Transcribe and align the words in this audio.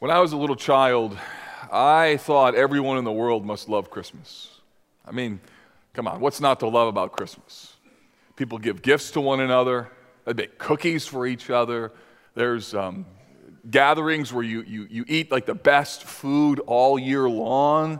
When 0.00 0.12
I 0.12 0.20
was 0.20 0.32
a 0.32 0.36
little 0.36 0.54
child, 0.54 1.18
I 1.72 2.18
thought 2.18 2.54
everyone 2.54 2.98
in 2.98 3.04
the 3.04 3.10
world 3.10 3.44
must 3.44 3.68
love 3.68 3.90
Christmas. 3.90 4.48
I 5.04 5.10
mean, 5.10 5.40
come 5.92 6.06
on, 6.06 6.20
what's 6.20 6.40
not 6.40 6.60
to 6.60 6.68
love 6.68 6.86
about 6.86 7.10
Christmas? 7.10 7.74
People 8.36 8.58
give 8.58 8.80
gifts 8.80 9.10
to 9.12 9.20
one 9.20 9.40
another, 9.40 9.88
they 10.24 10.34
make 10.34 10.56
cookies 10.56 11.04
for 11.04 11.26
each 11.26 11.50
other. 11.50 11.90
There's 12.36 12.74
um, 12.74 13.06
gatherings 13.68 14.32
where 14.32 14.44
you, 14.44 14.62
you, 14.62 14.86
you 14.88 15.04
eat 15.08 15.32
like 15.32 15.46
the 15.46 15.56
best 15.56 16.04
food 16.04 16.60
all 16.60 16.96
year 16.96 17.28
long. 17.28 17.98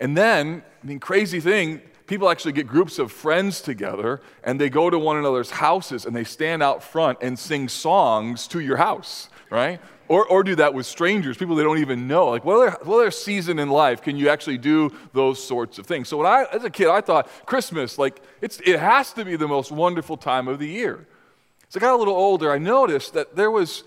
And 0.00 0.16
then, 0.16 0.62
I 0.82 0.86
mean, 0.86 1.00
crazy 1.00 1.40
thing, 1.40 1.82
people 2.06 2.30
actually 2.30 2.52
get 2.52 2.66
groups 2.66 2.98
of 2.98 3.12
friends 3.12 3.60
together 3.60 4.22
and 4.42 4.58
they 4.58 4.70
go 4.70 4.88
to 4.88 4.98
one 4.98 5.18
another's 5.18 5.50
houses 5.50 6.06
and 6.06 6.16
they 6.16 6.24
stand 6.24 6.62
out 6.62 6.82
front 6.82 7.18
and 7.20 7.38
sing 7.38 7.68
songs 7.68 8.48
to 8.48 8.60
your 8.60 8.78
house, 8.78 9.28
right? 9.50 9.80
Or, 10.08 10.24
or 10.26 10.44
do 10.44 10.54
that 10.56 10.72
with 10.72 10.86
strangers, 10.86 11.36
people 11.36 11.56
they 11.56 11.64
don't 11.64 11.78
even 11.78 12.06
know. 12.06 12.28
Like, 12.28 12.44
what 12.44 12.56
other, 12.56 12.84
what 12.84 13.00
other 13.00 13.10
season 13.10 13.58
in 13.58 13.68
life 13.68 14.02
can 14.02 14.16
you 14.16 14.28
actually 14.28 14.58
do 14.58 14.92
those 15.12 15.42
sorts 15.42 15.78
of 15.78 15.86
things? 15.86 16.08
So, 16.08 16.18
when 16.18 16.26
I, 16.26 16.46
as 16.52 16.64
a 16.64 16.70
kid, 16.70 16.88
I 16.88 17.00
thought 17.00 17.28
Christmas, 17.46 17.98
like, 17.98 18.22
it's, 18.40 18.60
it 18.60 18.78
has 18.78 19.12
to 19.14 19.24
be 19.24 19.36
the 19.36 19.48
most 19.48 19.72
wonderful 19.72 20.16
time 20.16 20.46
of 20.48 20.58
the 20.58 20.68
year. 20.68 21.06
As 21.68 21.76
I 21.76 21.80
got 21.80 21.94
a 21.94 21.96
little 21.96 22.14
older, 22.14 22.52
I 22.52 22.58
noticed 22.58 23.14
that 23.14 23.34
there 23.34 23.50
was 23.50 23.82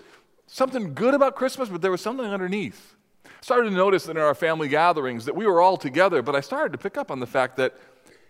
something 0.46 0.92
good 0.92 1.14
about 1.14 1.36
Christmas, 1.36 1.68
but 1.68 1.80
there 1.80 1.90
was 1.90 2.00
something 2.00 2.26
underneath. 2.26 2.96
I 3.24 3.30
started 3.42 3.70
to 3.70 3.76
notice 3.76 4.04
that 4.04 4.16
in 4.16 4.22
our 4.22 4.34
family 4.34 4.68
gatherings 4.68 5.24
that 5.24 5.34
we 5.34 5.46
were 5.46 5.62
all 5.62 5.78
together, 5.78 6.20
but 6.20 6.36
I 6.36 6.40
started 6.40 6.72
to 6.72 6.78
pick 6.78 6.98
up 6.98 7.10
on 7.10 7.20
the 7.20 7.26
fact 7.26 7.56
that 7.56 7.74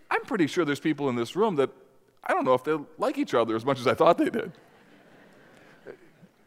I'm 0.09 0.21
pretty 0.21 0.47
sure 0.47 0.63
there's 0.63 0.79
people 0.79 1.09
in 1.09 1.15
this 1.15 1.35
room 1.35 1.57
that 1.57 1.69
I 2.23 2.33
don't 2.33 2.45
know 2.45 2.53
if 2.53 2.63
they 2.63 2.77
like 2.97 3.17
each 3.17 3.33
other 3.33 3.55
as 3.55 3.65
much 3.65 3.79
as 3.79 3.87
I 3.87 3.93
thought 3.93 4.17
they 4.17 4.29
did. 4.29 4.53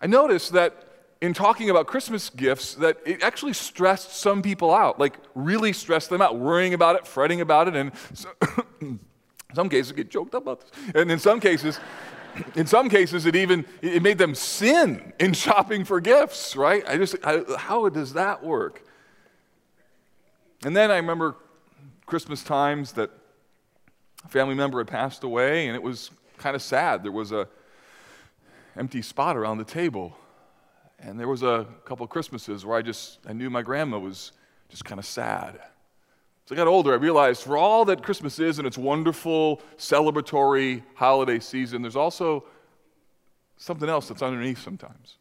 I 0.01 0.07
noticed 0.07 0.53
that 0.53 0.85
in 1.21 1.33
talking 1.33 1.71
about 1.71 1.87
Christmas 1.87 2.29
gifts 2.29 2.75
that 2.75 2.99
it 3.07 3.23
actually 3.23 3.55
stressed 3.55 4.15
some 4.15 4.43
people 4.43 4.75
out, 4.75 4.99
like 5.01 5.17
really 5.35 5.73
stressed 5.73 6.11
them 6.11 6.21
out, 6.21 6.39
worrying 6.39 6.75
about 6.75 6.97
it, 6.97 7.07
fretting 7.07 7.41
about 7.41 7.69
it, 7.69 7.75
and 7.75 7.93
so, 8.13 8.29
in 8.81 9.01
some 9.55 9.69
cases 9.69 9.93
get 9.93 10.11
choked 10.11 10.35
up 10.35 10.43
about 10.43 10.61
this. 10.61 10.71
And 10.95 11.11
in 11.11 11.19
some 11.19 11.41
cases, 11.41 11.81
in 12.55 12.67
some 12.67 12.89
cases, 12.89 13.27
it 13.27 13.37
even 13.37 13.65
it 13.81 14.03
made 14.03 14.19
them 14.19 14.35
sin 14.35 15.13
in 15.19 15.33
shopping 15.45 15.85
for 15.85 16.01
gifts, 16.01 16.57
right? 16.57 16.85
I 16.87 16.97
just, 16.99 17.17
I, 17.25 17.43
how 17.57 17.89
does 17.89 18.13
that 18.15 18.45
work? 18.45 18.83
And 20.65 20.77
then 20.77 20.91
I 20.91 20.97
remember 20.97 21.37
Christmas 22.07 22.43
times 22.43 22.93
that 22.93 23.11
a 24.25 24.29
family 24.29 24.55
member 24.55 24.79
had 24.79 24.89
passed 24.89 25.25
away, 25.25 25.67
and 25.67 25.77
it 25.77 25.83
was 25.83 26.11
kind 26.39 26.57
of 26.57 26.63
sad. 26.63 27.03
There 27.03 27.13
was 27.13 27.33
a 27.33 27.49
empty 28.77 29.03
spot 29.03 29.37
around 29.37 29.59
the 29.59 29.65
table 29.65 30.17
and 30.99 31.21
there 31.21 31.29
was 31.29 31.43
a 31.43 31.67
couple 31.85 32.07
Christmases 32.07 32.65
where 32.65 32.79
I 32.79 32.83
just, 32.83 33.19
I 33.27 33.33
knew 33.33 33.51
my 33.51 33.63
grandma 33.63 33.99
was 33.99 34.33
just 34.69 34.85
kind 34.85 34.99
of 34.99 35.05
sad. 35.05 35.57
As 36.47 36.53
I 36.53 36.55
got 36.55 36.67
older, 36.67 36.93
I 36.93 36.97
realized 36.97 37.43
for 37.43 37.57
all 37.57 37.85
that 37.87 38.03
Christmas 38.03 38.39
is 38.39 38.59
and 38.59 38.67
its 38.67 38.79
wonderful 38.79 39.61
celebratory 39.77 40.83
holiday 40.95 41.41
season, 41.41 41.83
there's 41.83 41.97
also 41.97 42.45
something 43.57 43.89
else 43.89 44.09
that's 44.09 44.23
underneath 44.23 44.63
sometimes. 44.63 45.17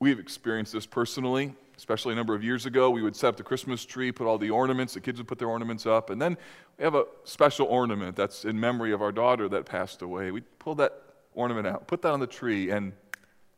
We've 0.00 0.18
experienced 0.18 0.72
this 0.72 0.86
personally, 0.86 1.54
especially 1.76 2.12
a 2.12 2.16
number 2.16 2.34
of 2.34 2.42
years 2.42 2.66
ago. 2.66 2.90
We 2.90 3.02
would 3.02 3.16
set 3.16 3.28
up 3.28 3.36
the 3.36 3.42
Christmas 3.42 3.84
tree, 3.84 4.10
put 4.10 4.26
all 4.26 4.38
the 4.38 4.50
ornaments, 4.50 4.94
the 4.94 5.00
kids 5.00 5.18
would 5.18 5.28
put 5.28 5.38
their 5.38 5.48
ornaments 5.48 5.86
up, 5.86 6.10
and 6.10 6.20
then 6.20 6.36
we 6.78 6.84
have 6.84 6.94
a 6.94 7.04
special 7.24 7.66
ornament 7.66 8.16
that's 8.16 8.44
in 8.44 8.58
memory 8.58 8.92
of 8.92 9.02
our 9.02 9.12
daughter 9.12 9.48
that 9.48 9.66
passed 9.66 10.02
away. 10.02 10.30
We 10.30 10.40
pull 10.58 10.74
that 10.76 11.07
ornament 11.34 11.66
out, 11.66 11.86
put 11.86 12.02
that 12.02 12.12
on 12.12 12.20
the 12.20 12.26
tree, 12.26 12.70
and 12.70 12.92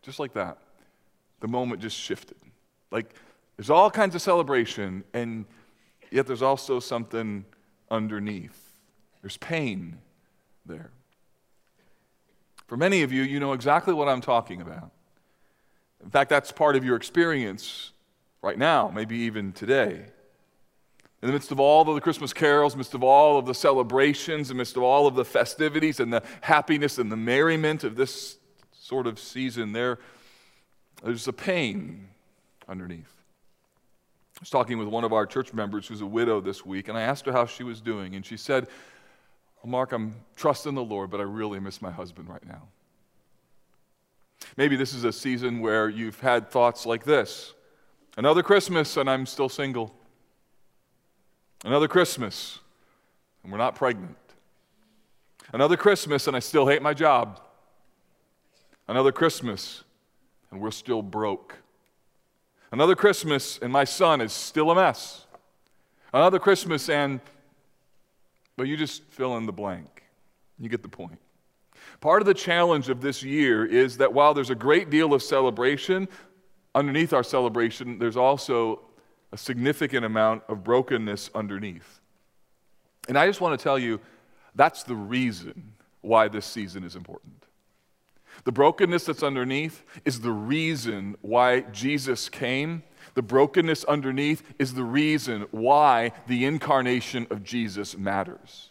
just 0.02 0.18
like 0.18 0.32
that, 0.34 0.58
the 1.40 1.48
moment 1.48 1.80
just 1.80 1.96
shifted. 1.96 2.36
Like 2.90 3.14
there's 3.56 3.70
all 3.70 3.90
kinds 3.90 4.14
of 4.14 4.22
celebration, 4.22 5.04
and 5.12 5.44
yet 6.10 6.26
there's 6.26 6.42
also 6.42 6.80
something 6.80 7.44
underneath. 7.90 8.74
There's 9.22 9.36
pain 9.36 9.98
there. 10.64 10.90
For 12.66 12.76
many 12.76 13.02
of 13.02 13.12
you, 13.12 13.22
you 13.22 13.40
know 13.40 13.52
exactly 13.52 13.92
what 13.92 14.08
I'm 14.08 14.20
talking 14.20 14.60
about. 14.60 14.92
In 16.02 16.10
fact, 16.10 16.30
that's 16.30 16.52
part 16.52 16.76
of 16.76 16.84
your 16.84 16.96
experience 16.96 17.92
right 18.42 18.56
now, 18.56 18.90
maybe 18.94 19.16
even 19.18 19.52
today. 19.52 20.06
In 21.22 21.26
the 21.26 21.32
midst 21.34 21.52
of 21.52 21.60
all 21.60 21.86
of 21.86 21.94
the 21.94 22.00
Christmas 22.00 22.32
carols, 22.32 22.74
midst 22.74 22.94
of 22.94 23.02
all 23.02 23.38
of 23.38 23.44
the 23.44 23.54
celebrations, 23.54 24.50
in 24.50 24.56
the 24.56 24.60
midst 24.60 24.76
of 24.76 24.82
all 24.82 25.06
of 25.06 25.14
the 25.14 25.24
festivities 25.24 26.00
and 26.00 26.12
the 26.12 26.22
happiness 26.40 26.98
and 26.98 27.12
the 27.12 27.16
merriment 27.16 27.84
of 27.84 27.94
this 27.94 28.38
sort 28.72 29.06
of 29.06 29.18
season, 29.18 29.72
there 29.72 29.98
there's 31.02 31.28
a 31.28 31.32
pain 31.32 32.08
underneath. 32.68 33.12
I 34.36 34.40
was 34.40 34.50
talking 34.50 34.78
with 34.78 34.88
one 34.88 35.04
of 35.04 35.12
our 35.12 35.26
church 35.26 35.52
members 35.52 35.86
who's 35.86 36.00
a 36.00 36.06
widow 36.06 36.40
this 36.40 36.64
week, 36.64 36.88
and 36.88 36.96
I 36.96 37.02
asked 37.02 37.26
her 37.26 37.32
how 37.32 37.46
she 37.46 37.62
was 37.62 37.80
doing, 37.80 38.14
and 38.14 38.24
she 38.24 38.36
said, 38.36 38.68
well, 39.62 39.70
Mark, 39.70 39.92
I'm 39.92 40.14
trusting 40.36 40.74
the 40.74 40.82
Lord, 40.82 41.10
but 41.10 41.20
I 41.20 41.24
really 41.24 41.60
miss 41.60 41.82
my 41.82 41.90
husband 41.90 42.28
right 42.28 42.46
now. 42.46 42.68
Maybe 44.56 44.76
this 44.76 44.94
is 44.94 45.04
a 45.04 45.12
season 45.12 45.60
where 45.60 45.88
you've 45.88 46.20
had 46.20 46.50
thoughts 46.50 46.86
like 46.86 47.04
this 47.04 47.54
Another 48.16 48.42
Christmas, 48.42 48.96
and 48.96 49.08
I'm 49.08 49.26
still 49.26 49.48
single. 49.48 49.94
Another 51.64 51.88
Christmas, 51.88 52.58
and 53.42 53.52
we're 53.52 53.58
not 53.58 53.74
pregnant. 53.74 54.16
Another 55.52 55.76
Christmas, 55.76 56.26
and 56.26 56.36
I 56.36 56.40
still 56.40 56.66
hate 56.66 56.80
my 56.80 56.94
job. 56.94 57.40
Another 58.88 59.12
Christmas, 59.12 59.84
and 60.50 60.60
we're 60.60 60.70
still 60.70 61.02
broke. 61.02 61.56
Another 62.72 62.94
Christmas, 62.94 63.58
and 63.58 63.72
my 63.72 63.84
son 63.84 64.20
is 64.20 64.32
still 64.32 64.70
a 64.70 64.74
mess. 64.74 65.26
Another 66.14 66.38
Christmas, 66.38 66.88
and, 66.88 67.20
but 68.56 68.66
you 68.66 68.76
just 68.76 69.02
fill 69.10 69.36
in 69.36 69.46
the 69.46 69.52
blank. 69.52 70.04
You 70.58 70.68
get 70.68 70.82
the 70.82 70.88
point. 70.88 71.18
Part 72.00 72.22
of 72.22 72.26
the 72.26 72.34
challenge 72.34 72.88
of 72.88 73.00
this 73.00 73.22
year 73.22 73.66
is 73.66 73.98
that 73.98 74.12
while 74.12 74.34
there's 74.34 74.50
a 74.50 74.54
great 74.54 74.88
deal 74.88 75.12
of 75.12 75.22
celebration, 75.22 76.08
underneath 76.74 77.12
our 77.12 77.22
celebration, 77.24 77.98
there's 77.98 78.16
also 78.16 78.80
a 79.32 79.36
significant 79.36 80.04
amount 80.04 80.42
of 80.48 80.64
brokenness 80.64 81.30
underneath. 81.34 82.00
And 83.08 83.18
I 83.18 83.26
just 83.26 83.40
want 83.40 83.58
to 83.58 83.62
tell 83.62 83.78
you 83.78 84.00
that's 84.54 84.82
the 84.82 84.94
reason 84.94 85.72
why 86.00 86.28
this 86.28 86.46
season 86.46 86.84
is 86.84 86.96
important. 86.96 87.46
The 88.44 88.52
brokenness 88.52 89.04
that's 89.04 89.22
underneath 89.22 89.82
is 90.04 90.20
the 90.20 90.32
reason 90.32 91.16
why 91.20 91.60
Jesus 91.60 92.28
came. 92.28 92.82
The 93.14 93.22
brokenness 93.22 93.84
underneath 93.84 94.42
is 94.58 94.74
the 94.74 94.84
reason 94.84 95.46
why 95.50 96.12
the 96.26 96.44
incarnation 96.44 97.26
of 97.30 97.44
Jesus 97.44 97.96
matters. 97.96 98.70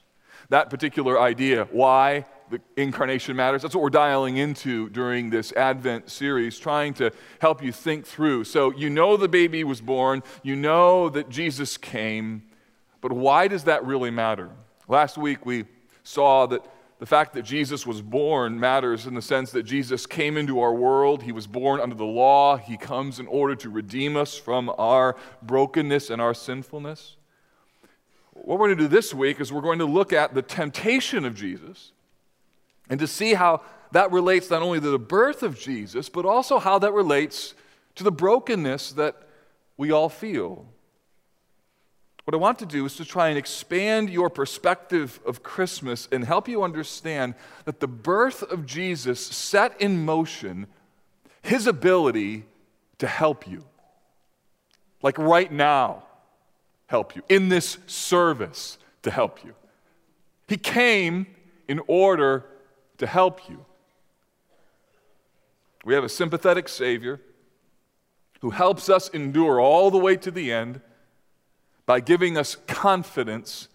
That 0.50 0.70
particular 0.70 1.20
idea, 1.20 1.68
why 1.72 2.26
the 2.50 2.62
incarnation 2.78 3.36
matters, 3.36 3.62
that's 3.62 3.76
what 3.76 3.82
we're 3.82 3.90
dialing 3.90 4.38
into 4.38 4.90
during 4.90 5.30
this 5.30 5.52
Advent 5.54 6.10
series, 6.10 6.58
trying 6.58 6.94
to 6.96 7.12
help 7.40 7.64
you 7.64 7.72
think 7.72 8.06
through. 8.06 8.44
So, 8.44 8.72
you 8.72 8.90
know 8.90 9.18
the 9.18 9.28
baby 9.28 9.64
was 9.64 9.82
born, 9.82 10.24
you 10.44 10.56
know 10.56 11.10
that 11.10 11.30
Jesus 11.30 11.78
came, 11.78 12.44
but 13.02 13.12
why 13.12 13.48
does 13.48 13.66
that 13.66 13.86
really 13.86 14.12
matter? 14.12 14.50
Last 14.88 15.18
week 15.18 15.46
we 15.46 15.66
saw 16.04 16.46
that 16.48 16.66
the 17.00 17.06
fact 17.06 17.34
that 17.34 17.44
Jesus 17.44 17.88
was 17.88 18.02
born 18.02 18.60
matters 18.60 19.06
in 19.06 19.14
the 19.14 19.22
sense 19.22 19.52
that 19.52 19.64
Jesus 19.64 20.06
came 20.06 20.36
into 20.36 20.60
our 20.60 20.74
world. 20.74 21.24
He 21.24 21.32
was 21.32 21.48
born 21.48 21.80
under 21.80 21.96
the 21.96 22.06
law. 22.06 22.58
He 22.58 22.76
comes 22.76 23.20
in 23.20 23.28
order 23.28 23.56
to 23.56 23.70
redeem 23.70 24.18
us 24.18 24.38
from 24.38 24.70
our 24.78 25.16
brokenness 25.42 26.10
and 26.10 26.22
our 26.22 26.34
sinfulness. 26.34 27.16
What 28.34 28.60
we're 28.60 28.68
going 28.68 28.78
to 28.78 28.84
do 28.84 28.90
this 28.90 29.14
week 29.14 29.40
is 29.40 29.54
we're 29.54 29.62
going 29.62 29.80
to 29.80 29.86
look 29.86 30.12
at 30.12 30.34
the 30.34 30.42
temptation 30.42 31.24
of 31.24 31.36
Jesus 31.36 31.94
and 32.90 33.00
to 33.00 33.08
see 33.08 33.36
how 33.36 33.62
that 33.92 34.12
relates 34.12 34.50
not 34.50 34.62
only 34.62 34.80
to 34.80 34.90
the 34.90 35.00
birth 35.00 35.44
of 35.44 35.60
Jesus, 35.60 36.10
but 36.10 36.26
also 36.26 36.60
how 36.60 36.80
that 36.80 36.94
relates 36.94 37.54
to 37.96 38.04
the 38.04 38.12
brokenness 38.12 38.94
that 38.94 39.16
we 39.78 39.92
all 39.92 40.10
feel. 40.10 40.66
What 42.26 42.36
I 42.36 42.38
want 42.38 42.60
to 42.60 42.66
do 42.66 42.86
is 42.86 42.96
to 42.98 43.06
try 43.06 43.30
and 43.30 43.38
expand 43.38 44.10
your 44.10 44.30
perspective 44.30 45.20
of 45.26 45.42
Christmas 45.42 46.08
and 46.12 46.24
help 46.24 46.48
you 46.48 46.62
understand 46.64 47.34
that 47.66 47.80
the 47.80 47.88
birth 47.88 48.44
of 48.44 48.68
Jesus 48.68 49.20
set 49.20 49.80
in 49.82 50.06
motion 50.06 50.68
his 51.42 51.66
ability 51.66 52.46
to 53.00 53.08
help 53.08 53.48
you. 53.48 53.64
Like 55.02 55.18
right 55.18 55.52
now, 55.52 56.04
help 56.86 57.16
you. 57.16 57.24
In 57.30 57.50
this 57.50 57.78
service, 57.88 58.78
to 59.02 59.12
help 59.12 59.44
you. 59.44 59.56
He 60.48 60.58
came 60.58 61.26
in 61.68 61.82
order 61.88 62.46
to 63.00 63.08
help 63.08 63.50
you. 63.50 63.66
We 65.84 65.94
have 65.96 66.04
a 66.04 66.10
sympathetic 66.10 66.70
Savior 66.70 67.20
who 68.42 68.52
helps 68.52 68.90
us 68.90 69.10
endure 69.10 69.60
all 69.60 69.92
the 69.92 69.98
way 69.98 70.16
to 70.18 70.32
the 70.32 70.52
end 70.52 70.82
by 71.86 72.00
giving 72.00 72.38
us 72.38 72.56
confidence 72.68 73.68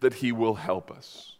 that 0.00 0.14
He 0.14 0.30
will 0.30 0.54
help 0.54 0.90
us. 0.90 1.36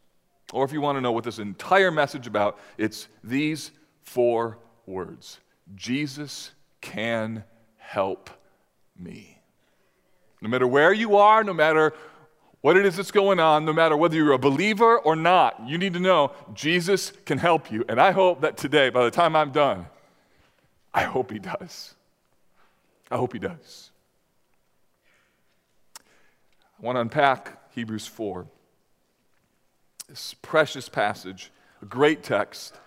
Or 0.53 0.65
if 0.65 0.73
you 0.73 0.81
want 0.81 0.97
to 0.97 1.01
know 1.01 1.13
what 1.13 1.25
this 1.25 1.39
entire 1.39 1.91
message 1.91 2.27
about, 2.27 2.59
it's 2.79 3.09
these 3.23 3.71
four 4.03 4.59
words 4.87 5.39
Jesus 5.75 6.53
can 6.81 7.45
help 7.77 8.31
me. 8.99 9.39
No 10.41 10.49
matter 10.49 10.67
where 10.67 10.93
you 10.93 11.17
are, 11.17 11.45
no 11.45 11.55
matter 11.55 11.95
what 12.63 12.77
it 12.77 12.87
is 12.87 12.97
that's 12.97 13.11
going 13.11 13.41
on, 13.41 13.65
no 13.65 13.73
matter 13.73 13.97
whether 13.97 14.17
you're 14.17 14.33
a 14.33 14.39
believer 14.39 14.97
or 14.99 15.15
not, 15.15 15.61
you 15.67 15.77
need 15.77 15.93
to 15.95 16.01
know 16.01 16.33
Jesus 16.55 17.13
can 17.27 17.39
help 17.39 17.71
you. 17.71 17.85
And 17.89 18.01
I 18.01 18.13
hope 18.13 18.41
that 18.41 18.57
today, 18.57 18.89
by 18.89 19.05
the 19.05 19.11
time 19.11 19.37
I'm 19.37 19.51
done, 19.51 19.87
I 20.95 21.03
hope 21.03 21.33
He 21.33 21.41
does. 21.41 21.95
I 23.11 23.17
hope 23.17 23.33
He 23.33 23.41
does. 23.41 23.91
I 25.99 26.87
want 26.87 26.97
to 26.97 27.01
unpack 27.01 27.73
Hebrews 27.75 28.07
4. 28.07 28.47
This 30.09 30.35
precious 30.41 30.89
passage, 30.89 31.51
a 31.81 31.87
great 31.87 32.23
text. 32.23 32.79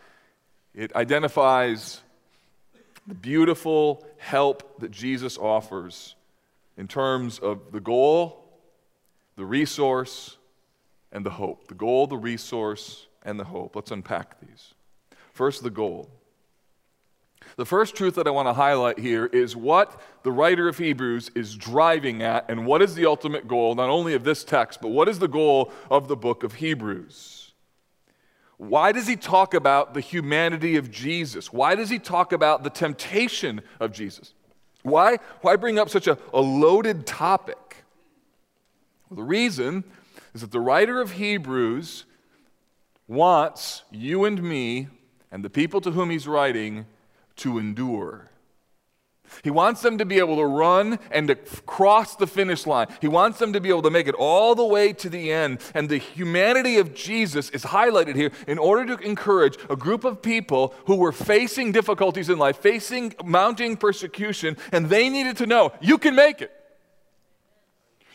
It 0.73 0.95
identifies 0.95 2.01
the 3.07 3.13
beautiful 3.13 4.05
help 4.17 4.79
that 4.79 4.91
Jesus 4.91 5.37
offers 5.37 6.15
in 6.77 6.87
terms 6.87 7.39
of 7.39 7.71
the 7.71 7.79
goal, 7.79 8.44
the 9.35 9.45
resource, 9.45 10.37
and 11.11 11.25
the 11.25 11.31
hope. 11.31 11.67
The 11.67 11.75
goal, 11.75 12.07
the 12.07 12.17
resource, 12.17 13.07
and 13.23 13.39
the 13.39 13.45
hope. 13.45 13.75
Let's 13.75 13.91
unpack 13.91 14.39
these. 14.41 14.73
First, 15.31 15.63
the 15.63 15.69
goal. 15.69 16.09
The 17.57 17.65
first 17.65 17.95
truth 17.95 18.15
that 18.15 18.27
I 18.27 18.31
want 18.31 18.47
to 18.47 18.53
highlight 18.53 18.99
here 18.99 19.25
is 19.27 19.55
what 19.55 20.01
the 20.23 20.31
writer 20.31 20.67
of 20.67 20.77
Hebrews 20.77 21.31
is 21.35 21.55
driving 21.55 22.21
at, 22.21 22.49
and 22.49 22.65
what 22.65 22.81
is 22.81 22.95
the 22.95 23.05
ultimate 23.05 23.47
goal, 23.47 23.75
not 23.75 23.89
only 23.89 24.13
of 24.13 24.23
this 24.23 24.43
text, 24.43 24.81
but 24.81 24.89
what 24.89 25.07
is 25.07 25.19
the 25.19 25.27
goal 25.27 25.71
of 25.89 26.07
the 26.07 26.17
book 26.17 26.43
of 26.43 26.55
Hebrews? 26.55 27.53
Why 28.57 28.91
does 28.91 29.07
he 29.07 29.15
talk 29.15 29.53
about 29.53 29.93
the 29.93 30.01
humanity 30.01 30.75
of 30.75 30.89
Jesus? 30.89 31.51
Why 31.53 31.75
does 31.75 31.89
he 31.89 31.99
talk 31.99 32.31
about 32.33 32.63
the 32.63 32.69
temptation 32.69 33.61
of 33.79 33.91
Jesus? 33.91 34.33
Why, 34.83 35.17
why 35.41 35.55
bring 35.55 35.77
up 35.79 35.89
such 35.89 36.07
a, 36.07 36.17
a 36.33 36.41
loaded 36.41 37.05
topic? 37.05 37.84
Well, 39.09 39.17
the 39.17 39.23
reason 39.23 39.83
is 40.33 40.41
that 40.41 40.51
the 40.51 40.59
writer 40.59 41.01
of 41.01 41.13
Hebrews 41.13 42.05
wants 43.07 43.83
you 43.91 44.25
and 44.25 44.41
me 44.41 44.87
and 45.31 45.43
the 45.43 45.49
people 45.49 45.81
to 45.81 45.91
whom 45.91 46.09
he's 46.09 46.27
writing 46.27 46.85
to 47.37 47.57
endure. 47.57 48.31
He 49.43 49.49
wants 49.49 49.81
them 49.81 49.97
to 49.97 50.05
be 50.05 50.19
able 50.19 50.37
to 50.37 50.45
run 50.45 50.99
and 51.11 51.27
to 51.27 51.35
cross 51.65 52.15
the 52.15 52.27
finish 52.27 52.65
line. 52.65 52.87
He 53.01 53.07
wants 53.07 53.39
them 53.39 53.53
to 53.53 53.59
be 53.59 53.69
able 53.69 53.81
to 53.83 53.89
make 53.89 54.07
it 54.07 54.15
all 54.15 54.55
the 54.55 54.65
way 54.65 54.93
to 54.93 55.09
the 55.09 55.31
end. 55.31 55.59
And 55.73 55.89
the 55.89 55.97
humanity 55.97 56.77
of 56.77 56.93
Jesus 56.93 57.49
is 57.49 57.63
highlighted 57.63 58.15
here 58.15 58.31
in 58.47 58.57
order 58.57 58.95
to 58.95 59.03
encourage 59.03 59.57
a 59.69 59.75
group 59.75 60.03
of 60.03 60.21
people 60.21 60.73
who 60.85 60.95
were 60.95 61.11
facing 61.11 61.71
difficulties 61.71 62.29
in 62.29 62.37
life, 62.37 62.57
facing 62.57 63.15
mounting 63.23 63.77
persecution, 63.77 64.57
and 64.71 64.89
they 64.89 65.09
needed 65.09 65.37
to 65.37 65.45
know 65.45 65.73
you 65.81 65.97
can 65.97 66.15
make 66.15 66.41
it. 66.41 66.54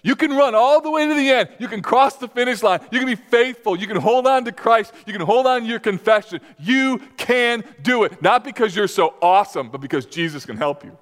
You 0.03 0.17
can 0.17 0.33
run 0.33 0.55
all 0.55 0.81
the 0.81 0.91
way 0.91 1.07
to 1.07 1.15
the 1.15 1.31
end. 1.31 1.51
You 1.59 1.69
can 1.69 1.83
cross 1.83 2.17
the 2.17 2.29
finish 2.29 2.63
line. 2.63 2.81
You 2.91 2.99
can 2.99 3.07
be 3.07 3.17
faithful. 3.17 3.77
You 3.77 3.87
can 3.87 3.97
hold 3.97 4.27
on 4.27 4.45
to 4.47 4.53
Christ. 4.53 4.93
You 5.07 5.13
can 5.13 5.23
hold 5.23 5.47
on 5.47 5.63
to 5.63 5.67
your 5.67 5.79
confession. 5.79 6.41
You 6.59 7.01
can 7.17 7.65
do 7.83 8.05
it. 8.05 8.23
Not 8.23 8.45
because 8.45 8.75
you're 8.75 8.89
so 8.89 9.15
awesome, 9.21 9.71
but 9.71 9.81
because 9.81 10.07
Jesus 10.07 10.47
can 10.47 10.57
help 10.57 10.85
you. 10.85 10.97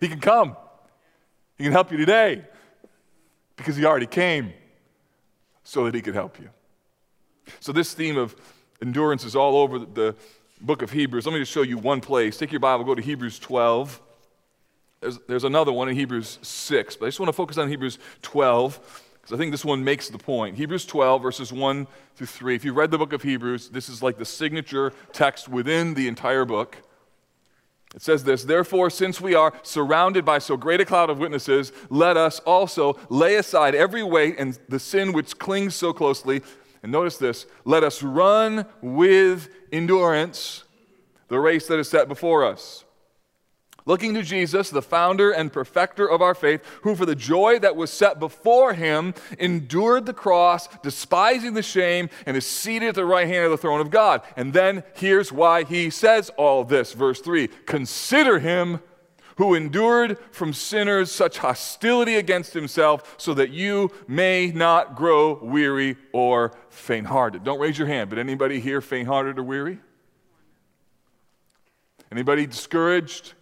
He 0.00 0.08
can 0.08 0.20
come. 0.20 0.56
He 1.58 1.64
can 1.64 1.72
help 1.72 1.90
you 1.90 1.98
today 1.98 2.44
because 3.56 3.76
He 3.76 3.84
already 3.84 4.06
came 4.06 4.52
so 5.64 5.84
that 5.84 5.94
He 5.94 6.00
could 6.00 6.14
help 6.14 6.38
you. 6.38 6.50
So, 7.60 7.72
this 7.72 7.94
theme 7.94 8.16
of 8.16 8.34
endurance 8.82 9.24
is 9.24 9.36
all 9.36 9.56
over 9.56 9.78
the 9.78 10.14
book 10.60 10.82
of 10.82 10.90
Hebrews. 10.90 11.26
Let 11.26 11.32
me 11.32 11.38
just 11.38 11.52
show 11.52 11.62
you 11.62 11.78
one 11.78 12.00
place. 12.00 12.36
Take 12.36 12.52
your 12.52 12.60
Bible, 12.60 12.84
go 12.84 12.94
to 12.94 13.02
Hebrews 13.02 13.38
12. 13.38 14.00
There's, 15.00 15.18
there's 15.28 15.44
another 15.44 15.72
one 15.72 15.88
in 15.88 15.96
Hebrews 15.96 16.38
6, 16.42 16.96
but 16.96 17.06
I 17.06 17.08
just 17.08 17.20
want 17.20 17.28
to 17.28 17.34
focus 17.34 17.58
on 17.58 17.68
Hebrews 17.68 17.98
12 18.22 19.02
because 19.20 19.34
I 19.34 19.38
think 19.38 19.50
this 19.50 19.64
one 19.64 19.82
makes 19.82 20.08
the 20.08 20.18
point. 20.18 20.56
Hebrews 20.56 20.86
12, 20.86 21.20
verses 21.20 21.52
1 21.52 21.88
through 22.14 22.26
3. 22.28 22.54
If 22.54 22.64
you've 22.64 22.76
read 22.76 22.92
the 22.92 22.98
book 22.98 23.12
of 23.12 23.22
Hebrews, 23.22 23.70
this 23.70 23.88
is 23.88 24.00
like 24.00 24.18
the 24.18 24.24
signature 24.24 24.92
text 25.12 25.48
within 25.48 25.94
the 25.94 26.06
entire 26.06 26.44
book. 26.44 26.78
It 27.94 28.02
says 28.02 28.24
this 28.24 28.44
Therefore, 28.44 28.88
since 28.88 29.20
we 29.20 29.34
are 29.34 29.52
surrounded 29.62 30.24
by 30.24 30.38
so 30.38 30.56
great 30.56 30.80
a 30.80 30.84
cloud 30.84 31.10
of 31.10 31.18
witnesses, 31.18 31.72
let 31.90 32.16
us 32.16 32.38
also 32.40 32.98
lay 33.08 33.34
aside 33.34 33.74
every 33.74 34.04
weight 34.04 34.36
and 34.38 34.58
the 34.68 34.78
sin 34.78 35.12
which 35.12 35.38
clings 35.38 35.74
so 35.74 35.92
closely. 35.92 36.42
And 36.82 36.92
notice 36.92 37.18
this 37.18 37.46
let 37.64 37.82
us 37.82 38.02
run 38.02 38.64
with 38.80 39.48
endurance 39.72 40.62
the 41.28 41.40
race 41.40 41.66
that 41.66 41.80
is 41.80 41.88
set 41.88 42.06
before 42.06 42.44
us 42.44 42.84
looking 43.86 44.12
to 44.14 44.22
Jesus, 44.22 44.68
the 44.68 44.82
founder 44.82 45.30
and 45.30 45.52
perfecter 45.52 46.08
of 46.08 46.20
our 46.20 46.34
faith, 46.34 46.62
who 46.82 46.94
for 46.94 47.06
the 47.06 47.14
joy 47.14 47.58
that 47.60 47.76
was 47.76 47.90
set 47.90 48.18
before 48.18 48.74
him 48.74 49.14
endured 49.38 50.04
the 50.04 50.12
cross, 50.12 50.68
despising 50.82 51.54
the 51.54 51.62
shame, 51.62 52.10
and 52.26 52.36
is 52.36 52.44
seated 52.44 52.90
at 52.90 52.94
the 52.96 53.06
right 53.06 53.26
hand 53.26 53.44
of 53.44 53.50
the 53.50 53.56
throne 53.56 53.80
of 53.80 53.90
God. 53.90 54.20
And 54.36 54.52
then 54.52 54.82
here's 54.94 55.32
why 55.32 55.64
he 55.64 55.88
says 55.88 56.30
all 56.36 56.64
this. 56.64 56.92
Verse 56.92 57.20
3 57.20 57.48
Consider 57.64 58.40
him 58.40 58.80
who 59.36 59.54
endured 59.54 60.18
from 60.30 60.52
sinners 60.52 61.12
such 61.12 61.38
hostility 61.38 62.16
against 62.16 62.54
himself, 62.54 63.14
so 63.18 63.34
that 63.34 63.50
you 63.50 63.90
may 64.08 64.50
not 64.50 64.96
grow 64.96 65.38
weary 65.42 65.96
or 66.12 66.52
faint 66.70 67.06
hearted. 67.06 67.44
Don't 67.44 67.60
raise 67.60 67.78
your 67.78 67.86
hand, 67.86 68.10
but 68.10 68.18
anybody 68.18 68.60
here 68.60 68.80
faint 68.80 69.06
hearted 69.06 69.38
or 69.38 69.42
weary? 69.42 69.78
Anybody 72.10 72.46
discouraged? 72.46 73.34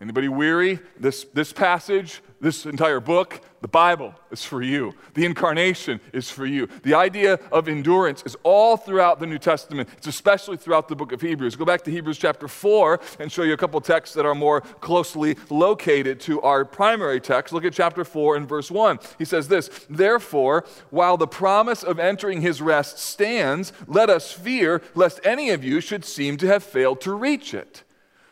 Anybody 0.00 0.28
weary? 0.28 0.78
This, 0.98 1.24
this 1.34 1.52
passage, 1.52 2.22
this 2.40 2.66
entire 2.66 3.00
book, 3.00 3.40
the 3.60 3.66
Bible 3.68 4.14
is 4.30 4.44
for 4.44 4.62
you. 4.62 4.94
The 5.14 5.24
incarnation 5.24 6.00
is 6.12 6.30
for 6.30 6.46
you. 6.46 6.68
The 6.84 6.94
idea 6.94 7.40
of 7.50 7.66
endurance 7.66 8.22
is 8.24 8.36
all 8.44 8.76
throughout 8.76 9.18
the 9.18 9.26
New 9.26 9.40
Testament. 9.40 9.88
It's 9.96 10.06
especially 10.06 10.56
throughout 10.56 10.86
the 10.86 10.94
book 10.94 11.10
of 11.10 11.20
Hebrews. 11.20 11.56
Go 11.56 11.64
back 11.64 11.82
to 11.82 11.90
Hebrews 11.90 12.16
chapter 12.16 12.46
4 12.46 13.00
and 13.18 13.32
show 13.32 13.42
you 13.42 13.54
a 13.54 13.56
couple 13.56 13.80
texts 13.80 14.14
that 14.14 14.24
are 14.24 14.36
more 14.36 14.60
closely 14.60 15.36
located 15.50 16.20
to 16.20 16.40
our 16.42 16.64
primary 16.64 17.20
text. 17.20 17.52
Look 17.52 17.64
at 17.64 17.72
chapter 17.72 18.04
4 18.04 18.36
and 18.36 18.48
verse 18.48 18.70
1. 18.70 19.00
He 19.18 19.24
says 19.24 19.48
this 19.48 19.68
Therefore, 19.90 20.64
while 20.90 21.16
the 21.16 21.26
promise 21.26 21.82
of 21.82 21.98
entering 21.98 22.40
his 22.40 22.62
rest 22.62 22.98
stands, 22.98 23.72
let 23.88 24.10
us 24.10 24.30
fear 24.30 24.80
lest 24.94 25.18
any 25.24 25.50
of 25.50 25.64
you 25.64 25.80
should 25.80 26.04
seem 26.04 26.36
to 26.36 26.46
have 26.46 26.62
failed 26.62 27.00
to 27.00 27.12
reach 27.14 27.52
it. 27.52 27.82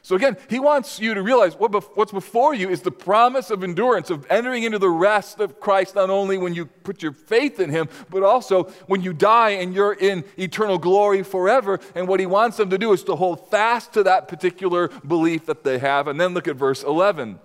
So 0.06 0.14
again, 0.14 0.36
he 0.48 0.60
wants 0.60 1.00
you 1.00 1.14
to 1.14 1.20
realize 1.20 1.56
what 1.56 1.72
what's 1.96 2.12
before 2.12 2.54
you 2.54 2.68
is 2.68 2.80
the 2.80 2.92
promise 2.92 3.50
of 3.50 3.64
endurance, 3.64 4.08
of 4.08 4.24
entering 4.30 4.62
into 4.62 4.78
the 4.78 4.88
rest 4.88 5.40
of 5.40 5.58
Christ, 5.58 5.96
not 5.96 6.10
only 6.10 6.38
when 6.38 6.54
you 6.54 6.66
put 6.66 7.02
your 7.02 7.10
faith 7.10 7.58
in 7.58 7.70
him, 7.70 7.88
but 8.08 8.22
also 8.22 8.66
when 8.86 9.02
you 9.02 9.12
die 9.12 9.50
and 9.50 9.74
you're 9.74 9.94
in 9.94 10.22
eternal 10.38 10.78
glory 10.78 11.24
forever. 11.24 11.80
And 11.96 12.06
what 12.06 12.20
he 12.20 12.26
wants 12.26 12.56
them 12.56 12.70
to 12.70 12.78
do 12.78 12.92
is 12.92 13.02
to 13.02 13.16
hold 13.16 13.50
fast 13.50 13.94
to 13.94 14.04
that 14.04 14.28
particular 14.28 14.90
belief 15.04 15.46
that 15.46 15.64
they 15.64 15.80
have. 15.80 16.06
And 16.06 16.20
then 16.20 16.34
look 16.34 16.46
at 16.46 16.54
verse 16.54 16.84
11. 16.84 17.40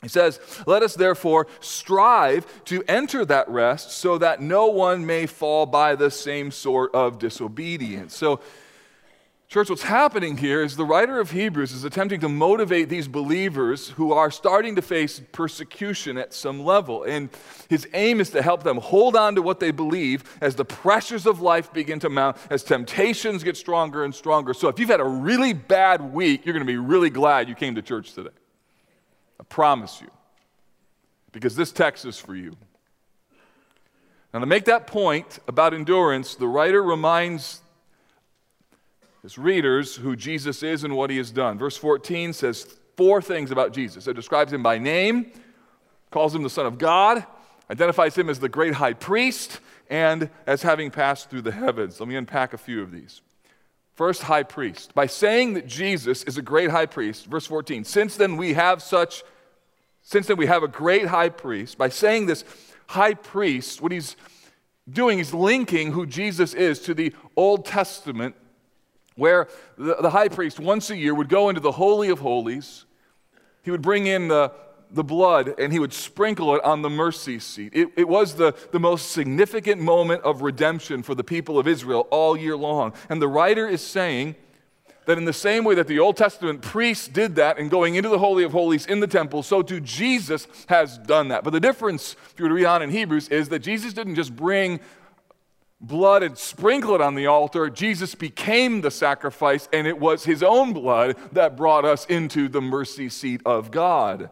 He 0.00 0.08
says, 0.08 0.38
Let 0.68 0.84
us 0.84 0.94
therefore 0.94 1.48
strive 1.58 2.46
to 2.66 2.84
enter 2.86 3.24
that 3.24 3.48
rest 3.48 3.90
so 3.90 4.18
that 4.18 4.40
no 4.40 4.68
one 4.68 5.04
may 5.04 5.26
fall 5.26 5.66
by 5.66 5.96
the 5.96 6.12
same 6.12 6.52
sort 6.52 6.94
of 6.94 7.18
disobedience. 7.18 8.16
So 8.16 8.38
Church, 9.48 9.70
what's 9.70 9.82
happening 9.82 10.36
here 10.36 10.62
is 10.62 10.76
the 10.76 10.84
writer 10.84 11.18
of 11.18 11.30
Hebrews 11.30 11.72
is 11.72 11.82
attempting 11.82 12.20
to 12.20 12.28
motivate 12.28 12.90
these 12.90 13.08
believers 13.08 13.88
who 13.88 14.12
are 14.12 14.30
starting 14.30 14.76
to 14.76 14.82
face 14.82 15.22
persecution 15.32 16.18
at 16.18 16.34
some 16.34 16.62
level. 16.62 17.02
And 17.04 17.30
his 17.66 17.88
aim 17.94 18.20
is 18.20 18.28
to 18.30 18.42
help 18.42 18.62
them 18.62 18.76
hold 18.76 19.16
on 19.16 19.36
to 19.36 19.40
what 19.40 19.58
they 19.58 19.70
believe 19.70 20.22
as 20.42 20.56
the 20.56 20.66
pressures 20.66 21.24
of 21.24 21.40
life 21.40 21.72
begin 21.72 21.98
to 22.00 22.10
mount, 22.10 22.36
as 22.50 22.62
temptations 22.62 23.42
get 23.42 23.56
stronger 23.56 24.04
and 24.04 24.14
stronger. 24.14 24.52
So 24.52 24.68
if 24.68 24.78
you've 24.78 24.90
had 24.90 25.00
a 25.00 25.04
really 25.04 25.54
bad 25.54 26.12
week, 26.12 26.44
you're 26.44 26.52
going 26.52 26.66
to 26.66 26.70
be 26.70 26.76
really 26.76 27.08
glad 27.08 27.48
you 27.48 27.54
came 27.54 27.74
to 27.76 27.82
church 27.82 28.12
today. 28.12 28.28
I 29.40 29.44
promise 29.44 30.02
you. 30.02 30.10
Because 31.32 31.56
this 31.56 31.72
text 31.72 32.04
is 32.04 32.18
for 32.18 32.36
you. 32.36 32.54
Now, 34.34 34.40
to 34.40 34.46
make 34.46 34.66
that 34.66 34.86
point 34.86 35.38
about 35.48 35.72
endurance, 35.72 36.34
the 36.34 36.48
writer 36.48 36.82
reminds 36.82 37.62
his 39.22 39.38
readers 39.38 39.96
who 39.96 40.16
Jesus 40.16 40.62
is 40.62 40.84
and 40.84 40.96
what 40.96 41.10
he 41.10 41.16
has 41.16 41.30
done. 41.30 41.58
Verse 41.58 41.76
14 41.76 42.32
says 42.32 42.76
four 42.96 43.20
things 43.22 43.50
about 43.50 43.72
Jesus. 43.72 44.06
It 44.06 44.14
describes 44.14 44.52
him 44.52 44.62
by 44.62 44.78
name, 44.78 45.32
calls 46.10 46.34
him 46.34 46.42
the 46.42 46.50
Son 46.50 46.66
of 46.66 46.78
God, 46.78 47.24
identifies 47.70 48.16
him 48.16 48.28
as 48.28 48.40
the 48.40 48.48
great 48.48 48.74
high 48.74 48.92
priest, 48.92 49.60
and 49.90 50.30
as 50.46 50.62
having 50.62 50.90
passed 50.90 51.30
through 51.30 51.42
the 51.42 51.52
heavens. 51.52 51.98
Let 52.00 52.08
me 52.08 52.16
unpack 52.16 52.52
a 52.52 52.58
few 52.58 52.82
of 52.82 52.92
these. 52.92 53.20
First, 53.94 54.22
high 54.22 54.44
priest. 54.44 54.94
By 54.94 55.06
saying 55.06 55.54
that 55.54 55.66
Jesus 55.66 56.22
is 56.22 56.38
a 56.38 56.42
great 56.42 56.70
high 56.70 56.86
priest, 56.86 57.26
verse 57.26 57.46
14, 57.46 57.84
since 57.84 58.16
then 58.16 58.36
we 58.36 58.54
have 58.54 58.80
such, 58.82 59.24
since 60.02 60.26
then 60.26 60.36
we 60.36 60.46
have 60.46 60.62
a 60.62 60.68
great 60.68 61.06
high 61.06 61.30
priest. 61.30 61.78
By 61.78 61.88
saying 61.88 62.26
this 62.26 62.44
high 62.88 63.14
priest, 63.14 63.80
what 63.80 63.90
he's 63.90 64.16
doing 64.88 65.18
is 65.18 65.34
linking 65.34 65.92
who 65.92 66.06
Jesus 66.06 66.54
is 66.54 66.80
to 66.82 66.94
the 66.94 67.12
Old 67.36 67.64
Testament 67.64 68.36
where 69.18 69.48
the, 69.76 70.10
high 70.10 70.28
priest 70.28 70.60
once 70.60 70.90
a 70.90 70.96
year 70.96 71.12
would 71.12 71.28
go 71.28 71.48
into 71.48 71.60
the 71.60 71.72
Holy 71.72 72.08
of 72.08 72.20
Holies. 72.20 72.84
He 73.62 73.70
would 73.70 73.82
bring 73.82 74.06
in 74.06 74.28
the, 74.28 74.52
the 74.92 75.04
blood 75.04 75.54
and 75.58 75.72
he 75.72 75.78
would 75.78 75.92
sprinkle 75.92 76.54
it 76.54 76.64
on 76.64 76.82
the 76.82 76.88
mercy 76.88 77.40
seat. 77.40 77.72
It, 77.74 77.88
it, 77.96 78.08
was 78.08 78.36
the, 78.36 78.54
the 78.70 78.78
most 78.78 79.10
significant 79.10 79.80
moment 79.80 80.22
of 80.22 80.42
redemption 80.42 81.02
for 81.02 81.14
the 81.14 81.24
people 81.24 81.58
of 81.58 81.66
Israel 81.66 82.06
all 82.10 82.36
year 82.36 82.56
long. 82.56 82.94
And 83.08 83.20
the 83.20 83.28
writer 83.28 83.66
is 83.68 83.82
saying 83.82 84.36
that 85.06 85.18
in 85.18 85.24
the 85.24 85.32
same 85.32 85.64
way 85.64 85.74
that 85.74 85.86
the 85.86 85.98
Old 85.98 86.16
Testament 86.16 86.60
priests 86.60 87.08
did 87.08 87.34
that 87.36 87.58
in 87.58 87.70
going 87.70 87.94
into 87.94 88.10
the 88.10 88.18
Holy 88.18 88.44
of 88.44 88.52
Holies 88.52 88.84
in 88.84 89.00
the 89.00 89.06
temple, 89.06 89.42
so 89.42 89.62
too 89.62 89.80
Jesus 89.80 90.46
has 90.68 90.98
done 90.98 91.28
that. 91.28 91.44
But 91.44 91.54
the 91.54 91.60
difference, 91.60 92.14
if 92.30 92.38
you 92.38 92.44
were 92.44 92.50
to 92.50 92.54
read 92.54 92.66
on 92.66 92.82
in 92.82 92.90
Hebrews, 92.90 93.28
is 93.30 93.48
that 93.48 93.60
Jesus 93.60 93.94
didn't 93.94 94.16
just 94.16 94.36
bring 94.36 94.80
blood 95.80 96.22
and 96.22 96.36
sprinkle 96.36 96.94
it 96.94 97.00
on 97.00 97.14
the 97.14 97.26
altar. 97.26 97.70
Jesus 97.70 98.14
became 98.14 98.80
the 98.80 98.90
sacrifice, 98.90 99.68
and 99.72 99.86
it 99.86 99.98
was 99.98 100.24
his 100.24 100.42
own 100.42 100.72
blood 100.72 101.16
that 101.32 101.56
brought 101.56 101.84
us 101.84 102.04
into 102.06 102.48
the 102.48 102.60
mercy 102.60 103.08
seat 103.08 103.40
of 103.46 103.70
God. 103.70 104.30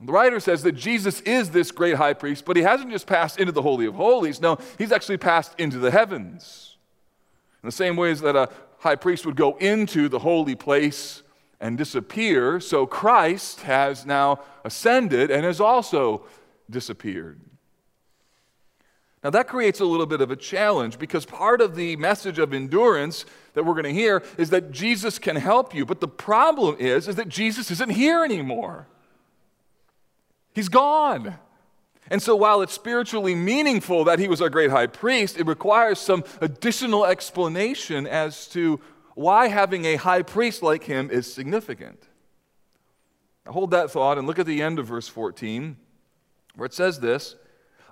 The 0.00 0.12
writer 0.12 0.40
says 0.40 0.62
that 0.64 0.72
Jesus 0.72 1.20
is 1.20 1.50
this 1.50 1.70
great 1.70 1.94
high 1.96 2.14
priest, 2.14 2.44
but 2.44 2.56
he 2.56 2.62
hasn't 2.62 2.90
just 2.90 3.06
passed 3.06 3.38
into 3.38 3.52
the 3.52 3.62
Holy 3.62 3.86
of 3.86 3.94
Holies. 3.94 4.40
No, 4.40 4.58
he's 4.76 4.92
actually 4.92 5.18
passed 5.18 5.54
into 5.58 5.78
the 5.78 5.90
heavens. 5.90 6.76
In 7.62 7.68
the 7.68 7.72
same 7.72 7.96
ways 7.96 8.20
that 8.20 8.36
a 8.36 8.50
high 8.78 8.96
priest 8.96 9.24
would 9.24 9.36
go 9.36 9.56
into 9.56 10.08
the 10.08 10.18
holy 10.18 10.56
place 10.56 11.22
and 11.60 11.78
disappear, 11.78 12.60
so 12.60 12.86
Christ 12.86 13.62
has 13.62 14.04
now 14.04 14.40
ascended 14.64 15.30
and 15.30 15.44
has 15.44 15.60
also 15.60 16.26
disappeared. 16.68 17.40
Now, 19.24 19.30
that 19.30 19.48
creates 19.48 19.80
a 19.80 19.86
little 19.86 20.04
bit 20.04 20.20
of 20.20 20.30
a 20.30 20.36
challenge 20.36 20.98
because 20.98 21.24
part 21.24 21.62
of 21.62 21.76
the 21.76 21.96
message 21.96 22.38
of 22.38 22.52
endurance 22.52 23.24
that 23.54 23.64
we're 23.64 23.72
going 23.72 23.84
to 23.84 23.92
hear 23.92 24.22
is 24.36 24.50
that 24.50 24.70
Jesus 24.70 25.18
can 25.18 25.36
help 25.36 25.74
you. 25.74 25.86
But 25.86 26.02
the 26.02 26.08
problem 26.08 26.76
is, 26.78 27.08
is 27.08 27.16
that 27.16 27.30
Jesus 27.30 27.70
isn't 27.70 27.92
here 27.92 28.22
anymore. 28.22 28.86
He's 30.52 30.68
gone. 30.68 31.38
And 32.10 32.20
so, 32.20 32.36
while 32.36 32.60
it's 32.60 32.74
spiritually 32.74 33.34
meaningful 33.34 34.04
that 34.04 34.18
he 34.18 34.28
was 34.28 34.42
our 34.42 34.50
great 34.50 34.70
high 34.70 34.88
priest, 34.88 35.38
it 35.38 35.46
requires 35.46 35.98
some 35.98 36.22
additional 36.42 37.06
explanation 37.06 38.06
as 38.06 38.46
to 38.48 38.78
why 39.14 39.48
having 39.48 39.86
a 39.86 39.96
high 39.96 40.20
priest 40.20 40.62
like 40.62 40.84
him 40.84 41.10
is 41.10 41.32
significant. 41.32 42.02
Now, 43.46 43.52
hold 43.52 43.70
that 43.70 43.90
thought 43.90 44.18
and 44.18 44.26
look 44.26 44.38
at 44.38 44.44
the 44.44 44.60
end 44.60 44.78
of 44.78 44.86
verse 44.86 45.08
14, 45.08 45.78
where 46.56 46.66
it 46.66 46.74
says 46.74 47.00
this 47.00 47.36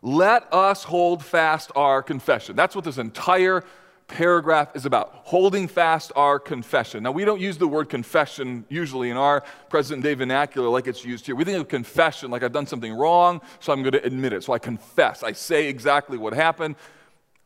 Let 0.02 0.52
us 0.52 0.82
hold 0.82 1.24
fast 1.24 1.70
our 1.76 2.02
confession. 2.02 2.56
That's 2.56 2.74
what 2.74 2.84
this 2.84 2.98
entire 2.98 3.62
paragraph 4.08 4.74
is 4.74 4.84
about 4.84 5.12
holding 5.24 5.68
fast 5.68 6.12
our 6.16 6.38
confession. 6.38 7.04
Now, 7.04 7.12
we 7.12 7.24
don't 7.24 7.40
use 7.40 7.56
the 7.56 7.68
word 7.68 7.88
confession 7.88 8.66
usually 8.68 9.10
in 9.10 9.16
our 9.16 9.42
present 9.70 10.02
day 10.02 10.14
vernacular 10.14 10.68
like 10.68 10.86
it's 10.86 11.04
used 11.04 11.24
here. 11.24 11.36
We 11.36 11.44
think 11.44 11.58
of 11.58 11.68
confession 11.68 12.30
like 12.30 12.42
I've 12.42 12.52
done 12.52 12.66
something 12.66 12.92
wrong, 12.92 13.40
so 13.60 13.72
I'm 13.72 13.82
going 13.82 13.92
to 13.92 14.04
admit 14.04 14.32
it. 14.32 14.42
So 14.42 14.52
I 14.52 14.58
confess. 14.58 15.22
I 15.22 15.32
say 15.32 15.68
exactly 15.68 16.18
what 16.18 16.34
happened. 16.34 16.76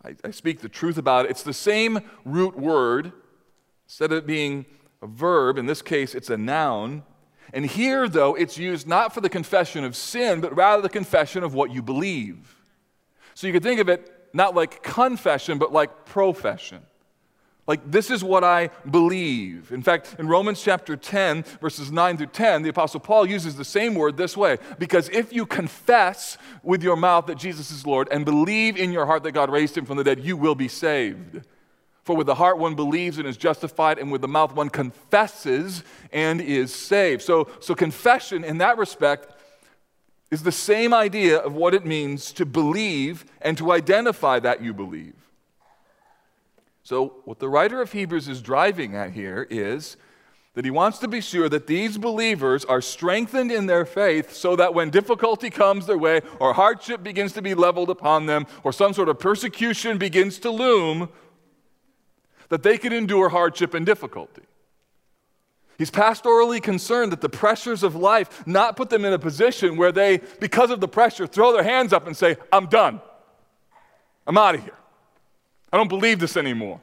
I, 0.02 0.16
I 0.24 0.30
speak 0.30 0.60
the 0.60 0.68
truth 0.68 0.98
about 0.98 1.26
it. 1.26 1.32
It's 1.32 1.42
the 1.42 1.54
same 1.54 2.00
root 2.24 2.58
word. 2.58 3.12
Instead 3.86 4.12
of 4.12 4.18
it 4.18 4.26
being 4.26 4.66
a 5.02 5.06
verb, 5.06 5.58
in 5.58 5.66
this 5.66 5.82
case, 5.82 6.14
it's 6.14 6.30
a 6.30 6.36
noun. 6.36 7.04
And 7.52 7.64
here, 7.64 8.08
though, 8.08 8.34
it's 8.34 8.58
used 8.58 8.86
not 8.86 9.14
for 9.14 9.20
the 9.20 9.28
confession 9.28 9.84
of 9.84 9.96
sin, 9.96 10.40
but 10.40 10.54
rather 10.56 10.82
the 10.82 10.88
confession 10.88 11.42
of 11.42 11.54
what 11.54 11.70
you 11.70 11.82
believe. 11.82 12.56
So 13.34 13.46
you 13.46 13.52
could 13.52 13.62
think 13.62 13.80
of 13.80 13.88
it 13.88 14.12
not 14.32 14.54
like 14.54 14.82
confession, 14.82 15.58
but 15.58 15.72
like 15.72 16.04
profession. 16.04 16.82
Like, 17.66 17.90
this 17.90 18.10
is 18.10 18.22
what 18.22 18.44
I 18.44 18.70
believe. 18.88 19.72
In 19.72 19.82
fact, 19.82 20.16
in 20.20 20.28
Romans 20.28 20.62
chapter 20.62 20.96
10, 20.96 21.42
verses 21.60 21.90
9 21.90 22.16
through 22.16 22.26
10, 22.28 22.62
the 22.62 22.68
Apostle 22.68 23.00
Paul 23.00 23.26
uses 23.26 23.56
the 23.56 23.64
same 23.64 23.96
word 23.96 24.16
this 24.16 24.36
way 24.36 24.58
because 24.78 25.08
if 25.08 25.32
you 25.32 25.46
confess 25.46 26.38
with 26.62 26.82
your 26.82 26.96
mouth 26.96 27.26
that 27.26 27.38
Jesus 27.38 27.72
is 27.72 27.84
Lord 27.84 28.06
and 28.12 28.24
believe 28.24 28.76
in 28.76 28.92
your 28.92 29.06
heart 29.06 29.24
that 29.24 29.32
God 29.32 29.50
raised 29.50 29.76
him 29.76 29.84
from 29.84 29.96
the 29.96 30.04
dead, 30.04 30.24
you 30.24 30.36
will 30.36 30.54
be 30.54 30.68
saved. 30.68 31.42
For 32.06 32.14
with 32.14 32.28
the 32.28 32.36
heart 32.36 32.58
one 32.58 32.76
believes 32.76 33.18
and 33.18 33.26
is 33.26 33.36
justified, 33.36 33.98
and 33.98 34.12
with 34.12 34.20
the 34.20 34.28
mouth 34.28 34.54
one 34.54 34.70
confesses 34.70 35.82
and 36.12 36.40
is 36.40 36.72
saved. 36.72 37.20
So, 37.20 37.48
so 37.58 37.74
confession 37.74 38.44
in 38.44 38.58
that 38.58 38.78
respect 38.78 39.32
is 40.30 40.44
the 40.44 40.52
same 40.52 40.94
idea 40.94 41.38
of 41.38 41.54
what 41.54 41.74
it 41.74 41.84
means 41.84 42.30
to 42.34 42.46
believe 42.46 43.24
and 43.42 43.58
to 43.58 43.72
identify 43.72 44.38
that 44.38 44.62
you 44.62 44.72
believe. 44.72 45.16
So, 46.84 47.16
what 47.24 47.40
the 47.40 47.48
writer 47.48 47.82
of 47.82 47.90
Hebrews 47.90 48.28
is 48.28 48.40
driving 48.40 48.94
at 48.94 49.10
here 49.10 49.44
is 49.50 49.96
that 50.54 50.64
he 50.64 50.70
wants 50.70 50.98
to 50.98 51.08
be 51.08 51.20
sure 51.20 51.48
that 51.48 51.66
these 51.66 51.98
believers 51.98 52.64
are 52.64 52.80
strengthened 52.80 53.50
in 53.50 53.66
their 53.66 53.84
faith 53.84 54.32
so 54.32 54.54
that 54.54 54.74
when 54.74 54.90
difficulty 54.90 55.50
comes 55.50 55.86
their 55.86 55.98
way, 55.98 56.20
or 56.38 56.54
hardship 56.54 57.02
begins 57.02 57.32
to 57.32 57.42
be 57.42 57.54
leveled 57.54 57.90
upon 57.90 58.26
them, 58.26 58.46
or 58.62 58.72
some 58.72 58.92
sort 58.92 59.08
of 59.08 59.18
persecution 59.18 59.98
begins 59.98 60.38
to 60.38 60.50
loom, 60.52 61.08
that 62.48 62.62
they 62.62 62.78
can 62.78 62.92
endure 62.92 63.28
hardship 63.28 63.74
and 63.74 63.84
difficulty. 63.84 64.42
He's 65.78 65.90
pastorally 65.90 66.62
concerned 66.62 67.12
that 67.12 67.20
the 67.20 67.28
pressures 67.28 67.82
of 67.82 67.94
life 67.94 68.46
not 68.46 68.76
put 68.76 68.88
them 68.88 69.04
in 69.04 69.12
a 69.12 69.18
position 69.18 69.76
where 69.76 69.92
they, 69.92 70.20
because 70.40 70.70
of 70.70 70.80
the 70.80 70.88
pressure, 70.88 71.26
throw 71.26 71.52
their 71.52 71.62
hands 71.62 71.92
up 71.92 72.06
and 72.06 72.16
say, 72.16 72.36
I'm 72.52 72.66
done. 72.66 73.00
I'm 74.26 74.38
out 74.38 74.54
of 74.54 74.62
here. 74.62 74.76
I 75.72 75.76
don't 75.76 75.88
believe 75.88 76.18
this 76.18 76.36
anymore. 76.36 76.80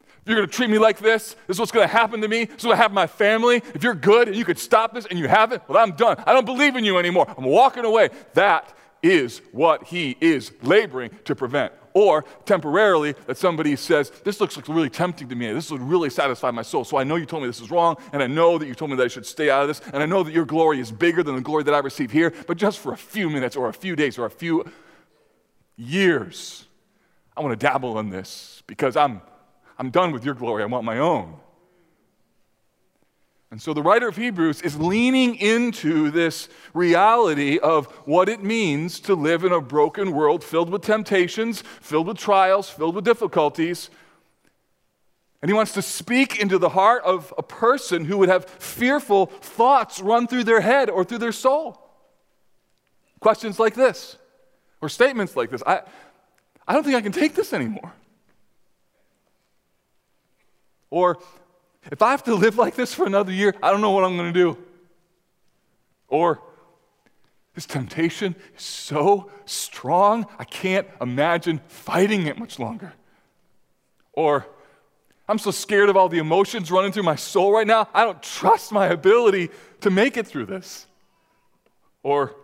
If 0.00 0.28
you're 0.28 0.36
going 0.36 0.48
to 0.48 0.54
treat 0.54 0.70
me 0.70 0.78
like 0.78 0.98
this, 0.98 1.34
this 1.46 1.56
is 1.56 1.58
what's 1.58 1.72
going 1.72 1.88
to 1.88 1.92
happen 1.92 2.20
to 2.20 2.28
me. 2.28 2.44
This 2.44 2.58
is 2.58 2.66
what 2.66 2.76
happened 2.76 2.96
to 2.96 3.02
my 3.02 3.06
family. 3.06 3.62
If 3.74 3.82
you're 3.82 3.94
good 3.94 4.28
and 4.28 4.36
you 4.36 4.44
could 4.44 4.58
stop 4.58 4.94
this 4.94 5.06
and 5.06 5.18
you 5.18 5.26
haven't, 5.26 5.66
well, 5.68 5.82
I'm 5.82 5.96
done. 5.96 6.22
I 6.26 6.32
don't 6.32 6.44
believe 6.44 6.76
in 6.76 6.84
you 6.84 6.98
anymore. 6.98 7.26
I'm 7.36 7.44
walking 7.44 7.84
away. 7.84 8.10
That 8.34 8.72
is 9.02 9.40
what 9.50 9.84
he 9.84 10.16
is 10.20 10.52
laboring 10.62 11.10
to 11.24 11.34
prevent 11.34 11.72
or 11.94 12.24
temporarily 12.44 13.12
that 13.26 13.36
somebody 13.36 13.76
says, 13.76 14.10
This 14.24 14.40
looks 14.40 14.56
really 14.68 14.90
tempting 14.90 15.28
to 15.28 15.34
me. 15.34 15.52
This 15.52 15.70
would 15.70 15.82
really 15.82 16.10
satisfy 16.10 16.50
my 16.50 16.62
soul. 16.62 16.84
So 16.84 16.96
I 16.96 17.04
know 17.04 17.16
you 17.16 17.26
told 17.26 17.42
me 17.42 17.48
this 17.48 17.60
is 17.60 17.70
wrong, 17.70 17.96
and 18.12 18.22
I 18.22 18.26
know 18.26 18.58
that 18.58 18.66
you 18.66 18.74
told 18.74 18.90
me 18.90 18.96
that 18.96 19.04
I 19.04 19.08
should 19.08 19.26
stay 19.26 19.50
out 19.50 19.62
of 19.62 19.68
this, 19.68 19.80
and 19.92 20.02
I 20.02 20.06
know 20.06 20.22
that 20.22 20.32
your 20.32 20.44
glory 20.44 20.80
is 20.80 20.92
bigger 20.92 21.22
than 21.22 21.34
the 21.34 21.40
glory 21.40 21.64
that 21.64 21.74
I 21.74 21.78
receive 21.78 22.10
here, 22.10 22.32
but 22.46 22.56
just 22.56 22.78
for 22.78 22.92
a 22.92 22.96
few 22.96 23.30
minutes 23.30 23.56
or 23.56 23.68
a 23.68 23.74
few 23.74 23.96
days 23.96 24.18
or 24.18 24.26
a 24.26 24.30
few 24.30 24.64
years, 25.76 26.66
I 27.36 27.40
want 27.40 27.58
to 27.58 27.66
dabble 27.66 27.98
in 27.98 28.10
this 28.10 28.62
because 28.66 28.96
I'm, 28.96 29.22
I'm 29.78 29.90
done 29.90 30.12
with 30.12 30.24
your 30.24 30.34
glory. 30.34 30.62
I 30.62 30.66
want 30.66 30.84
my 30.84 30.98
own. 30.98 31.36
And 33.50 33.60
so 33.60 33.74
the 33.74 33.82
writer 33.82 34.06
of 34.06 34.16
Hebrews 34.16 34.62
is 34.62 34.78
leaning 34.78 35.34
into 35.34 36.10
this 36.10 36.48
reality 36.72 37.58
of 37.58 37.86
what 38.06 38.28
it 38.28 38.44
means 38.44 39.00
to 39.00 39.14
live 39.14 39.44
in 39.44 39.50
a 39.50 39.60
broken 39.60 40.12
world 40.12 40.44
filled 40.44 40.70
with 40.70 40.82
temptations, 40.82 41.62
filled 41.80 42.06
with 42.06 42.16
trials, 42.16 42.70
filled 42.70 42.94
with 42.94 43.04
difficulties. 43.04 43.90
And 45.42 45.48
he 45.48 45.54
wants 45.54 45.72
to 45.72 45.82
speak 45.82 46.38
into 46.38 46.58
the 46.58 46.68
heart 46.68 47.02
of 47.02 47.34
a 47.36 47.42
person 47.42 48.04
who 48.04 48.18
would 48.18 48.28
have 48.28 48.44
fearful 48.44 49.26
thoughts 49.26 49.98
run 50.00 50.28
through 50.28 50.44
their 50.44 50.60
head 50.60 50.88
or 50.88 51.04
through 51.04 51.18
their 51.18 51.32
soul. 51.32 51.80
Questions 53.18 53.58
like 53.58 53.74
this, 53.74 54.16
or 54.80 54.88
statements 54.88 55.36
like 55.36 55.50
this 55.50 55.62
I, 55.66 55.82
I 56.68 56.72
don't 56.72 56.84
think 56.84 56.96
I 56.96 57.00
can 57.00 57.12
take 57.12 57.34
this 57.34 57.52
anymore. 57.52 57.92
Or 60.90 61.18
if 61.90 62.02
I 62.02 62.10
have 62.10 62.24
to 62.24 62.34
live 62.34 62.58
like 62.58 62.74
this 62.74 62.92
for 62.92 63.06
another 63.06 63.32
year, 63.32 63.54
I 63.62 63.70
don't 63.70 63.80
know 63.80 63.90
what 63.90 64.04
I'm 64.04 64.16
going 64.16 64.32
to 64.32 64.38
do. 64.38 64.58
Or, 66.08 66.42
this 67.54 67.66
temptation 67.66 68.36
is 68.56 68.62
so 68.62 69.30
strong, 69.44 70.26
I 70.38 70.44
can't 70.44 70.86
imagine 71.00 71.60
fighting 71.68 72.26
it 72.26 72.38
much 72.38 72.58
longer. 72.58 72.92
Or, 74.12 74.46
I'm 75.28 75.38
so 75.38 75.50
scared 75.50 75.88
of 75.88 75.96
all 75.96 76.08
the 76.08 76.18
emotions 76.18 76.70
running 76.70 76.92
through 76.92 77.04
my 77.04 77.16
soul 77.16 77.52
right 77.52 77.66
now, 77.66 77.88
I 77.94 78.04
don't 78.04 78.22
trust 78.22 78.72
my 78.72 78.86
ability 78.86 79.50
to 79.80 79.90
make 79.90 80.16
it 80.16 80.26
through 80.26 80.46
this. 80.46 80.86
Or, 82.02 82.34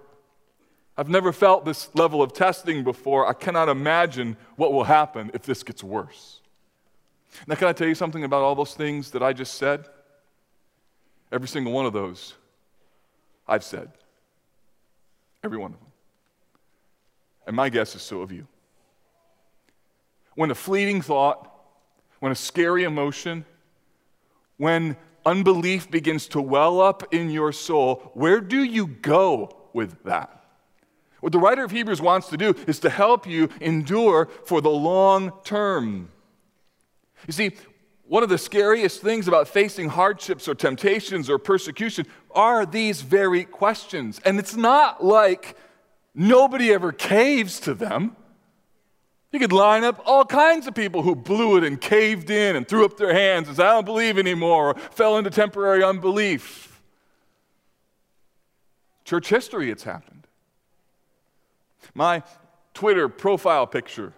I've 0.97 1.09
never 1.09 1.33
felt 1.33 1.65
this 1.65 1.95
level 1.95 2.23
of 2.23 2.33
testing 2.33 2.83
before. 2.83 3.29
I 3.29 3.35
cannot 3.35 3.69
imagine 3.69 4.37
what 4.57 4.73
will 4.73 4.85
happen 4.85 5.31
if 5.35 5.43
this 5.43 5.63
gets 5.63 5.85
worse. 5.85 6.41
Now, 7.47 7.55
can 7.55 7.69
I 7.69 7.73
tell 7.73 7.89
you 7.89 7.95
something 7.95 8.25
about 8.25 8.43
all 8.43 8.55
those 8.55 8.75
things 8.75 9.11
that 9.13 9.23
I 9.23 9.33
just 9.33 9.55
said? 9.55 9.87
Every 11.31 11.49
single 11.49 11.73
one 11.73 11.87
of 11.87 11.93
those 11.93 12.35
I've 13.47 13.65
said. 13.65 13.91
Every 15.45 15.59
one 15.59 15.73
of 15.73 15.79
them. 15.79 15.93
And 17.47 17.55
my 17.55 17.69
guess 17.69 17.95
is 17.95 18.03
so 18.03 18.21
have 18.21 18.33
you. 18.33 18.47
When 20.35 20.51
a 20.51 20.55
fleeting 20.55 21.03
thought, 21.03 21.53
when 22.21 22.33
a 22.33 22.35
scary 22.35 22.85
emotion, 22.85 23.45
when 24.57 24.97
unbelief 25.25 25.91
begins 25.91 26.27
to 26.29 26.41
well 26.41 26.81
up 26.81 27.13
in 27.15 27.31
your 27.31 27.53
soul, 27.53 28.11
where 28.15 28.41
do 28.41 28.63
you 28.63 28.87
go 28.87 29.57
with 29.73 30.03
that? 30.05 30.45
What 31.21 31.33
the 31.33 31.39
writer 31.39 31.65
of 31.65 31.71
Hebrews 31.71 32.01
wants 32.01 32.29
to 32.29 32.37
do 32.37 32.55
is 32.67 32.79
to 32.81 32.91
help 32.91 33.27
you 33.27 33.49
endure 33.61 34.29
for 34.45 34.61
the 34.61 34.71
long 34.71 35.33
term. 35.45 36.11
You 37.27 37.33
see, 37.33 37.53
One 38.09 38.23
of 38.23 38.29
the 38.29 38.39
scariest 38.39 39.03
things 39.03 39.27
about 39.27 39.49
facing 39.49 39.89
hardships 39.89 40.47
or 40.47 40.55
temptations 40.55 41.29
or 41.29 41.39
persecution 41.39 42.07
are 42.31 42.65
these 42.65 43.01
very 43.03 43.45
questions. 43.45 44.21
And 44.25 44.39
it's 44.39 44.55
not 44.55 45.05
like 45.05 45.57
nobody 46.15 46.73
ever 46.73 46.93
caves 46.93 47.59
to 47.61 47.75
them. 47.75 48.17
You 49.33 49.41
could 49.41 49.53
line 49.53 49.83
up 49.83 50.01
all 50.07 50.25
kinds 50.25 50.69
of 50.69 50.75
people 50.75 51.03
who 51.03 51.17
blew 51.17 51.57
it 51.57 51.65
and 51.65 51.81
caved 51.81 52.31
in 52.31 52.55
and 52.55 52.67
threw 52.67 52.85
up 52.85 52.97
their 52.97 53.13
hands 53.13 53.49
and 53.49 53.57
said, 53.57 53.67
I 53.67 53.73
don't 53.73 53.85
believe 53.85 54.19
anymore, 54.19 54.69
or 54.69 54.75
fell 54.75 55.19
into 55.19 55.31
temporary 55.31 55.83
unbelief. 55.83 56.81
Church 59.05 59.29
history, 59.29 59.69
it's 59.71 59.83
happened. 59.83 60.29
My 61.93 62.23
Twitter 62.73 63.09
profile 63.09 63.67
picture 63.67 64.13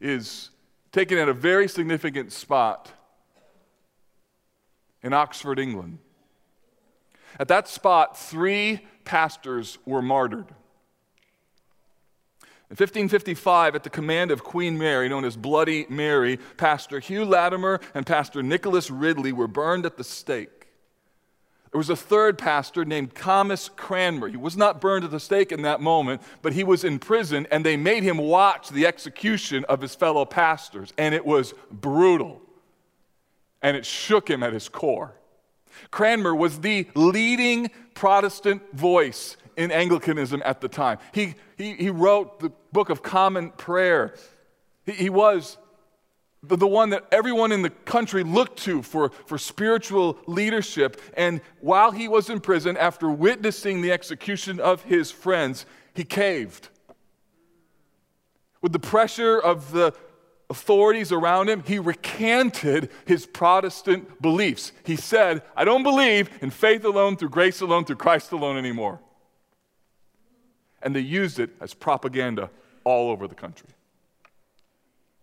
is 0.00 0.50
taken 0.92 1.18
at 1.18 1.28
a 1.28 1.32
very 1.32 1.66
significant 1.68 2.32
spot 2.32 2.92
in 5.02 5.12
Oxford, 5.12 5.58
England. 5.58 5.98
At 7.40 7.48
that 7.48 7.66
spot, 7.66 8.18
three 8.18 8.86
pastors 9.04 9.78
were 9.86 10.02
martyred. 10.02 10.48
In 12.70 12.76
1555, 12.76 13.74
at 13.74 13.82
the 13.82 13.90
command 13.90 14.30
of 14.30 14.44
Queen 14.44 14.78
Mary, 14.78 15.08
known 15.08 15.24
as 15.24 15.36
Bloody 15.36 15.84
Mary, 15.90 16.38
Pastor 16.56 17.00
Hugh 17.00 17.24
Latimer 17.24 17.80
and 17.94 18.06
Pastor 18.06 18.42
Nicholas 18.42 18.90
Ridley 18.90 19.32
were 19.32 19.48
burned 19.48 19.84
at 19.84 19.96
the 19.98 20.04
stake. 20.04 20.61
There 21.72 21.78
was 21.78 21.90
a 21.90 21.96
third 21.96 22.38
pastor 22.38 22.84
named 22.84 23.14
Thomas 23.14 23.70
Cranmer. 23.70 24.28
He 24.28 24.36
was 24.36 24.56
not 24.56 24.80
burned 24.80 25.04
at 25.04 25.10
the 25.10 25.18
stake 25.18 25.52
in 25.52 25.62
that 25.62 25.80
moment, 25.80 26.22
but 26.42 26.52
he 26.52 26.64
was 26.64 26.84
in 26.84 26.98
prison, 26.98 27.46
and 27.50 27.64
they 27.64 27.76
made 27.76 28.02
him 28.02 28.18
watch 28.18 28.68
the 28.68 28.86
execution 28.86 29.64
of 29.68 29.80
his 29.80 29.94
fellow 29.94 30.24
pastors, 30.24 30.92
and 30.98 31.14
it 31.14 31.24
was 31.24 31.54
brutal 31.70 32.42
and 33.62 33.76
it 33.76 33.86
shook 33.86 34.28
him 34.28 34.42
at 34.42 34.52
his 34.52 34.68
core. 34.68 35.14
Cranmer 35.90 36.34
was 36.34 36.60
the 36.60 36.86
leading 36.94 37.70
Protestant 37.94 38.62
voice 38.74 39.36
in 39.56 39.70
Anglicanism 39.70 40.42
at 40.44 40.60
the 40.60 40.68
time. 40.68 40.98
He, 41.14 41.34
he, 41.56 41.74
he 41.74 41.90
wrote 41.90 42.40
the 42.40 42.50
Book 42.72 42.90
of 42.90 43.02
Common 43.02 43.50
Prayer. 43.50 44.14
He, 44.84 44.92
he 44.92 45.10
was 45.10 45.56
the, 46.42 46.56
the 46.56 46.66
one 46.66 46.90
that 46.90 47.06
everyone 47.12 47.52
in 47.52 47.62
the 47.62 47.70
country 47.70 48.24
looked 48.24 48.58
to 48.60 48.82
for, 48.82 49.10
for 49.26 49.38
spiritual 49.38 50.18
leadership. 50.26 51.00
And 51.16 51.40
while 51.60 51.92
he 51.92 52.08
was 52.08 52.28
in 52.28 52.40
prison, 52.40 52.76
after 52.76 53.08
witnessing 53.08 53.80
the 53.80 53.92
execution 53.92 54.58
of 54.58 54.82
his 54.82 55.10
friends, 55.10 55.66
he 55.94 56.04
caved. 56.04 56.68
With 58.60 58.72
the 58.72 58.80
pressure 58.80 59.38
of 59.38 59.72
the 59.72 59.94
authorities 60.50 61.12
around 61.12 61.48
him, 61.48 61.62
he 61.66 61.78
recanted 61.78 62.90
his 63.06 63.26
Protestant 63.26 64.20
beliefs. 64.20 64.72
He 64.84 64.96
said, 64.96 65.42
I 65.56 65.64
don't 65.64 65.82
believe 65.82 66.28
in 66.42 66.50
faith 66.50 66.84
alone, 66.84 67.16
through 67.16 67.30
grace 67.30 67.60
alone, 67.60 67.84
through 67.84 67.96
Christ 67.96 68.32
alone 68.32 68.56
anymore. 68.56 69.00
And 70.82 70.94
they 70.94 71.00
used 71.00 71.38
it 71.38 71.50
as 71.60 71.72
propaganda 71.72 72.50
all 72.84 73.10
over 73.10 73.28
the 73.28 73.34
country. 73.34 73.68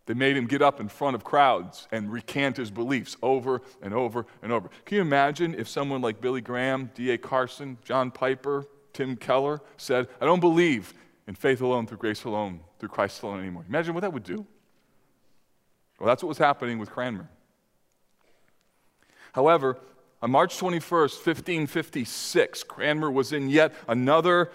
They 0.09 0.15
made 0.15 0.35
him 0.35 0.47
get 0.47 0.63
up 0.63 0.79
in 0.79 0.89
front 0.89 1.13
of 1.13 1.23
crowds 1.23 1.87
and 1.91 2.11
recant 2.11 2.57
his 2.57 2.71
beliefs 2.71 3.15
over 3.21 3.61
and 3.79 3.93
over 3.93 4.25
and 4.41 4.51
over. 4.51 4.71
Can 4.85 4.95
you 4.95 5.01
imagine 5.03 5.53
if 5.53 5.69
someone 5.69 6.01
like 6.01 6.19
Billy 6.19 6.41
Graham, 6.41 6.89
D.A. 6.95 7.19
Carson, 7.19 7.77
John 7.83 8.09
Piper, 8.09 8.65
Tim 8.91 9.15
Keller 9.15 9.61
said, 9.77 10.07
I 10.19 10.25
don't 10.25 10.39
believe 10.39 10.95
in 11.27 11.35
faith 11.35 11.61
alone, 11.61 11.85
through 11.85 11.99
grace 11.99 12.23
alone, 12.23 12.61
through 12.79 12.89
Christ 12.89 13.21
alone 13.21 13.39
anymore? 13.39 13.63
Imagine 13.69 13.93
what 13.93 14.01
that 14.01 14.11
would 14.11 14.23
do. 14.23 14.47
Well, 15.99 16.07
that's 16.07 16.23
what 16.23 16.29
was 16.29 16.39
happening 16.39 16.79
with 16.79 16.89
Cranmer. 16.89 17.29
However, 19.33 19.77
on 20.23 20.31
March 20.31 20.57
21st, 20.57 21.23
1556, 21.23 22.63
Cranmer 22.63 23.11
was 23.11 23.31
in 23.31 23.47
yet 23.47 23.75
another 23.87 24.49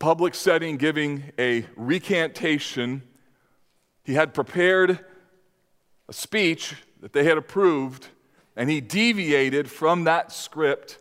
public 0.00 0.34
setting 0.34 0.76
giving 0.76 1.22
a 1.38 1.64
recantation. 1.76 3.04
He 4.08 4.14
had 4.14 4.32
prepared 4.32 5.04
a 6.08 6.14
speech 6.14 6.74
that 7.02 7.12
they 7.12 7.24
had 7.24 7.36
approved, 7.36 8.08
and 8.56 8.70
he 8.70 8.80
deviated 8.80 9.70
from 9.70 10.04
that 10.04 10.32
script. 10.32 10.98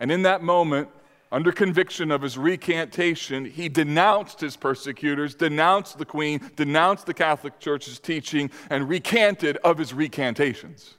And 0.00 0.10
in 0.10 0.22
that 0.22 0.42
moment, 0.42 0.88
under 1.30 1.52
conviction 1.52 2.10
of 2.10 2.22
his 2.22 2.38
recantation, 2.38 3.44
he 3.44 3.68
denounced 3.68 4.40
his 4.40 4.56
persecutors, 4.56 5.34
denounced 5.34 5.98
the 5.98 6.06
queen, 6.06 6.40
denounced 6.56 7.04
the 7.04 7.12
Catholic 7.12 7.60
Church's 7.60 7.98
teaching, 7.98 8.50
and 8.70 8.88
recanted 8.88 9.58
of 9.58 9.76
his 9.76 9.92
recantations. 9.92 10.94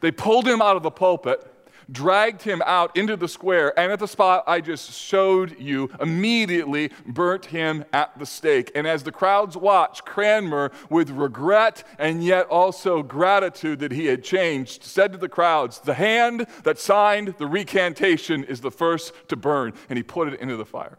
They 0.00 0.10
pulled 0.10 0.48
him 0.48 0.60
out 0.60 0.74
of 0.74 0.82
the 0.82 0.90
pulpit 0.90 1.48
dragged 1.90 2.42
him 2.42 2.62
out 2.66 2.96
into 2.96 3.16
the 3.16 3.28
square, 3.28 3.78
and 3.78 3.90
at 3.90 3.98
the 3.98 4.08
spot 4.08 4.44
I 4.46 4.60
just 4.60 4.92
showed 4.92 5.58
you, 5.58 5.90
immediately 6.00 6.90
burnt 7.06 7.46
him 7.46 7.84
at 7.92 8.18
the 8.18 8.26
stake. 8.26 8.70
And 8.74 8.86
as 8.86 9.02
the 9.02 9.12
crowds 9.12 9.56
watched, 9.56 10.04
Cranmer, 10.04 10.70
with 10.90 11.10
regret 11.10 11.84
and 11.98 12.22
yet 12.22 12.46
also 12.48 13.02
gratitude 13.02 13.78
that 13.80 13.92
he 13.92 14.06
had 14.06 14.22
changed, 14.22 14.84
said 14.84 15.12
to 15.12 15.18
the 15.18 15.28
crowds, 15.28 15.80
The 15.80 15.94
hand 15.94 16.46
that 16.64 16.78
signed 16.78 17.34
the 17.38 17.46
recantation 17.46 18.44
is 18.44 18.60
the 18.60 18.70
first 18.70 19.12
to 19.28 19.36
burn. 19.36 19.72
And 19.88 19.96
he 19.96 20.02
put 20.02 20.28
it 20.28 20.40
into 20.40 20.56
the 20.56 20.66
fire. 20.66 20.98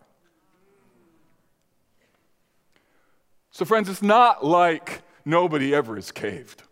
So, 3.52 3.66
friends, 3.66 3.90
it's 3.90 4.02
not 4.02 4.46
like 4.46 5.02
nobody 5.26 5.74
ever 5.74 5.98
is 5.98 6.12
caved. 6.12 6.64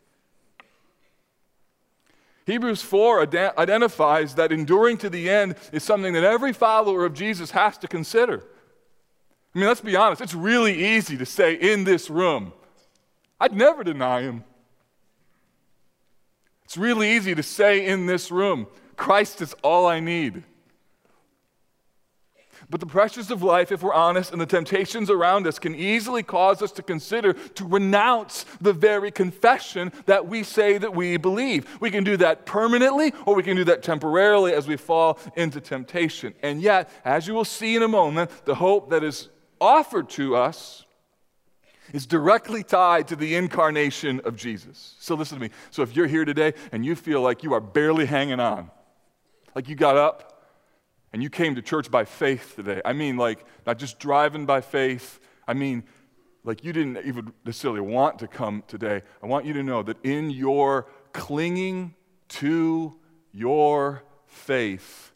Hebrews 2.48 2.82
4 2.82 3.24
ad- 3.24 3.58
identifies 3.58 4.36
that 4.36 4.54
enduring 4.54 4.98
to 5.00 5.10
the 5.10 5.30
end 5.30 5.56
is 5.74 5.84
something 5.84 6.14
that 6.14 6.24
every 6.24 6.54
follower 6.54 7.06
of 7.06 7.14
Jesus 7.14 7.52
has 7.52 7.78
to 7.80 7.90
consider. 7.90 8.42
I 9.54 9.60
mean, 9.60 9.68
let's 9.68 9.82
be 9.82 9.98
honest, 9.98 10.22
it's 10.22 10.34
really 10.34 10.96
easy 10.96 11.18
to 11.18 11.26
say 11.26 11.56
in 11.56 11.84
this 11.84 12.10
room, 12.10 12.54
I'd 13.38 13.54
never 13.54 13.84
deny 13.84 14.22
him. 14.22 14.46
It's 16.64 16.78
really 16.78 17.12
easy 17.12 17.36
to 17.36 17.44
say 17.44 17.86
in 17.86 18.06
this 18.06 18.32
room, 18.32 18.68
Christ 18.96 19.42
is 19.42 19.54
all 19.62 19.86
I 19.86 20.00
need. 20.00 20.44
But 22.70 22.82
the 22.82 22.86
pressures 22.86 23.32
of 23.32 23.42
life, 23.42 23.72
if 23.72 23.82
we're 23.82 23.94
honest, 23.94 24.34
and 24.34 24.42
the 24.42 24.46
temptations 24.46 25.10
around 25.10 25.48
us 25.48 25.58
can 25.58 25.74
easily 25.74 26.22
cause 26.22 26.62
us 26.62 26.72
to 26.74 26.84
consider 26.84 27.32
to 27.32 27.66
renounce 27.66 28.44
the 28.60 28.74
very 28.74 29.10
confession 29.10 29.94
that 30.06 30.28
we 30.28 30.44
say 30.44 30.78
that 30.78 30.94
we 30.94 31.16
believe. 31.16 31.80
We 31.80 31.92
can 31.92 32.04
do 32.04 32.18
that 32.18 32.46
permanently 32.46 33.14
or 33.26 33.36
we 33.36 33.44
can 33.44 33.56
do 33.56 33.64
that 33.66 33.84
temporarily 33.84 34.54
as 34.54 34.68
we 34.68 34.76
fall 34.76 35.18
into 35.38 35.62
temptation. 35.62 36.34
And 36.44 36.62
yet, 36.62 36.90
as 37.06 37.26
you 37.26 37.34
will 37.34 37.46
see 37.46 37.78
in 37.78 37.84
a 37.84 37.88
moment, 37.88 38.32
the 38.44 38.56
hope 38.56 38.90
that 38.90 39.04
is 39.04 39.30
offered 39.62 40.10
to 40.10 40.36
us 40.36 40.86
is 41.94 42.06
directly 42.06 42.64
tied 42.64 43.08
to 43.08 43.16
the 43.16 43.36
incarnation 43.36 44.20
of 44.26 44.36
Jesus. 44.36 44.96
So 45.00 45.16
listen 45.16 45.38
to 45.38 45.42
me. 45.42 45.52
So 45.72 45.84
if 45.84 45.96
you're 45.96 46.08
here 46.08 46.26
today 46.26 46.54
and 46.74 46.86
you 46.86 46.96
feel 46.96 47.22
like 47.22 47.44
you 47.44 47.54
are 47.54 47.62
barely 47.62 48.06
hanging 48.06 48.42
on, 48.42 48.70
like 49.56 49.70
you 49.70 49.76
got 49.76 49.96
up, 49.96 50.37
and 51.18 51.24
you 51.24 51.32
came 51.32 51.56
to 51.56 51.64
church 51.64 51.90
by 51.90 52.06
faith 52.06 52.54
today. 52.56 52.80
I 52.86 52.94
mean, 52.94 53.18
like, 53.18 53.44
not 53.66 53.80
just 53.80 53.98
driving 53.98 54.46
by 54.46 54.62
faith. 54.62 55.20
I 55.48 55.56
mean, 55.56 55.84
like, 56.44 56.64
you 56.64 56.72
didn't 56.72 57.04
even 57.08 57.34
necessarily 57.44 57.82
want 57.82 58.20
to 58.20 58.28
come 58.28 58.64
today. 58.68 59.02
I 59.24 59.26
want 59.26 59.44
you 59.44 59.54
to 59.54 59.64
know 59.64 59.82
that 59.82 59.98
in 60.06 60.30
your 60.30 60.86
clinging 61.14 61.96
to 62.28 62.94
your 63.32 64.04
faith, 64.28 65.12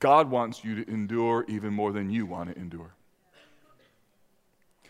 God 0.00 0.32
wants 0.32 0.64
you 0.64 0.82
to 0.82 0.90
endure 0.90 1.44
even 1.46 1.72
more 1.72 1.92
than 1.92 2.10
you 2.10 2.26
want 2.26 2.52
to 2.52 2.60
endure. 2.60 2.92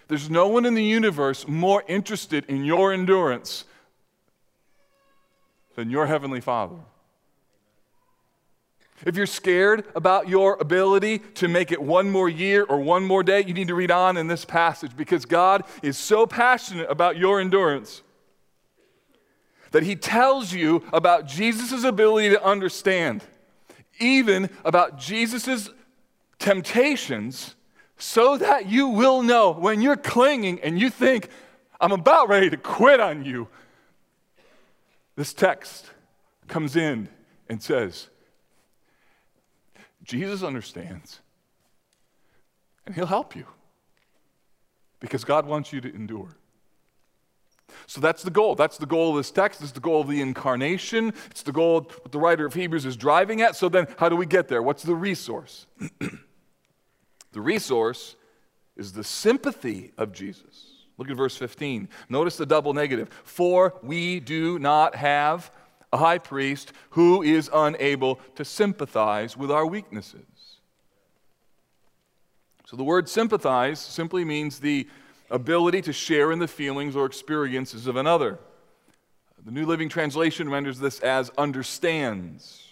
There's 0.08 0.30
no 0.30 0.48
one 0.48 0.64
in 0.64 0.72
the 0.72 0.84
universe 0.84 1.46
more 1.46 1.84
interested 1.86 2.46
in 2.46 2.64
your 2.64 2.94
endurance 2.94 3.66
than 5.74 5.90
your 5.90 6.06
Heavenly 6.06 6.40
Father. 6.40 6.78
If 9.04 9.16
you're 9.16 9.26
scared 9.26 9.84
about 9.94 10.28
your 10.28 10.56
ability 10.58 11.18
to 11.34 11.48
make 11.48 11.70
it 11.70 11.82
one 11.82 12.10
more 12.10 12.28
year 12.28 12.64
or 12.64 12.80
one 12.80 13.04
more 13.04 13.22
day, 13.22 13.44
you 13.44 13.52
need 13.52 13.68
to 13.68 13.74
read 13.74 13.90
on 13.90 14.16
in 14.16 14.26
this 14.26 14.44
passage 14.44 14.96
because 14.96 15.26
God 15.26 15.64
is 15.82 15.98
so 15.98 16.26
passionate 16.26 16.90
about 16.90 17.16
your 17.16 17.40
endurance 17.40 18.02
that 19.72 19.82
He 19.82 19.96
tells 19.96 20.52
you 20.52 20.82
about 20.92 21.26
Jesus' 21.26 21.84
ability 21.84 22.30
to 22.30 22.42
understand, 22.42 23.22
even 23.98 24.48
about 24.64 24.98
Jesus' 24.98 25.68
temptations, 26.38 27.54
so 27.98 28.38
that 28.38 28.66
you 28.66 28.88
will 28.88 29.22
know 29.22 29.52
when 29.52 29.82
you're 29.82 29.96
clinging 29.96 30.60
and 30.60 30.78
you 30.78 30.88
think, 30.88 31.28
I'm 31.80 31.92
about 31.92 32.28
ready 32.28 32.48
to 32.48 32.56
quit 32.56 33.00
on 33.00 33.24
you. 33.24 33.48
This 35.16 35.34
text 35.34 35.90
comes 36.46 36.76
in 36.76 37.08
and 37.48 37.62
says, 37.62 38.08
Jesus 40.06 40.42
understands, 40.42 41.20
and 42.86 42.94
He'll 42.94 43.06
help 43.06 43.34
you 43.34 43.46
because 45.00 45.24
God 45.24 45.46
wants 45.46 45.72
you 45.72 45.80
to 45.80 45.94
endure. 45.94 46.36
So 47.86 48.00
that's 48.00 48.22
the 48.22 48.30
goal. 48.30 48.54
That's 48.54 48.78
the 48.78 48.86
goal 48.86 49.10
of 49.10 49.16
this 49.16 49.30
text. 49.30 49.60
It's 49.60 49.72
the 49.72 49.80
goal 49.80 50.00
of 50.00 50.08
the 50.08 50.20
incarnation. 50.20 51.12
It's 51.30 51.42
the 51.42 51.52
goal 51.52 51.80
what 51.80 52.12
the 52.12 52.18
writer 52.18 52.46
of 52.46 52.54
Hebrews 52.54 52.86
is 52.86 52.96
driving 52.96 53.42
at. 53.42 53.56
So 53.56 53.68
then, 53.68 53.88
how 53.98 54.08
do 54.08 54.16
we 54.16 54.26
get 54.26 54.48
there? 54.48 54.62
What's 54.62 54.82
the 54.82 54.94
resource? 54.94 55.66
the 57.32 57.40
resource 57.40 58.16
is 58.76 58.92
the 58.92 59.04
sympathy 59.04 59.92
of 59.98 60.12
Jesus. 60.12 60.72
Look 60.98 61.10
at 61.10 61.16
verse 61.16 61.36
15. 61.36 61.88
Notice 62.08 62.36
the 62.36 62.46
double 62.46 62.72
negative. 62.72 63.10
For 63.24 63.74
we 63.82 64.20
do 64.20 64.58
not 64.58 64.94
have 64.94 65.50
a 65.92 65.98
high 65.98 66.18
priest 66.18 66.72
who 66.90 67.22
is 67.22 67.50
unable 67.52 68.20
to 68.34 68.44
sympathize 68.44 69.36
with 69.36 69.50
our 69.50 69.66
weaknesses. 69.66 70.22
So 72.66 72.76
the 72.76 72.84
word 72.84 73.08
sympathize 73.08 73.78
simply 73.78 74.24
means 74.24 74.58
the 74.58 74.88
ability 75.30 75.82
to 75.82 75.92
share 75.92 76.32
in 76.32 76.38
the 76.38 76.48
feelings 76.48 76.96
or 76.96 77.06
experiences 77.06 77.86
of 77.86 77.96
another. 77.96 78.38
The 79.44 79.52
New 79.52 79.66
Living 79.66 79.88
Translation 79.88 80.50
renders 80.50 80.80
this 80.80 80.98
as 81.00 81.30
understands. 81.38 82.64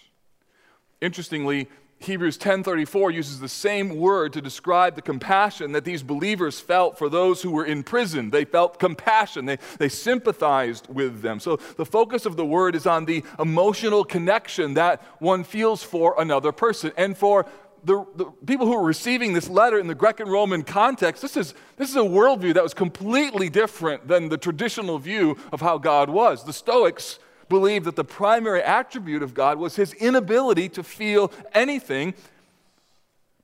Interestingly, 0.99 1.69
Hebrews 2.05 2.37
10:34 2.37 3.13
uses 3.13 3.39
the 3.39 3.49
same 3.49 3.97
word 3.97 4.33
to 4.33 4.41
describe 4.41 4.95
the 4.95 5.01
compassion 5.01 5.71
that 5.73 5.85
these 5.85 6.03
believers 6.03 6.59
felt 6.59 6.97
for 6.97 7.09
those 7.09 7.41
who 7.41 7.51
were 7.51 7.65
in 7.65 7.83
prison. 7.83 8.29
They 8.29 8.45
felt 8.45 8.79
compassion. 8.79 9.45
They, 9.45 9.57
they 9.77 9.89
sympathized 9.89 10.87
with 10.87 11.21
them. 11.21 11.39
So 11.39 11.57
the 11.77 11.85
focus 11.85 12.25
of 12.25 12.37
the 12.37 12.45
word 12.45 12.75
is 12.75 12.85
on 12.85 13.05
the 13.05 13.23
emotional 13.39 14.03
connection 14.03 14.75
that 14.75 15.01
one 15.19 15.43
feels 15.43 15.83
for 15.83 16.15
another 16.17 16.51
person. 16.51 16.91
And 16.97 17.17
for 17.17 17.45
the, 17.83 18.05
the 18.15 18.25
people 18.45 18.65
who 18.65 18.75
were 18.75 18.83
receiving 18.83 19.33
this 19.33 19.47
letter 19.47 19.77
in 19.77 19.87
the 19.87 19.95
Greco 19.95 20.25
Roman 20.25 20.63
context, 20.63 21.21
this 21.21 21.37
is, 21.37 21.53
this 21.77 21.89
is 21.89 21.95
a 21.95 21.99
worldview 21.99 22.55
that 22.55 22.63
was 22.63 22.73
completely 22.73 23.49
different 23.49 24.07
than 24.07 24.29
the 24.29 24.37
traditional 24.37 24.97
view 24.97 25.37
of 25.51 25.61
how 25.61 25.77
God 25.77 26.09
was. 26.09 26.43
The 26.43 26.53
Stoics 26.53 27.19
believed 27.49 27.85
that 27.85 27.95
the 27.95 28.03
primary 28.03 28.61
attribute 28.61 29.23
of 29.23 29.33
God 29.33 29.57
was 29.57 29.75
his 29.75 29.93
inability 29.93 30.69
to 30.69 30.83
feel 30.83 31.31
anything, 31.53 32.13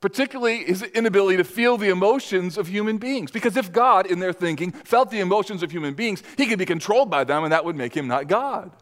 particularly 0.00 0.64
his 0.64 0.82
inability 0.82 1.36
to 1.36 1.44
feel 1.44 1.78
the 1.78 1.88
emotions 1.88 2.58
of 2.58 2.68
human 2.68 2.98
beings. 2.98 3.30
Because 3.30 3.56
if 3.56 3.72
God, 3.72 4.06
in 4.06 4.18
their 4.18 4.32
thinking, 4.32 4.72
felt 4.72 5.10
the 5.10 5.20
emotions 5.20 5.62
of 5.62 5.70
human 5.70 5.94
beings, 5.94 6.22
he 6.36 6.46
could 6.46 6.58
be 6.58 6.66
controlled 6.66 7.10
by 7.10 7.24
them, 7.24 7.44
and 7.44 7.52
that 7.52 7.64
would 7.64 7.76
make 7.76 7.96
him 7.96 8.08
not 8.08 8.26
God. 8.26 8.72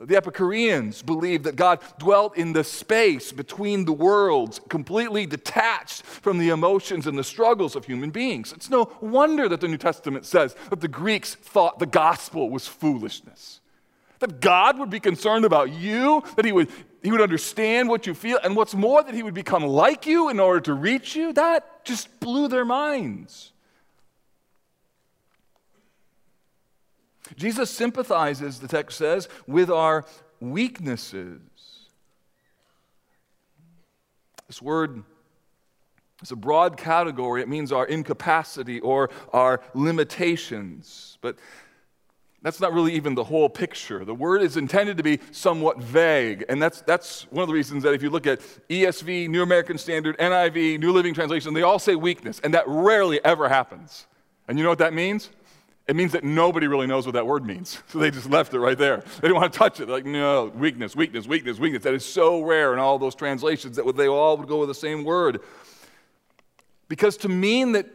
The 0.00 0.16
Epicureans 0.16 1.02
believed 1.02 1.44
that 1.44 1.56
God 1.56 1.80
dwelt 1.98 2.36
in 2.36 2.52
the 2.52 2.62
space 2.62 3.32
between 3.32 3.84
the 3.84 3.92
worlds, 3.92 4.60
completely 4.68 5.26
detached 5.26 6.02
from 6.02 6.38
the 6.38 6.50
emotions 6.50 7.08
and 7.08 7.18
the 7.18 7.24
struggles 7.24 7.74
of 7.74 7.84
human 7.84 8.10
beings. 8.10 8.52
It's 8.52 8.70
no 8.70 8.92
wonder 9.00 9.48
that 9.48 9.60
the 9.60 9.66
New 9.66 9.76
Testament 9.76 10.24
says 10.24 10.54
that 10.70 10.80
the 10.80 10.88
Greeks 10.88 11.34
thought 11.34 11.80
the 11.80 11.86
gospel 11.86 12.48
was 12.48 12.68
foolishness. 12.68 13.60
That 14.20 14.40
God 14.40 14.78
would 14.78 14.90
be 14.90 15.00
concerned 15.00 15.44
about 15.44 15.70
you, 15.70 16.24
that 16.36 16.44
he 16.44 16.52
would, 16.52 16.68
he 17.02 17.10
would 17.10 17.20
understand 17.20 17.88
what 17.88 18.06
you 18.06 18.14
feel, 18.14 18.38
and 18.42 18.56
what's 18.56 18.74
more, 18.74 19.02
that 19.02 19.14
he 19.14 19.22
would 19.22 19.34
become 19.34 19.62
like 19.62 20.06
you 20.06 20.28
in 20.28 20.40
order 20.40 20.60
to 20.60 20.74
reach 20.74 21.14
you. 21.14 21.32
That 21.32 21.84
just 21.84 22.18
blew 22.20 22.48
their 22.48 22.64
minds. 22.64 23.52
Jesus 27.36 27.70
sympathizes, 27.70 28.58
the 28.58 28.68
text 28.68 28.98
says, 28.98 29.28
with 29.46 29.70
our 29.70 30.04
weaknesses. 30.40 31.40
This 34.46 34.62
word 34.62 35.02
is 36.22 36.32
a 36.32 36.36
broad 36.36 36.76
category. 36.76 37.42
It 37.42 37.48
means 37.48 37.70
our 37.70 37.86
incapacity 37.86 38.80
or 38.80 39.10
our 39.32 39.60
limitations. 39.74 41.18
But 41.20 41.36
that's 42.42 42.60
not 42.60 42.72
really 42.72 42.94
even 42.94 43.14
the 43.14 43.24
whole 43.24 43.48
picture. 43.48 44.04
The 44.04 44.14
word 44.14 44.42
is 44.42 44.56
intended 44.56 44.96
to 44.98 45.02
be 45.02 45.18
somewhat 45.32 45.78
vague. 45.78 46.44
And 46.48 46.62
that's, 46.62 46.82
that's 46.82 47.22
one 47.30 47.42
of 47.42 47.48
the 47.48 47.54
reasons 47.54 47.82
that 47.82 47.94
if 47.94 48.02
you 48.02 48.10
look 48.10 48.26
at 48.26 48.40
ESV, 48.68 49.28
New 49.28 49.42
American 49.42 49.76
Standard, 49.76 50.16
NIV, 50.18 50.78
New 50.78 50.92
Living 50.92 51.14
Translation, 51.14 51.52
they 51.52 51.62
all 51.62 51.80
say 51.80 51.96
weakness. 51.96 52.40
And 52.44 52.54
that 52.54 52.64
rarely 52.66 53.22
ever 53.24 53.48
happens. 53.48 54.06
And 54.46 54.56
you 54.56 54.62
know 54.62 54.70
what 54.70 54.78
that 54.78 54.94
means? 54.94 55.30
it 55.88 55.96
means 55.96 56.12
that 56.12 56.22
nobody 56.22 56.66
really 56.66 56.86
knows 56.86 57.06
what 57.06 57.14
that 57.14 57.26
word 57.26 57.44
means. 57.44 57.82
So 57.88 57.98
they 57.98 58.10
just 58.10 58.28
left 58.28 58.52
it 58.52 58.60
right 58.60 58.76
there. 58.76 58.98
They 58.98 59.28
didn't 59.28 59.36
want 59.36 59.50
to 59.50 59.58
touch 59.58 59.80
it. 59.80 59.86
They're 59.86 59.96
like, 59.96 60.04
no, 60.04 60.52
weakness, 60.54 60.94
weakness, 60.94 61.26
weakness, 61.26 61.58
weakness. 61.58 61.82
That 61.82 61.94
is 61.94 62.04
so 62.04 62.42
rare 62.42 62.74
in 62.74 62.78
all 62.78 62.98
those 62.98 63.14
translations 63.14 63.76
that 63.76 63.96
they 63.96 64.06
all 64.06 64.36
would 64.36 64.46
go 64.46 64.58
with 64.58 64.68
the 64.68 64.74
same 64.74 65.02
word. 65.02 65.40
Because 66.88 67.16
to 67.18 67.30
mean 67.30 67.72
that 67.72 67.86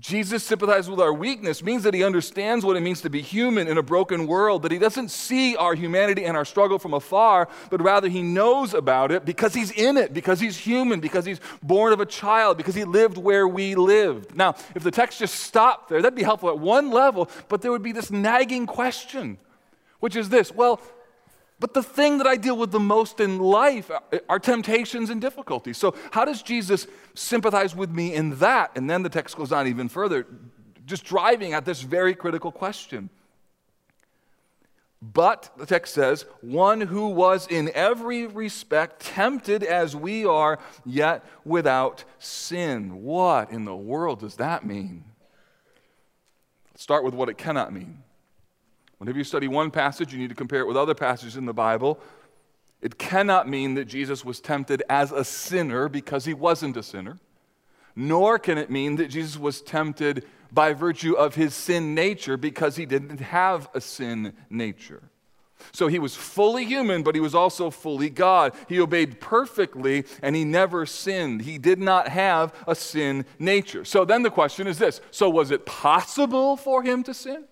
Jesus 0.00 0.42
sympathizes 0.42 0.88
with 0.88 1.00
our 1.00 1.12
weakness 1.12 1.62
means 1.62 1.82
that 1.82 1.92
he 1.92 2.02
understands 2.02 2.64
what 2.64 2.78
it 2.78 2.80
means 2.80 3.02
to 3.02 3.10
be 3.10 3.20
human 3.20 3.68
in 3.68 3.76
a 3.76 3.82
broken 3.82 4.26
world, 4.26 4.62
that 4.62 4.72
he 4.72 4.78
doesn't 4.78 5.10
see 5.10 5.54
our 5.54 5.74
humanity 5.74 6.24
and 6.24 6.34
our 6.34 6.46
struggle 6.46 6.78
from 6.78 6.94
afar, 6.94 7.46
but 7.68 7.82
rather 7.82 8.08
he 8.08 8.22
knows 8.22 8.72
about 8.72 9.12
it 9.12 9.26
because 9.26 9.52
he's 9.52 9.70
in 9.70 9.98
it, 9.98 10.14
because 10.14 10.40
he's 10.40 10.56
human, 10.56 11.00
because 11.00 11.26
he's 11.26 11.40
born 11.62 11.92
of 11.92 12.00
a 12.00 12.06
child, 12.06 12.56
because 12.56 12.74
he 12.74 12.84
lived 12.84 13.18
where 13.18 13.46
we 13.46 13.74
lived. 13.74 14.34
Now, 14.34 14.54
if 14.74 14.82
the 14.82 14.90
text 14.90 15.18
just 15.18 15.34
stopped 15.34 15.90
there, 15.90 16.00
that'd 16.00 16.16
be 16.16 16.22
helpful 16.22 16.48
at 16.48 16.58
one 16.58 16.90
level, 16.90 17.28
but 17.50 17.60
there 17.60 17.70
would 17.70 17.82
be 17.82 17.92
this 17.92 18.10
nagging 18.10 18.64
question, 18.64 19.36
which 20.00 20.16
is 20.16 20.30
this 20.30 20.50
well, 20.50 20.80
but 21.62 21.74
the 21.74 21.82
thing 21.82 22.18
that 22.18 22.26
I 22.26 22.34
deal 22.34 22.56
with 22.58 22.72
the 22.72 22.80
most 22.80 23.20
in 23.20 23.38
life 23.38 23.88
are 24.28 24.40
temptations 24.40 25.10
and 25.10 25.20
difficulties. 25.20 25.78
So, 25.78 25.94
how 26.10 26.24
does 26.24 26.42
Jesus 26.42 26.88
sympathize 27.14 27.76
with 27.76 27.88
me 27.88 28.14
in 28.14 28.36
that? 28.40 28.72
And 28.74 28.90
then 28.90 29.04
the 29.04 29.08
text 29.08 29.36
goes 29.36 29.52
on 29.52 29.68
even 29.68 29.88
further, 29.88 30.26
just 30.86 31.04
driving 31.04 31.52
at 31.52 31.64
this 31.64 31.82
very 31.82 32.16
critical 32.16 32.50
question. 32.50 33.10
But, 35.00 35.52
the 35.56 35.64
text 35.64 35.94
says, 35.94 36.26
one 36.40 36.80
who 36.80 37.10
was 37.10 37.46
in 37.46 37.70
every 37.76 38.26
respect 38.26 38.98
tempted 39.00 39.62
as 39.62 39.94
we 39.94 40.24
are, 40.24 40.58
yet 40.84 41.24
without 41.44 42.02
sin. 42.18 43.04
What 43.04 43.52
in 43.52 43.66
the 43.66 43.76
world 43.76 44.18
does 44.18 44.34
that 44.34 44.66
mean? 44.66 45.04
Let's 46.72 46.82
start 46.82 47.04
with 47.04 47.14
what 47.14 47.28
it 47.28 47.38
cannot 47.38 47.72
mean. 47.72 48.02
Whenever 49.02 49.18
you 49.18 49.24
study 49.24 49.48
one 49.48 49.72
passage, 49.72 50.12
you 50.12 50.18
need 50.20 50.28
to 50.28 50.34
compare 50.36 50.60
it 50.60 50.68
with 50.68 50.76
other 50.76 50.94
passages 50.94 51.36
in 51.36 51.44
the 51.44 51.52
Bible. 51.52 51.98
It 52.80 52.98
cannot 52.98 53.48
mean 53.48 53.74
that 53.74 53.86
Jesus 53.86 54.24
was 54.24 54.38
tempted 54.38 54.84
as 54.88 55.10
a 55.10 55.24
sinner 55.24 55.88
because 55.88 56.24
he 56.24 56.34
wasn't 56.34 56.76
a 56.76 56.84
sinner, 56.84 57.18
nor 57.96 58.38
can 58.38 58.58
it 58.58 58.70
mean 58.70 58.94
that 58.96 59.08
Jesus 59.08 59.36
was 59.36 59.60
tempted 59.60 60.24
by 60.52 60.72
virtue 60.72 61.14
of 61.14 61.34
his 61.34 61.52
sin 61.52 61.96
nature 61.96 62.36
because 62.36 62.76
he 62.76 62.86
didn't 62.86 63.18
have 63.18 63.68
a 63.74 63.80
sin 63.80 64.34
nature. 64.48 65.02
So 65.72 65.88
he 65.88 65.98
was 65.98 66.14
fully 66.14 66.64
human, 66.64 67.02
but 67.02 67.16
he 67.16 67.20
was 67.20 67.34
also 67.34 67.70
fully 67.70 68.08
God. 68.08 68.52
He 68.68 68.80
obeyed 68.80 69.20
perfectly 69.20 70.04
and 70.22 70.36
he 70.36 70.44
never 70.44 70.86
sinned. 70.86 71.42
He 71.42 71.58
did 71.58 71.80
not 71.80 72.06
have 72.06 72.54
a 72.68 72.76
sin 72.76 73.24
nature. 73.40 73.84
So 73.84 74.04
then 74.04 74.22
the 74.22 74.30
question 74.30 74.68
is 74.68 74.78
this 74.78 75.00
so 75.10 75.28
was 75.28 75.50
it 75.50 75.66
possible 75.66 76.56
for 76.56 76.84
him 76.84 77.02
to 77.02 77.12
sin? 77.12 77.46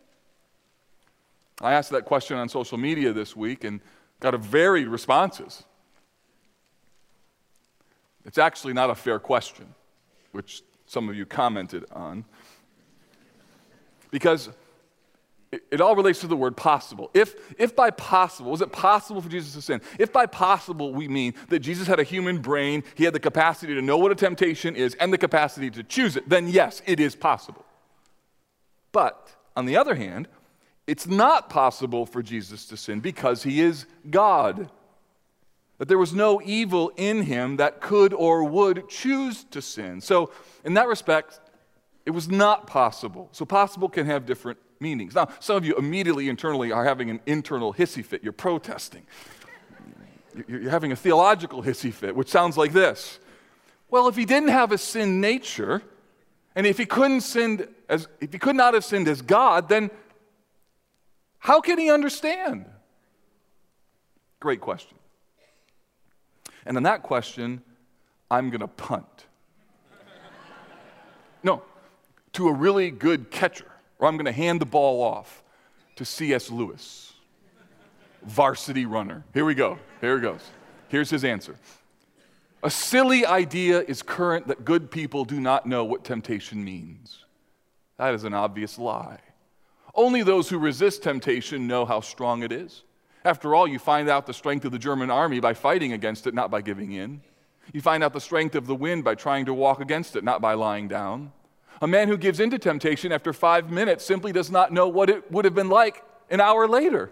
I 1.61 1.75
asked 1.75 1.91
that 1.91 2.05
question 2.05 2.37
on 2.37 2.49
social 2.49 2.79
media 2.79 3.13
this 3.13 3.37
week 3.37 3.65
and 3.65 3.81
got 4.21 4.35
a 4.35 4.39
varied 4.39 4.89
responses. 4.89 5.65
It's 8.25 8.39
actually 8.39 8.73
not 8.73 8.91
a 8.91 8.95
fair 8.95 9.19
question, 9.19 9.75
which 10.33 10.63
some 10.87 11.09
of 11.09 11.15
you 11.15 11.27
commented 11.27 11.85
on, 11.93 12.25
because 14.11 14.51
it, 15.53 15.81
all 15.81 15.97
relates 15.97 16.21
to 16.21 16.27
the 16.27 16.37
word 16.37 16.57
possible. 16.57 17.11
If, 17.13 17.35
if 17.59 17.75
by 17.75 17.91
possible, 17.91 18.53
was 18.53 18.61
it 18.61 18.71
possible 18.71 19.21
for 19.21 19.29
Jesus 19.29 19.55
to 19.55 19.63
sin? 19.63 19.81
If 19.99 20.13
by 20.13 20.27
possible 20.27 20.93
we 20.93 21.09
mean 21.09 21.35
that 21.49 21.59
Jesus 21.59 21.89
had 21.89 21.99
a 21.99 22.05
human 22.05 22.39
brain, 22.39 22.85
he 22.95 23.05
had 23.05 23.15
the 23.15 23.21
capacity 23.21 23.75
to 23.75 23.83
know 23.83 23.97
what 23.99 24.13
a 24.13 24.15
temptation 24.15 24.77
is 24.77 24.95
and 24.97 25.13
the 25.13 25.19
capacity 25.19 25.71
to 25.71 25.83
choose 25.83 26.17
it, 26.17 26.29
then 26.29 26.47
yes, 26.49 26.83
it 26.87 27.01
is 27.01 27.17
possible. 27.17 27.65
But 28.93 29.35
on 29.57 29.67
the 29.67 29.77
other 29.77 29.97
hand, 29.97 30.29
it's 30.87 31.07
not 31.07 31.51
possible 31.51 32.07
for 32.07 32.23
Jesus 32.23 32.67
to 32.67 32.77
sin 32.77 33.01
because 33.01 33.43
he 33.43 33.61
is 33.61 33.87
God. 34.09 34.71
That 35.79 35.89
there 35.89 35.99
was 35.99 36.13
no 36.13 36.43
evil 36.45 36.93
in 36.97 37.23
him 37.23 37.57
that 37.57 37.81
could 37.81 38.13
or 38.13 38.45
would 38.45 38.89
choose 38.89 39.45
to 39.45 39.63
sin. 39.63 40.01
So, 40.01 40.31
in 40.65 40.75
that 40.75 40.89
respect, 40.89 41.41
it 42.05 42.11
was 42.11 42.29
not 42.29 42.67
possible. 42.67 43.29
So, 43.33 43.45
possible 43.45 43.89
can 43.89 44.07
have 44.07 44.27
different 44.27 44.59
meanings. 44.79 45.15
Now, 45.15 45.29
some 45.39 45.57
of 45.57 45.65
you 45.65 45.75
immediately 45.77 46.29
internally 46.29 46.73
are 46.73 46.85
having 46.85 47.09
an 47.09 47.21
internal 47.25 47.73
hissy 47.73 48.05
fit. 48.05 48.23
You're 48.23 48.33
protesting. 48.33 49.07
You're 50.49 50.71
having 50.71 50.93
a 50.93 50.97
theological 50.97 51.63
hissy 51.63 51.93
fit, 51.93 52.15
which 52.15 52.29
sounds 52.29 52.57
like 52.57 52.73
this 52.73 53.19
Well, 53.91 54.09
if 54.09 54.17
he 54.17 54.25
didn't 54.25 54.51
have 54.51 54.73
a 54.73 54.79
sin 54.79 55.21
nature, 55.21 55.83
and 56.55 56.67
if 56.67 56.79
he 56.79 56.87
couldn't 56.87 57.23
sin 57.23 57.69
as 57.89 58.09
if 58.21 58.33
he 58.33 58.39
could 58.39 58.57
not 58.57 58.75
have 58.75 58.85
sinned 58.85 59.09
as 59.09 59.23
God, 59.23 59.69
then 59.69 59.91
how 61.41 61.61
can 61.61 61.79
he 61.79 61.91
understand? 61.91 62.67
Great 64.39 64.61
question. 64.61 64.97
And 66.65 66.77
on 66.77 66.83
that 66.85 67.03
question, 67.03 67.63
I'm 68.31 68.51
going 68.51 68.61
to 68.61 68.69
punt. 68.69 69.27
no, 71.43 71.63
to 72.35 72.49
a 72.49 72.53
really 72.53 72.91
good 72.91 73.31
catcher. 73.31 73.71
or 73.99 74.07
I'm 74.07 74.17
going 74.17 74.27
to 74.27 74.33
hand 74.33 74.61
the 74.61 74.67
ball 74.67 75.03
off 75.03 75.43
to 75.97 76.05
C.S. 76.05 76.51
Lewis, 76.51 77.15
varsity 78.23 78.87
runner. 78.87 79.25
Here 79.35 79.45
we 79.45 79.55
go. 79.55 79.79
Here 80.01 80.19
it 80.19 80.21
goes. 80.21 80.43
Here's 80.89 81.11
his 81.11 81.25
answer. 81.25 81.57
A 82.63 82.71
silly 82.71 83.25
idea 83.25 83.81
is 83.81 84.03
current 84.03 84.49
that 84.49 84.65
good 84.67 84.91
people 84.91 85.25
do 85.25 85.41
not 85.41 85.65
know 85.65 85.85
what 85.85 86.05
temptation 86.05 86.63
means. 86.63 87.25
That 87.97 88.13
is 88.13 88.25
an 88.25 88.35
obvious 88.35 88.79
lie. 88.79 89.21
Only 89.95 90.23
those 90.23 90.49
who 90.49 90.59
resist 90.59 91.03
temptation 91.03 91.67
know 91.67 91.85
how 91.85 92.01
strong 92.01 92.43
it 92.43 92.53
is. 92.53 92.85
After 93.25 93.55
all, 93.55 93.69
you 93.69 93.79
find 93.79 94.09
out 94.09 94.27
the 94.27 94.33
strength 94.33 94.65
of 94.65 94.73
the 94.73 94.79
German 94.79 95.11
army 95.11 95.41
by 95.41 95.55
fighting 95.55 95.93
against 95.93 96.27
it, 96.27 96.35
not 96.35 96.51
by 96.51 96.63
giving 96.63 96.93
in. 96.93 97.21
You 97.73 97.81
find 97.81 98.03
out 98.03 98.13
the 98.13 98.21
strength 98.21 98.55
of 98.55 98.67
the 98.67 98.75
wind 98.75 99.05
by 99.05 99.15
trying 99.15 99.45
to 99.47 99.55
walk 99.55 99.81
against 99.81 100.17
it, 100.17 100.25
not 100.25 100.41
by 100.41 100.55
lying 100.55 100.89
down. 100.89 101.33
A 101.83 101.87
man 101.87 102.09
who 102.09 102.17
gives 102.17 102.41
in 102.41 102.51
to 102.51 102.59
temptation 102.59 103.13
after 103.13 103.33
five 103.33 103.71
minutes 103.71 104.05
simply 104.05 104.33
does 104.33 104.51
not 104.51 104.73
know 104.73 104.89
what 104.89 105.09
it 105.09 105.31
would 105.31 105.45
have 105.45 105.55
been 105.55 105.69
like 105.69 106.03
an 106.31 106.41
hour 106.41 106.67
later. 106.67 107.11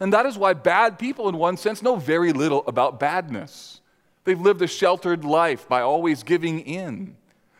And 0.00 0.12
that 0.12 0.26
is 0.26 0.38
why 0.38 0.54
bad 0.54 0.98
people, 0.98 1.28
in 1.28 1.36
one 1.36 1.56
sense, 1.56 1.82
know 1.82 1.96
very 1.96 2.32
little 2.32 2.64
about 2.66 3.00
badness. 3.00 3.80
They've 4.24 4.40
lived 4.40 4.62
a 4.62 4.66
sheltered 4.66 5.24
life 5.24 5.68
by 5.68 5.80
always 5.80 6.22
giving 6.22 6.60
in. 6.60 7.16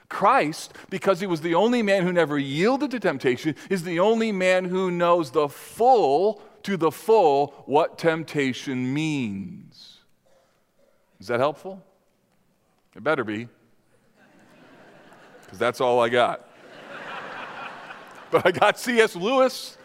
Christ, 0.09 0.73
because 0.88 1.21
he 1.21 1.27
was 1.27 1.42
the 1.42 1.55
only 1.55 1.83
man 1.83 2.03
who 2.03 2.12
never 2.12 2.38
yielded 2.38 2.90
to 2.92 3.01
temptation, 3.01 3.55
is 3.68 3.83
the 3.83 4.01
only 4.01 4.33
man 4.33 4.64
who 4.64 4.90
knows 4.90 5.31
the 5.31 5.49
full, 5.49 6.42
to 6.62 6.77
the 6.77 6.90
full, 6.90 7.49
what 7.66 7.99
temptation 7.99 8.92
means. 8.92 9.99
Is 11.21 11.27
that 11.27 11.40
helpful? 11.40 11.83
It 12.97 13.05
better 13.05 13.25
be, 13.25 13.49
because 15.44 15.59
that's 15.59 15.81
all 15.81 16.01
I 16.01 16.09
got. 16.09 16.49
but 18.31 18.47
I 18.47 18.51
got 18.51 18.79
C.S. 18.79 19.14
Lewis. 19.14 19.77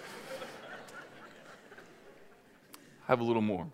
I 3.04 3.12
have 3.12 3.20
a 3.20 3.24
little 3.24 3.42
more. 3.42 3.68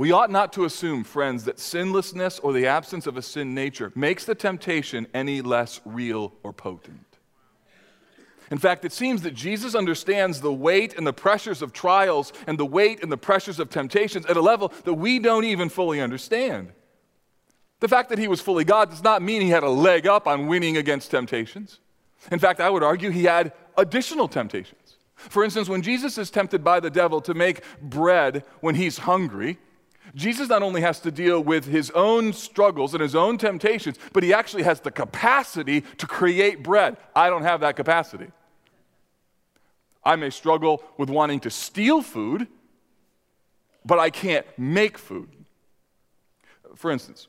We 0.00 0.12
ought 0.12 0.30
not 0.30 0.54
to 0.54 0.64
assume, 0.64 1.04
friends, 1.04 1.44
that 1.44 1.58
sinlessness 1.58 2.38
or 2.38 2.54
the 2.54 2.66
absence 2.66 3.06
of 3.06 3.18
a 3.18 3.22
sin 3.22 3.54
nature 3.54 3.92
makes 3.94 4.24
the 4.24 4.34
temptation 4.34 5.06
any 5.12 5.42
less 5.42 5.82
real 5.84 6.32
or 6.42 6.54
potent. 6.54 7.18
In 8.50 8.56
fact, 8.56 8.86
it 8.86 8.94
seems 8.94 9.20
that 9.20 9.34
Jesus 9.34 9.74
understands 9.74 10.40
the 10.40 10.54
weight 10.54 10.96
and 10.96 11.06
the 11.06 11.12
pressures 11.12 11.60
of 11.60 11.74
trials 11.74 12.32
and 12.46 12.58
the 12.58 12.64
weight 12.64 13.02
and 13.02 13.12
the 13.12 13.18
pressures 13.18 13.60
of 13.60 13.68
temptations 13.68 14.24
at 14.24 14.38
a 14.38 14.40
level 14.40 14.72
that 14.84 14.94
we 14.94 15.18
don't 15.18 15.44
even 15.44 15.68
fully 15.68 16.00
understand. 16.00 16.72
The 17.80 17.88
fact 17.88 18.08
that 18.08 18.18
he 18.18 18.26
was 18.26 18.40
fully 18.40 18.64
God 18.64 18.88
does 18.88 19.04
not 19.04 19.20
mean 19.20 19.42
he 19.42 19.50
had 19.50 19.64
a 19.64 19.68
leg 19.68 20.06
up 20.06 20.26
on 20.26 20.46
winning 20.46 20.78
against 20.78 21.10
temptations. 21.10 21.78
In 22.32 22.38
fact, 22.38 22.58
I 22.58 22.70
would 22.70 22.82
argue 22.82 23.10
he 23.10 23.24
had 23.24 23.52
additional 23.76 24.28
temptations. 24.28 24.96
For 25.14 25.44
instance, 25.44 25.68
when 25.68 25.82
Jesus 25.82 26.16
is 26.16 26.30
tempted 26.30 26.64
by 26.64 26.80
the 26.80 26.88
devil 26.88 27.20
to 27.20 27.34
make 27.34 27.62
bread 27.82 28.44
when 28.62 28.76
he's 28.76 28.96
hungry, 28.96 29.58
Jesus 30.14 30.48
not 30.48 30.62
only 30.62 30.80
has 30.80 31.00
to 31.00 31.10
deal 31.10 31.42
with 31.42 31.66
his 31.66 31.90
own 31.90 32.32
struggles 32.32 32.94
and 32.94 33.02
his 33.02 33.14
own 33.14 33.38
temptations, 33.38 33.98
but 34.12 34.22
he 34.22 34.32
actually 34.32 34.62
has 34.64 34.80
the 34.80 34.90
capacity 34.90 35.82
to 35.98 36.06
create 36.06 36.62
bread. 36.62 36.96
I 37.14 37.30
don't 37.30 37.42
have 37.42 37.60
that 37.60 37.76
capacity. 37.76 38.28
I 40.04 40.16
may 40.16 40.30
struggle 40.30 40.82
with 40.96 41.10
wanting 41.10 41.40
to 41.40 41.50
steal 41.50 42.02
food, 42.02 42.46
but 43.84 43.98
I 43.98 44.10
can't 44.10 44.46
make 44.58 44.98
food. 44.98 45.28
For 46.74 46.90
instance, 46.90 47.28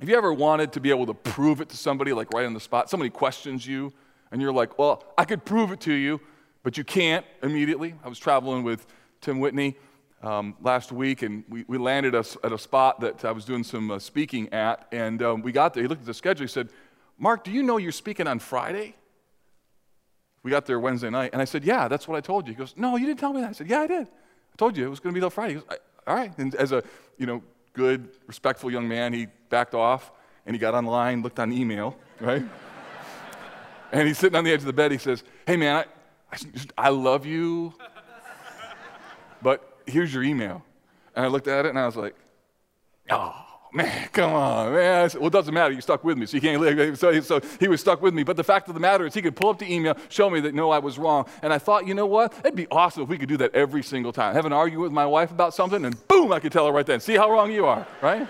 have 0.00 0.08
you 0.08 0.16
ever 0.16 0.32
wanted 0.32 0.72
to 0.72 0.80
be 0.80 0.90
able 0.90 1.06
to 1.06 1.14
prove 1.14 1.60
it 1.60 1.68
to 1.70 1.76
somebody, 1.76 2.12
like 2.12 2.32
right 2.34 2.44
on 2.44 2.54
the 2.54 2.60
spot? 2.60 2.90
Somebody 2.90 3.10
questions 3.10 3.66
you, 3.66 3.92
and 4.30 4.42
you're 4.42 4.52
like, 4.52 4.78
Well, 4.78 5.04
I 5.16 5.24
could 5.24 5.44
prove 5.44 5.72
it 5.72 5.80
to 5.80 5.92
you, 5.92 6.20
but 6.62 6.76
you 6.76 6.84
can't 6.84 7.24
immediately. 7.42 7.94
I 8.04 8.08
was 8.08 8.18
traveling 8.18 8.62
with 8.62 8.86
Tim 9.20 9.40
Whitney 9.40 9.76
um, 10.22 10.56
last 10.60 10.92
week, 10.92 11.22
and 11.22 11.44
we, 11.48 11.64
we 11.68 11.78
landed 11.78 12.14
us 12.14 12.36
at 12.42 12.52
a 12.52 12.58
spot 12.58 13.00
that 13.00 13.24
I 13.24 13.32
was 13.32 13.44
doing 13.44 13.64
some 13.64 13.90
uh, 13.90 13.98
speaking 13.98 14.52
at. 14.52 14.86
And 14.92 15.22
um, 15.22 15.42
we 15.42 15.52
got 15.52 15.74
there. 15.74 15.82
He 15.82 15.88
looked 15.88 16.02
at 16.02 16.06
the 16.06 16.14
schedule. 16.14 16.44
He 16.44 16.48
said, 16.48 16.68
Mark, 17.18 17.44
do 17.44 17.50
you 17.50 17.62
know 17.62 17.76
you're 17.76 17.92
speaking 17.92 18.26
on 18.26 18.38
Friday? 18.38 18.94
We 20.42 20.50
got 20.50 20.66
there 20.66 20.78
Wednesday 20.78 21.10
night, 21.10 21.30
and 21.32 21.42
I 21.42 21.44
said, 21.44 21.64
Yeah, 21.64 21.88
that's 21.88 22.06
what 22.06 22.16
I 22.16 22.20
told 22.20 22.46
you. 22.46 22.54
He 22.54 22.58
goes, 22.58 22.74
No, 22.76 22.96
you 22.96 23.06
didn't 23.06 23.18
tell 23.18 23.32
me 23.32 23.40
that. 23.40 23.50
I 23.50 23.52
said, 23.52 23.68
Yeah, 23.68 23.80
I 23.80 23.86
did. 23.86 24.06
I 24.06 24.56
told 24.56 24.76
you 24.76 24.86
it 24.86 24.90
was 24.90 25.00
going 25.00 25.12
to 25.12 25.14
be 25.14 25.20
till 25.20 25.30
Friday. 25.30 25.54
He 25.54 25.60
goes, 25.60 25.78
All 26.06 26.14
right. 26.14 26.32
And 26.38 26.54
as 26.54 26.72
a 26.72 26.84
you 27.18 27.26
know 27.26 27.42
good, 27.72 28.10
respectful 28.26 28.70
young 28.70 28.86
man, 28.86 29.12
he 29.12 29.26
backed 29.50 29.74
off 29.74 30.12
and 30.46 30.54
he 30.54 30.60
got 30.60 30.74
online, 30.74 31.22
looked 31.22 31.40
on 31.40 31.52
email, 31.52 31.96
right? 32.20 32.44
and 33.92 34.06
he's 34.06 34.18
sitting 34.18 34.36
on 34.36 34.44
the 34.44 34.52
edge 34.52 34.60
of 34.60 34.66
the 34.66 34.72
bed. 34.72 34.92
He 34.92 34.98
says, 34.98 35.24
Hey, 35.46 35.56
man, 35.56 35.84
I, 36.32 36.38
I 36.78 36.88
love 36.90 37.26
you, 37.26 37.74
but 39.42 39.75
here's 39.86 40.12
your 40.12 40.22
email. 40.22 40.62
And 41.14 41.24
I 41.24 41.28
looked 41.28 41.48
at 41.48 41.64
it 41.64 41.70
and 41.70 41.78
I 41.78 41.86
was 41.86 41.96
like, 41.96 42.14
oh, 43.10 43.34
man, 43.72 44.08
come 44.12 44.32
on, 44.32 44.72
man. 44.72 45.08
Said, 45.08 45.20
well, 45.20 45.28
it 45.28 45.32
doesn't 45.32 45.54
matter. 45.54 45.72
You 45.72 45.80
stuck 45.80 46.04
with 46.04 46.18
me, 46.18 46.26
so 46.26 46.36
you 46.36 46.40
can't. 46.40 46.98
So, 46.98 47.20
so 47.20 47.40
he 47.60 47.68
was 47.68 47.80
stuck 47.80 48.02
with 48.02 48.14
me. 48.14 48.22
But 48.22 48.36
the 48.36 48.44
fact 48.44 48.68
of 48.68 48.74
the 48.74 48.80
matter 48.80 49.06
is, 49.06 49.14
he 49.14 49.22
could 49.22 49.36
pull 49.36 49.50
up 49.50 49.58
the 49.58 49.72
email, 49.72 49.96
show 50.08 50.28
me 50.28 50.40
that 50.40 50.54
no, 50.54 50.70
I 50.70 50.78
was 50.78 50.98
wrong. 50.98 51.26
And 51.42 51.52
I 51.52 51.58
thought, 51.58 51.86
you 51.86 51.94
know 51.94 52.06
what? 52.06 52.34
It'd 52.40 52.56
be 52.56 52.66
awesome 52.68 53.02
if 53.02 53.08
we 53.08 53.18
could 53.18 53.28
do 53.28 53.36
that 53.38 53.54
every 53.54 53.82
single 53.82 54.12
time. 54.12 54.34
Have 54.34 54.46
an 54.46 54.52
argument 54.52 54.82
with 54.82 54.92
my 54.92 55.06
wife 55.06 55.30
about 55.30 55.54
something, 55.54 55.84
and 55.84 56.08
boom, 56.08 56.32
I 56.32 56.40
could 56.40 56.52
tell 56.52 56.66
her 56.66 56.72
right 56.72 56.86
then. 56.86 57.00
See 57.00 57.16
how 57.16 57.30
wrong 57.30 57.52
you 57.52 57.66
are, 57.66 57.86
right? 58.02 58.26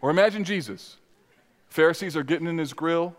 or 0.00 0.10
imagine 0.10 0.44
Jesus. 0.44 0.96
Pharisees 1.68 2.16
are 2.16 2.22
getting 2.22 2.46
in 2.46 2.58
his 2.58 2.72
grill 2.72 3.16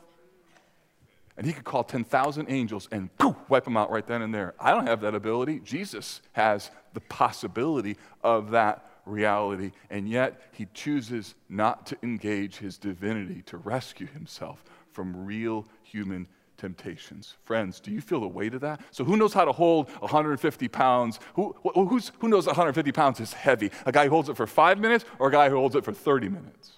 and 1.38 1.46
he 1.46 1.54
could 1.54 1.64
call 1.64 1.84
10,000 1.84 2.48
angels 2.50 2.88
and 2.92 3.16
poof, 3.18 3.36
wipe 3.48 3.64
them 3.64 3.78
out 3.78 3.92
right 3.92 4.06
then 4.06 4.22
and 4.22 4.34
there. 4.34 4.56
I 4.60 4.72
don't 4.72 4.88
have 4.88 5.02
that 5.02 5.14
ability. 5.14 5.62
Jesus 5.64 6.22
has 6.34 6.72
the 6.94 7.02
possibility 7.02 7.98
of 8.24 8.52
that 8.52 8.84
reality, 9.06 9.72
and 9.90 10.10
yet 10.10 10.42
he 10.52 10.68
chooses 10.74 11.36
not 11.48 11.86
to 11.88 11.98
engage 12.02 12.58
his 12.58 12.78
divinity 12.78 13.44
to 13.44 13.58
rescue 13.58 14.08
himself 14.08 14.64
from 14.92 15.26
real 15.26 15.66
human 15.84 16.28
temptations. 16.58 17.36
Friends, 17.44 17.80
do 17.80 17.92
you 17.92 18.02
feel 18.02 18.20
the 18.20 18.28
weight 18.28 18.56
of 18.56 18.62
that? 18.62 18.82
So, 18.92 19.04
who 19.04 19.16
knows 19.16 19.34
how 19.34 19.46
to 19.46 19.52
hold 19.52 19.90
150 19.92 20.68
pounds? 20.68 21.20
Who, 21.36 21.56
who 21.64 22.28
knows 22.28 22.48
150 22.48 22.92
pounds 22.92 23.20
is 23.20 23.34
heavy? 23.34 23.72
A 23.86 23.92
guy 23.92 24.06
who 24.06 24.10
holds 24.10 24.28
it 24.28 24.36
for 24.36 24.48
five 24.48 24.80
minutes 24.80 25.06
or 25.20 25.30
a 25.30 25.32
guy 25.32 25.50
who 25.50 25.56
holds 25.56 25.76
it 25.76 25.86
for 25.86 25.94
30 25.94 26.30
minutes? 26.30 26.72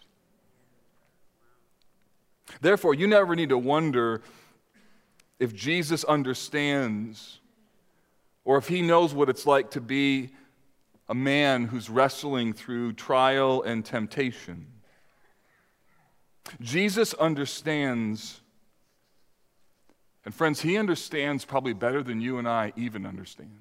Therefore, 2.61 2.93
you 2.93 3.07
never 3.07 3.35
need 3.35 3.49
to 3.49 3.57
wonder 3.57 4.21
if 5.39 5.55
Jesus 5.55 6.03
understands 6.03 7.39
or 8.43 8.57
if 8.57 8.67
he 8.67 8.81
knows 8.81 9.13
what 9.13 9.29
it's 9.29 9.45
like 9.45 9.71
to 9.71 9.81
be 9.81 10.31
a 11.07 11.15
man 11.15 11.65
who's 11.65 11.89
wrestling 11.89 12.53
through 12.53 12.93
trial 12.93 13.63
and 13.63 13.83
temptation. 13.83 14.67
Jesus 16.61 17.13
understands, 17.15 18.41
and 20.23 20.33
friends, 20.33 20.61
he 20.61 20.77
understands 20.77 21.45
probably 21.45 21.73
better 21.73 22.03
than 22.03 22.21
you 22.21 22.37
and 22.37 22.47
I 22.47 22.73
even 22.75 23.05
understand. 23.05 23.57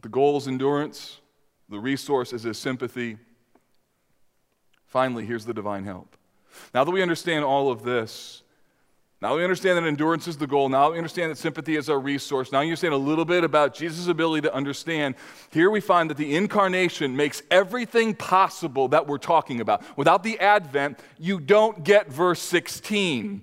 The 0.00 0.08
goal 0.08 0.36
is 0.36 0.48
endurance, 0.48 1.18
the 1.68 1.78
resource 1.78 2.32
is 2.32 2.42
his 2.42 2.58
sympathy. 2.58 3.18
Finally, 4.86 5.26
here's 5.26 5.44
the 5.44 5.54
divine 5.54 5.84
help. 5.84 6.16
Now 6.72 6.84
that 6.84 6.90
we 6.90 7.02
understand 7.02 7.44
all 7.44 7.70
of 7.70 7.82
this, 7.82 8.43
now 9.24 9.36
we 9.36 9.42
understand 9.42 9.78
that 9.78 9.88
endurance 9.88 10.28
is 10.28 10.36
the 10.36 10.46
goal. 10.46 10.68
Now 10.68 10.92
we 10.92 10.98
understand 10.98 11.30
that 11.30 11.38
sympathy 11.38 11.76
is 11.76 11.88
our 11.88 11.98
resource. 11.98 12.52
Now 12.52 12.60
you 12.60 12.66
understand 12.66 12.92
a 12.92 12.98
little 12.98 13.24
bit 13.24 13.42
about 13.42 13.74
Jesus' 13.74 14.06
ability 14.06 14.42
to 14.42 14.54
understand. 14.54 15.14
Here 15.50 15.70
we 15.70 15.80
find 15.80 16.10
that 16.10 16.18
the 16.18 16.36
incarnation 16.36 17.16
makes 17.16 17.42
everything 17.50 18.14
possible 18.14 18.88
that 18.88 19.06
we're 19.06 19.16
talking 19.16 19.62
about. 19.62 19.82
Without 19.96 20.24
the 20.24 20.38
advent, 20.40 21.00
you 21.18 21.40
don't 21.40 21.82
get 21.84 22.12
verse 22.12 22.38
16. 22.42 23.40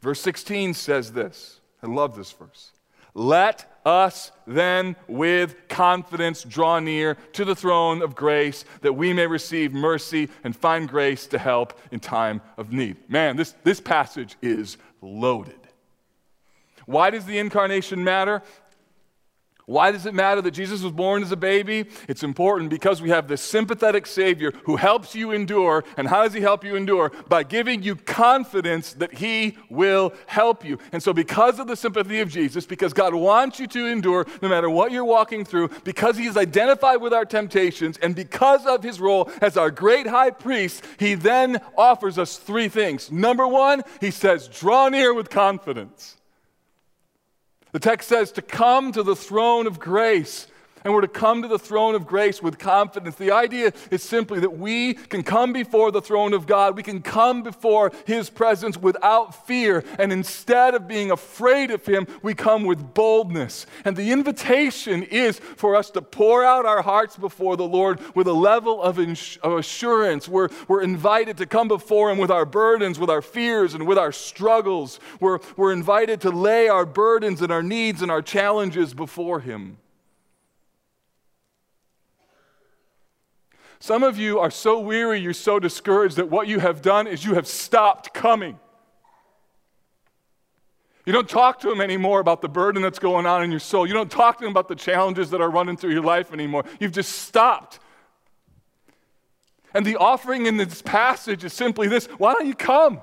Verse 0.00 0.20
16 0.20 0.74
says 0.74 1.10
this. 1.10 1.58
I 1.82 1.88
love 1.88 2.14
this 2.14 2.30
verse. 2.30 2.70
Let 3.14 3.77
us 3.88 4.30
then 4.46 4.94
with 5.08 5.56
confidence 5.68 6.42
draw 6.44 6.78
near 6.78 7.16
to 7.32 7.44
the 7.44 7.54
throne 7.54 8.02
of 8.02 8.14
grace 8.14 8.64
that 8.82 8.92
we 8.92 9.12
may 9.12 9.26
receive 9.26 9.72
mercy 9.72 10.28
and 10.44 10.54
find 10.54 10.88
grace 10.88 11.26
to 11.28 11.38
help 11.38 11.78
in 11.90 11.98
time 11.98 12.40
of 12.56 12.72
need. 12.72 12.96
Man, 13.08 13.36
this, 13.36 13.54
this 13.64 13.80
passage 13.80 14.36
is 14.42 14.76
loaded. 15.00 15.54
Why 16.84 17.10
does 17.10 17.24
the 17.24 17.38
incarnation 17.38 18.04
matter? 18.04 18.42
Why 19.68 19.90
does 19.90 20.06
it 20.06 20.14
matter 20.14 20.40
that 20.40 20.52
Jesus 20.52 20.82
was 20.82 20.92
born 20.92 21.22
as 21.22 21.30
a 21.30 21.36
baby? 21.36 21.84
It's 22.08 22.22
important 22.22 22.70
because 22.70 23.02
we 23.02 23.10
have 23.10 23.28
this 23.28 23.42
sympathetic 23.42 24.06
Savior 24.06 24.50
who 24.64 24.76
helps 24.76 25.14
you 25.14 25.30
endure. 25.30 25.84
And 25.98 26.08
how 26.08 26.22
does 26.22 26.32
He 26.32 26.40
help 26.40 26.64
you 26.64 26.74
endure? 26.74 27.12
By 27.28 27.42
giving 27.42 27.82
you 27.82 27.94
confidence 27.94 28.94
that 28.94 29.12
He 29.12 29.58
will 29.68 30.14
help 30.26 30.64
you. 30.64 30.78
And 30.90 31.02
so, 31.02 31.12
because 31.12 31.58
of 31.58 31.66
the 31.66 31.76
sympathy 31.76 32.20
of 32.20 32.30
Jesus, 32.30 32.64
because 32.64 32.94
God 32.94 33.12
wants 33.12 33.60
you 33.60 33.66
to 33.66 33.84
endure 33.84 34.26
no 34.40 34.48
matter 34.48 34.70
what 34.70 34.90
you're 34.90 35.04
walking 35.04 35.44
through, 35.44 35.68
because 35.84 36.16
He 36.16 36.24
is 36.24 36.38
identified 36.38 37.02
with 37.02 37.12
our 37.12 37.26
temptations, 37.26 37.98
and 37.98 38.16
because 38.16 38.64
of 38.64 38.82
His 38.82 38.98
role 38.98 39.30
as 39.42 39.58
our 39.58 39.70
great 39.70 40.06
high 40.06 40.30
priest, 40.30 40.82
He 40.98 41.12
then 41.14 41.60
offers 41.76 42.16
us 42.16 42.38
three 42.38 42.70
things. 42.70 43.12
Number 43.12 43.46
one, 43.46 43.82
He 44.00 44.12
says, 44.12 44.48
draw 44.48 44.88
near 44.88 45.12
with 45.12 45.28
confidence. 45.28 46.17
The 47.72 47.78
text 47.78 48.08
says 48.08 48.32
to 48.32 48.42
come 48.42 48.92
to 48.92 49.02
the 49.02 49.16
throne 49.16 49.66
of 49.66 49.78
grace 49.78 50.46
and 50.84 50.92
we're 50.92 51.00
to 51.00 51.08
come 51.08 51.42
to 51.42 51.48
the 51.48 51.58
throne 51.58 51.94
of 51.94 52.06
grace 52.06 52.42
with 52.42 52.58
confidence. 52.58 53.16
The 53.16 53.32
idea 53.32 53.72
is 53.90 54.02
simply 54.02 54.40
that 54.40 54.58
we 54.58 54.94
can 54.94 55.22
come 55.22 55.52
before 55.52 55.90
the 55.90 56.00
throne 56.00 56.32
of 56.32 56.46
God. 56.46 56.76
We 56.76 56.82
can 56.82 57.02
come 57.02 57.42
before 57.42 57.92
His 58.06 58.30
presence 58.30 58.76
without 58.76 59.46
fear. 59.46 59.84
And 59.98 60.12
instead 60.12 60.74
of 60.74 60.88
being 60.88 61.10
afraid 61.10 61.70
of 61.70 61.84
Him, 61.84 62.06
we 62.22 62.34
come 62.34 62.64
with 62.64 62.94
boldness. 62.94 63.66
And 63.84 63.96
the 63.96 64.12
invitation 64.12 65.02
is 65.02 65.38
for 65.38 65.74
us 65.74 65.90
to 65.90 66.02
pour 66.02 66.44
out 66.44 66.66
our 66.66 66.82
hearts 66.82 67.16
before 67.16 67.56
the 67.56 67.66
Lord 67.66 68.00
with 68.14 68.26
a 68.26 68.32
level 68.32 68.82
of, 68.82 68.98
ins- 68.98 69.38
of 69.42 69.58
assurance. 69.58 70.28
We're, 70.28 70.48
we're 70.66 70.82
invited 70.82 71.36
to 71.38 71.46
come 71.46 71.68
before 71.68 72.10
Him 72.10 72.18
with 72.18 72.30
our 72.30 72.46
burdens, 72.46 72.98
with 72.98 73.10
our 73.10 73.22
fears, 73.22 73.74
and 73.74 73.86
with 73.86 73.98
our 73.98 74.12
struggles. 74.12 75.00
We're, 75.20 75.40
we're 75.56 75.72
invited 75.72 76.20
to 76.22 76.30
lay 76.30 76.68
our 76.68 76.86
burdens 76.86 77.42
and 77.42 77.52
our 77.52 77.62
needs 77.62 78.02
and 78.02 78.10
our 78.10 78.22
challenges 78.22 78.94
before 78.94 79.40
Him. 79.40 79.78
Some 83.80 84.02
of 84.02 84.18
you 84.18 84.38
are 84.40 84.50
so 84.50 84.80
weary, 84.80 85.20
you're 85.20 85.32
so 85.32 85.58
discouraged 85.58 86.16
that 86.16 86.30
what 86.30 86.48
you 86.48 86.58
have 86.58 86.82
done 86.82 87.06
is 87.06 87.24
you 87.24 87.34
have 87.34 87.46
stopped 87.46 88.12
coming. 88.12 88.58
You 91.06 91.12
don't 91.12 91.28
talk 91.28 91.60
to 91.60 91.68
them 91.68 91.80
anymore 91.80 92.20
about 92.20 92.42
the 92.42 92.48
burden 92.48 92.82
that's 92.82 92.98
going 92.98 93.24
on 93.24 93.42
in 93.42 93.50
your 93.50 93.60
soul. 93.60 93.86
You 93.86 93.94
don't 93.94 94.10
talk 94.10 94.38
to 94.38 94.44
them 94.44 94.50
about 94.50 94.68
the 94.68 94.74
challenges 94.74 95.30
that 95.30 95.40
are 95.40 95.48
running 95.48 95.76
through 95.76 95.92
your 95.92 96.02
life 96.02 96.32
anymore. 96.32 96.64
You've 96.80 96.92
just 96.92 97.12
stopped. 97.20 97.78
And 99.72 99.86
the 99.86 99.96
offering 99.96 100.46
in 100.46 100.56
this 100.56 100.82
passage 100.82 101.44
is 101.44 101.52
simply 101.52 101.88
this 101.88 102.06
why 102.18 102.34
don't 102.34 102.46
you 102.46 102.54
come? 102.54 103.00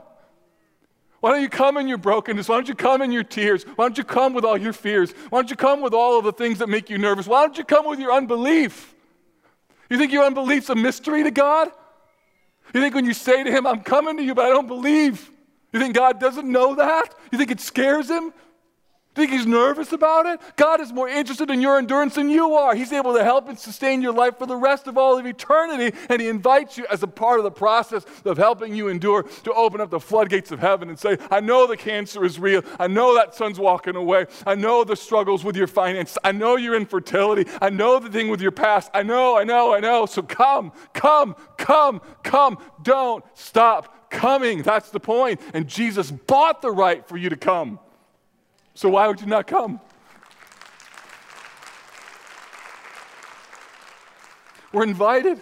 Why 1.21 1.31
don't 1.31 1.41
you 1.41 1.49
come 1.49 1.77
in 1.77 1.87
your 1.87 1.97
brokenness? 1.97 2.47
Why 2.47 2.55
don't 2.55 2.67
you 2.67 2.75
come 2.75 3.01
in 3.01 3.11
your 3.11 3.23
tears? 3.23 3.63
Why 3.63 3.85
don't 3.85 3.97
you 3.97 4.03
come 4.03 4.33
with 4.33 4.45
all 4.45 4.57
your 4.57 4.73
fears? 4.73 5.11
Why 5.29 5.39
don't 5.39 5.49
you 5.49 5.55
come 5.55 5.81
with 5.81 5.93
all 5.93 6.19
of 6.19 6.25
the 6.25 6.33
things 6.33 6.59
that 6.59 6.69
make 6.69 6.89
you 6.89 6.99
nervous? 6.99 7.25
Why 7.25 7.41
don't 7.41 7.57
you 7.57 7.63
come 7.63 7.87
with 7.87 7.99
your 7.99 8.11
unbelief? 8.11 8.94
You 9.89 9.97
think 9.97 10.11
your 10.11 10.23
unbelief's 10.23 10.69
a 10.69 10.75
mystery 10.75 11.23
to 11.23 11.31
God? 11.31 11.69
You 12.73 12.81
think 12.81 12.95
when 12.95 13.05
you 13.05 13.13
say 13.13 13.43
to 13.43 13.51
Him, 13.51 13.67
I'm 13.67 13.81
coming 13.81 14.17
to 14.17 14.23
you, 14.23 14.33
but 14.33 14.45
I 14.45 14.49
don't 14.49 14.67
believe, 14.67 15.29
you 15.71 15.79
think 15.79 15.95
God 15.95 16.19
doesn't 16.19 16.49
know 16.49 16.75
that? 16.75 17.13
You 17.31 17.37
think 17.37 17.51
it 17.51 17.59
scares 17.59 18.09
Him? 18.09 18.33
Think 19.15 19.31
he's 19.31 19.45
nervous 19.45 19.93
about 19.93 20.25
it? 20.25 20.41
God 20.57 20.81
is 20.81 20.91
more 20.91 21.07
interested 21.07 21.49
in 21.49 21.61
your 21.61 21.77
endurance 21.77 22.15
than 22.15 22.29
you 22.29 22.53
are. 22.55 22.75
He's 22.75 22.91
able 22.91 23.13
to 23.13 23.23
help 23.23 23.47
and 23.47 23.57
sustain 23.57 24.01
your 24.01 24.11
life 24.11 24.37
for 24.37 24.45
the 24.45 24.57
rest 24.57 24.87
of 24.87 24.97
all 24.97 25.17
of 25.17 25.25
eternity. 25.25 25.97
And 26.09 26.21
he 26.21 26.27
invites 26.27 26.77
you 26.77 26.85
as 26.91 27.01
a 27.01 27.07
part 27.07 27.39
of 27.39 27.45
the 27.45 27.51
process 27.51 28.05
of 28.25 28.37
helping 28.37 28.75
you 28.75 28.89
endure 28.89 29.23
to 29.23 29.53
open 29.53 29.79
up 29.79 29.89
the 29.89 30.01
floodgates 30.01 30.51
of 30.51 30.59
heaven 30.59 30.89
and 30.89 30.99
say, 30.99 31.17
I 31.31 31.39
know 31.39 31.65
the 31.65 31.77
cancer 31.77 32.25
is 32.25 32.37
real. 32.39 32.61
I 32.77 32.87
know 32.87 33.15
that 33.15 33.33
son's 33.33 33.57
walking 33.57 33.95
away. 33.95 34.25
I 34.45 34.55
know 34.55 34.83
the 34.83 34.97
struggles 34.97 35.45
with 35.45 35.55
your 35.55 35.67
finances. 35.67 36.17
I 36.21 36.33
know 36.33 36.57
your 36.57 36.75
infertility. 36.75 37.49
I 37.61 37.69
know 37.69 37.99
the 37.99 38.09
thing 38.09 38.27
with 38.27 38.41
your 38.41 38.51
past. 38.51 38.91
I 38.93 39.03
know, 39.03 39.37
I 39.37 39.45
know, 39.45 39.73
I 39.73 39.79
know. 39.79 40.05
So 40.07 40.23
come, 40.23 40.73
come, 40.93 41.37
come, 41.57 42.01
come. 42.23 42.57
Don't 42.83 43.23
stop 43.33 44.09
coming. 44.09 44.61
That's 44.61 44.89
the 44.89 44.99
point. 44.99 45.39
And 45.53 45.69
Jesus 45.69 46.11
bought 46.11 46.61
the 46.61 46.71
right 46.71 47.07
for 47.07 47.15
you 47.15 47.29
to 47.29 47.37
come. 47.37 47.79
So 48.75 48.89
why 48.89 49.07
would 49.07 49.21
you 49.21 49.27
not 49.27 49.47
come? 49.47 49.79
We're 54.73 54.83
invited 54.83 55.39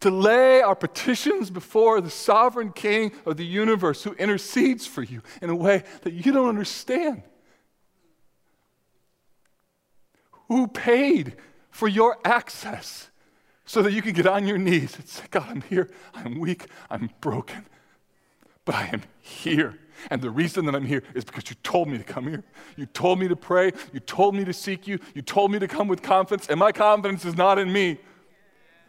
to 0.00 0.10
lay 0.10 0.62
our 0.62 0.74
petitions 0.74 1.50
before 1.50 2.00
the 2.00 2.08
sovereign 2.08 2.72
king 2.72 3.12
of 3.26 3.36
the 3.36 3.44
universe 3.44 4.02
who 4.02 4.14
intercedes 4.14 4.86
for 4.86 5.02
you 5.02 5.22
in 5.42 5.50
a 5.50 5.54
way 5.54 5.84
that 6.02 6.14
you 6.14 6.32
don't 6.32 6.48
understand. 6.48 7.22
Who 10.48 10.66
paid 10.66 11.36
for 11.70 11.86
your 11.86 12.18
access 12.24 13.10
so 13.66 13.82
that 13.82 13.92
you 13.92 14.00
can 14.00 14.14
get 14.14 14.26
on 14.26 14.46
your 14.46 14.58
knees 14.58 14.96
and 14.96 15.06
say, 15.06 15.24
God, 15.30 15.46
I'm 15.48 15.62
here, 15.62 15.90
I'm 16.14 16.38
weak, 16.38 16.66
I'm 16.88 17.10
broken, 17.20 17.66
but 18.64 18.74
I 18.74 18.86
am 18.86 19.02
here. 19.20 19.78
And 20.10 20.20
the 20.20 20.30
reason 20.30 20.66
that 20.66 20.74
I'm 20.74 20.86
here 20.86 21.02
is 21.14 21.24
because 21.24 21.48
you 21.50 21.56
told 21.62 21.88
me 21.88 21.98
to 21.98 22.04
come 22.04 22.28
here. 22.28 22.44
You 22.76 22.86
told 22.86 23.18
me 23.18 23.28
to 23.28 23.36
pray. 23.36 23.72
You 23.92 24.00
told 24.00 24.34
me 24.34 24.44
to 24.44 24.52
seek 24.52 24.86
you. 24.86 24.98
You 25.14 25.22
told 25.22 25.50
me 25.50 25.58
to 25.58 25.68
come 25.68 25.88
with 25.88 26.02
confidence. 26.02 26.48
And 26.48 26.58
my 26.58 26.72
confidence 26.72 27.24
is 27.24 27.36
not 27.36 27.58
in 27.58 27.72
me. 27.72 27.98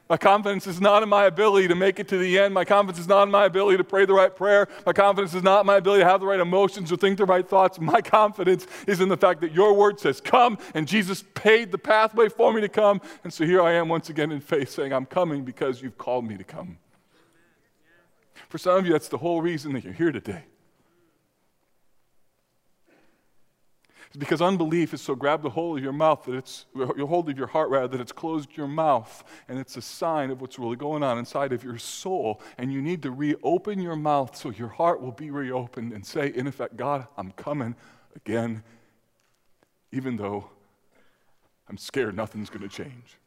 My 0.07 0.17
confidence 0.17 0.67
is 0.67 0.79
not 0.79 1.01
in 1.01 1.09
my 1.09 1.25
ability 1.25 1.67
to 1.67 1.73
make 1.73 1.99
it 1.99 2.07
to 2.09 2.17
the 2.19 2.37
end. 2.37 2.53
My 2.53 2.63
confidence 2.63 2.99
is 2.99 3.07
not 3.07 3.23
in 3.23 3.31
my 3.31 3.45
ability 3.45 3.77
to 3.77 3.83
pray 3.83 4.05
the 4.05 4.13
right 4.13 4.35
prayer. 4.35 4.67
My 4.85 4.93
confidence 4.93 5.33
is 5.33 5.41
not 5.41 5.61
in 5.61 5.65
my 5.65 5.77
ability 5.77 6.03
to 6.03 6.09
have 6.09 6.19
the 6.19 6.27
right 6.27 6.39
emotions 6.39 6.91
or 6.91 6.97
think 6.97 7.17
the 7.17 7.25
right 7.25 7.47
thoughts. 7.47 7.79
My 7.79 8.01
confidence 8.01 8.67
is 8.85 9.01
in 9.01 9.09
the 9.09 9.17
fact 9.17 9.41
that 9.41 9.51
your 9.51 9.73
word 9.73 9.99
says, 9.99 10.21
Come, 10.21 10.59
and 10.75 10.87
Jesus 10.87 11.23
paid 11.33 11.71
the 11.71 11.79
pathway 11.79 12.29
for 12.29 12.53
me 12.53 12.61
to 12.61 12.69
come. 12.69 13.01
And 13.23 13.33
so 13.33 13.45
here 13.45 13.63
I 13.63 13.73
am 13.73 13.89
once 13.89 14.09
again 14.09 14.31
in 14.31 14.41
faith 14.41 14.69
saying, 14.69 14.93
I'm 14.93 15.07
coming 15.07 15.43
because 15.43 15.81
you've 15.81 15.97
called 15.97 16.27
me 16.27 16.37
to 16.37 16.43
come. 16.43 16.77
For 18.49 18.59
some 18.59 18.77
of 18.77 18.85
you, 18.85 18.91
that's 18.91 19.07
the 19.07 19.17
whole 19.17 19.41
reason 19.41 19.73
that 19.73 19.83
you're 19.83 19.93
here 19.93 20.11
today. 20.11 20.43
Because 24.15 24.41
unbelief 24.41 24.93
is 24.93 25.01
so 25.01 25.15
grabbed 25.15 25.45
a 25.45 25.49
hold 25.49 25.77
of 25.77 25.83
your 25.83 25.93
mouth 25.93 26.23
that 26.25 26.35
it's 26.35 26.65
your 26.73 27.07
hold 27.07 27.29
of 27.29 27.37
your 27.37 27.47
heart 27.47 27.69
rather 27.69 27.87
that 27.87 28.01
it's 28.01 28.11
closed 28.11 28.55
your 28.55 28.67
mouth 28.67 29.23
and 29.47 29.59
it's 29.59 29.77
a 29.77 29.81
sign 29.81 30.31
of 30.31 30.41
what's 30.41 30.57
really 30.59 30.75
going 30.75 31.03
on 31.03 31.17
inside 31.17 31.51
of 31.53 31.63
your 31.63 31.77
soul 31.77 32.41
and 32.57 32.71
you 32.71 32.81
need 32.81 33.01
to 33.01 33.11
reopen 33.11 33.79
your 33.79 33.95
mouth 33.95 34.35
so 34.35 34.49
your 34.51 34.67
heart 34.67 35.01
will 35.01 35.11
be 35.11 35.31
reopened 35.31 35.91
and 35.91 36.05
say 36.05 36.31
in 36.33 36.47
effect 36.47 36.77
God 36.77 37.07
I'm 37.17 37.31
coming 37.31 37.75
again 38.15 38.63
even 39.91 40.17
though 40.17 40.49
I'm 41.69 41.77
scared 41.77 42.15
nothing's 42.15 42.49
going 42.49 42.67
to 42.67 42.73
change. 42.73 43.17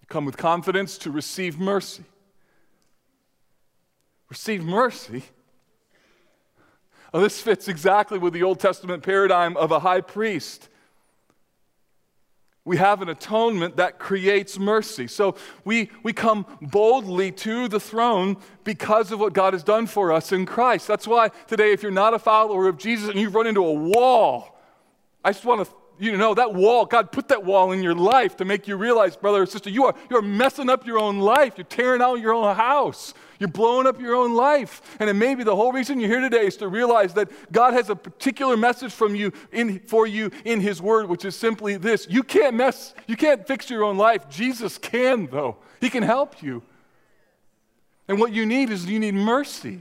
You 0.00 0.06
come 0.08 0.24
with 0.24 0.36
confidence 0.36 0.98
to 0.98 1.10
receive 1.10 1.58
mercy. 1.58 2.04
Receive 4.28 4.62
mercy 4.64 5.24
well, 7.12 7.22
this 7.22 7.40
fits 7.40 7.68
exactly 7.68 8.18
with 8.18 8.32
the 8.32 8.42
Old 8.42 8.60
Testament 8.60 9.02
paradigm 9.02 9.56
of 9.56 9.72
a 9.72 9.80
high 9.80 10.00
priest. 10.00 10.68
We 12.64 12.76
have 12.76 13.02
an 13.02 13.08
atonement 13.08 13.76
that 13.78 13.98
creates 13.98 14.58
mercy. 14.58 15.06
So 15.06 15.34
we, 15.64 15.90
we 16.02 16.12
come 16.12 16.46
boldly 16.60 17.32
to 17.32 17.68
the 17.68 17.80
throne 17.80 18.36
because 18.64 19.10
of 19.10 19.18
what 19.18 19.32
God 19.32 19.54
has 19.54 19.62
done 19.62 19.86
for 19.86 20.12
us 20.12 20.30
in 20.30 20.46
Christ. 20.46 20.86
That's 20.86 21.06
why 21.06 21.30
today, 21.48 21.72
if 21.72 21.82
you're 21.82 21.90
not 21.90 22.14
a 22.14 22.18
follower 22.18 22.68
of 22.68 22.76
Jesus 22.76 23.08
and 23.08 23.18
you've 23.18 23.34
run 23.34 23.46
into 23.46 23.64
a 23.64 23.72
wall, 23.72 24.60
I 25.24 25.32
just 25.32 25.44
want 25.44 25.66
to 25.66 25.74
you 26.00 26.16
know 26.16 26.34
that 26.34 26.54
wall 26.54 26.84
god 26.86 27.12
put 27.12 27.28
that 27.28 27.44
wall 27.44 27.72
in 27.72 27.82
your 27.82 27.94
life 27.94 28.36
to 28.36 28.44
make 28.44 28.66
you 28.66 28.76
realize 28.76 29.16
brother 29.16 29.42
or 29.42 29.46
sister 29.46 29.70
you 29.70 29.84
are 29.84 29.94
you're 30.08 30.22
messing 30.22 30.70
up 30.70 30.86
your 30.86 30.98
own 30.98 31.20
life. 31.20 31.54
You're 31.56 31.64
tearing 31.64 32.00
out 32.00 32.14
your 32.16 32.32
own 32.32 32.54
house. 32.56 33.14
You're 33.38 33.48
blowing 33.48 33.86
up 33.86 34.00
your 34.00 34.14
own 34.14 34.34
life. 34.34 34.82
And 35.00 35.08
it 35.08 35.14
may 35.14 35.34
be 35.34 35.44
the 35.44 35.56
whole 35.56 35.72
reason 35.72 35.98
you're 35.98 36.10
here 36.10 36.20
today 36.20 36.46
is 36.46 36.56
to 36.58 36.68
realize 36.68 37.14
that 37.14 37.30
god 37.52 37.74
has 37.74 37.90
a 37.90 37.96
particular 37.96 38.56
message 38.56 38.92
from 38.92 39.14
you 39.14 39.32
in, 39.52 39.80
for 39.80 40.06
you 40.06 40.30
in 40.44 40.60
his 40.60 40.80
word 40.80 41.08
which 41.08 41.24
is 41.24 41.36
simply 41.36 41.76
this. 41.76 42.06
You 42.08 42.22
can't 42.22 42.56
mess 42.56 42.94
you 43.06 43.16
can't 43.16 43.46
fix 43.46 43.70
your 43.70 43.84
own 43.84 43.96
life. 43.96 44.28
Jesus 44.28 44.78
can 44.78 45.26
though. 45.26 45.56
He 45.80 45.90
can 45.90 46.02
help 46.02 46.42
you. 46.42 46.62
And 48.08 48.18
what 48.18 48.32
you 48.32 48.44
need 48.44 48.70
is 48.70 48.86
you 48.86 48.98
need 48.98 49.14
mercy 49.14 49.80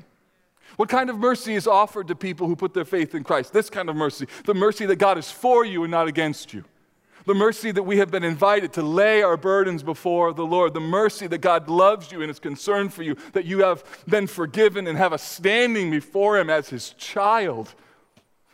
what 0.80 0.88
kind 0.88 1.10
of 1.10 1.20
mercy 1.20 1.56
is 1.56 1.68
offered 1.68 2.08
to 2.08 2.16
people 2.16 2.48
who 2.48 2.56
put 2.56 2.74
their 2.74 2.86
faith 2.86 3.14
in 3.14 3.22
Christ? 3.22 3.52
This 3.52 3.70
kind 3.70 3.90
of 3.90 3.98
mercy 3.98 4.28
the 4.46 4.54
mercy 4.54 4.86
that 4.86 4.96
God 4.96 5.18
is 5.18 5.30
for 5.30 5.66
you 5.66 5.84
and 5.84 5.92
not 5.92 6.08
against 6.08 6.54
you. 6.54 6.64
The 7.26 7.34
mercy 7.34 7.72
that 7.72 7.84
we 7.84 7.98
have 7.98 8.12
been 8.12 8.24
invited 8.24 8.72
to 8.74 8.82
lay 8.82 9.22
our 9.22 9.36
burdens 9.36 9.84
before 9.84 10.32
the 10.32 10.46
Lord. 10.46 10.74
The 10.74 10.80
mercy 10.80 11.28
that 11.28 11.40
God 11.40 11.68
loves 11.68 12.14
you 12.14 12.22
and 12.22 12.32
is 12.32 12.40
concerned 12.40 12.94
for 12.94 13.04
you, 13.04 13.18
that 13.34 13.44
you 13.44 13.60
have 13.60 13.84
been 14.08 14.26
forgiven 14.26 14.88
and 14.88 14.98
have 14.98 15.12
a 15.12 15.18
standing 15.18 15.92
before 15.92 16.40
Him 16.40 16.50
as 16.50 16.70
His 16.70 16.92
child. 16.92 17.76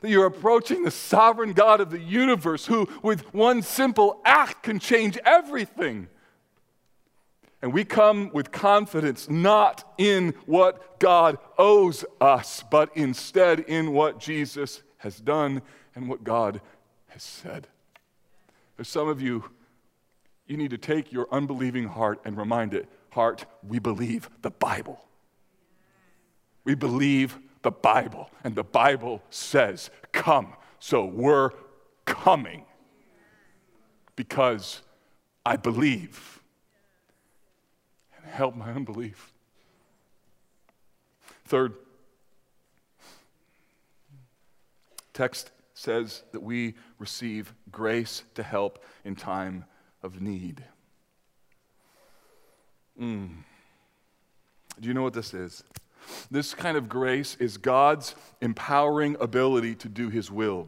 That 0.02 0.10
you're 0.10 0.26
approaching 0.26 0.82
the 0.82 0.89
sovereign 0.89 1.54
God 1.54 1.80
of 1.80 1.91
the 1.91 2.02
universe 2.02 2.66
who, 2.66 2.89
with 3.04 3.36
one 3.36 3.62
simple 3.62 4.20
act, 4.26 4.64
can 4.64 4.80
change 4.80 5.20
everything. 5.26 6.08
And 7.66 7.74
we 7.74 7.84
come 7.84 8.30
with 8.32 8.51
confidence 8.51 9.28
not 9.28 9.95
in 9.97 10.36
what 10.45 10.99
God 10.99 11.39
owes 11.57 12.05
us, 12.22 12.63
but 12.70 12.95
instead 12.95 13.61
in 13.61 13.91
what 13.91 14.20
Jesus 14.20 14.84
has 14.97 15.18
done 15.18 15.63
and 15.95 16.07
what 16.07 16.24
God 16.24 16.61
has 17.07 17.24
said. 17.24 17.68
There's 18.78 18.88
some 18.88 19.07
of 19.07 19.20
you, 19.20 19.45
you 20.45 20.57
need 20.57 20.70
to 20.70 20.78
take 20.78 21.11
your 21.11 21.28
unbelieving 21.32 21.88
heart 21.88 22.22
and 22.24 22.38
remind 22.38 22.76
it 22.76 22.88
heart, 23.09 23.47
we 23.68 23.80
believe 23.80 24.30
the 24.43 24.51
Bible. 24.51 25.03
We 26.66 26.76
believe 26.76 27.39
the 27.63 27.72
Bible, 27.72 28.30
and 28.43 28.53
the 28.53 28.63
Bible 28.63 29.24
says, 29.32 29.89
Come. 30.11 30.53
So 30.78 31.03
we're 31.03 31.49
coming 32.05 32.66
because 34.16 34.84
I 35.43 35.55
believe. 35.55 36.43
Help 38.36 38.54
my 38.54 38.70
unbelief. 38.70 39.32
Third, 41.46 41.72
text 45.14 45.52
says 45.74 46.24
that 46.34 46.44
we 46.44 46.74
receive 47.00 47.54
grace 47.72 48.24
to 48.34 48.44
help 48.44 48.84
in 49.06 49.16
time 49.16 49.64
of 50.04 50.22
need. 50.22 50.66
Mm. 53.00 53.30
Do 54.82 54.88
you 54.90 54.94
know 54.94 55.04
what 55.04 55.14
this 55.14 55.34
is? 55.34 55.64
This 56.30 56.54
kind 56.54 56.76
of 56.76 56.90
grace 56.90 57.38
is 57.40 57.56
God's 57.56 58.16
empowering 58.42 59.16
ability 59.22 59.76
to 59.76 59.88
do 59.88 60.10
His 60.10 60.30
will. 60.30 60.68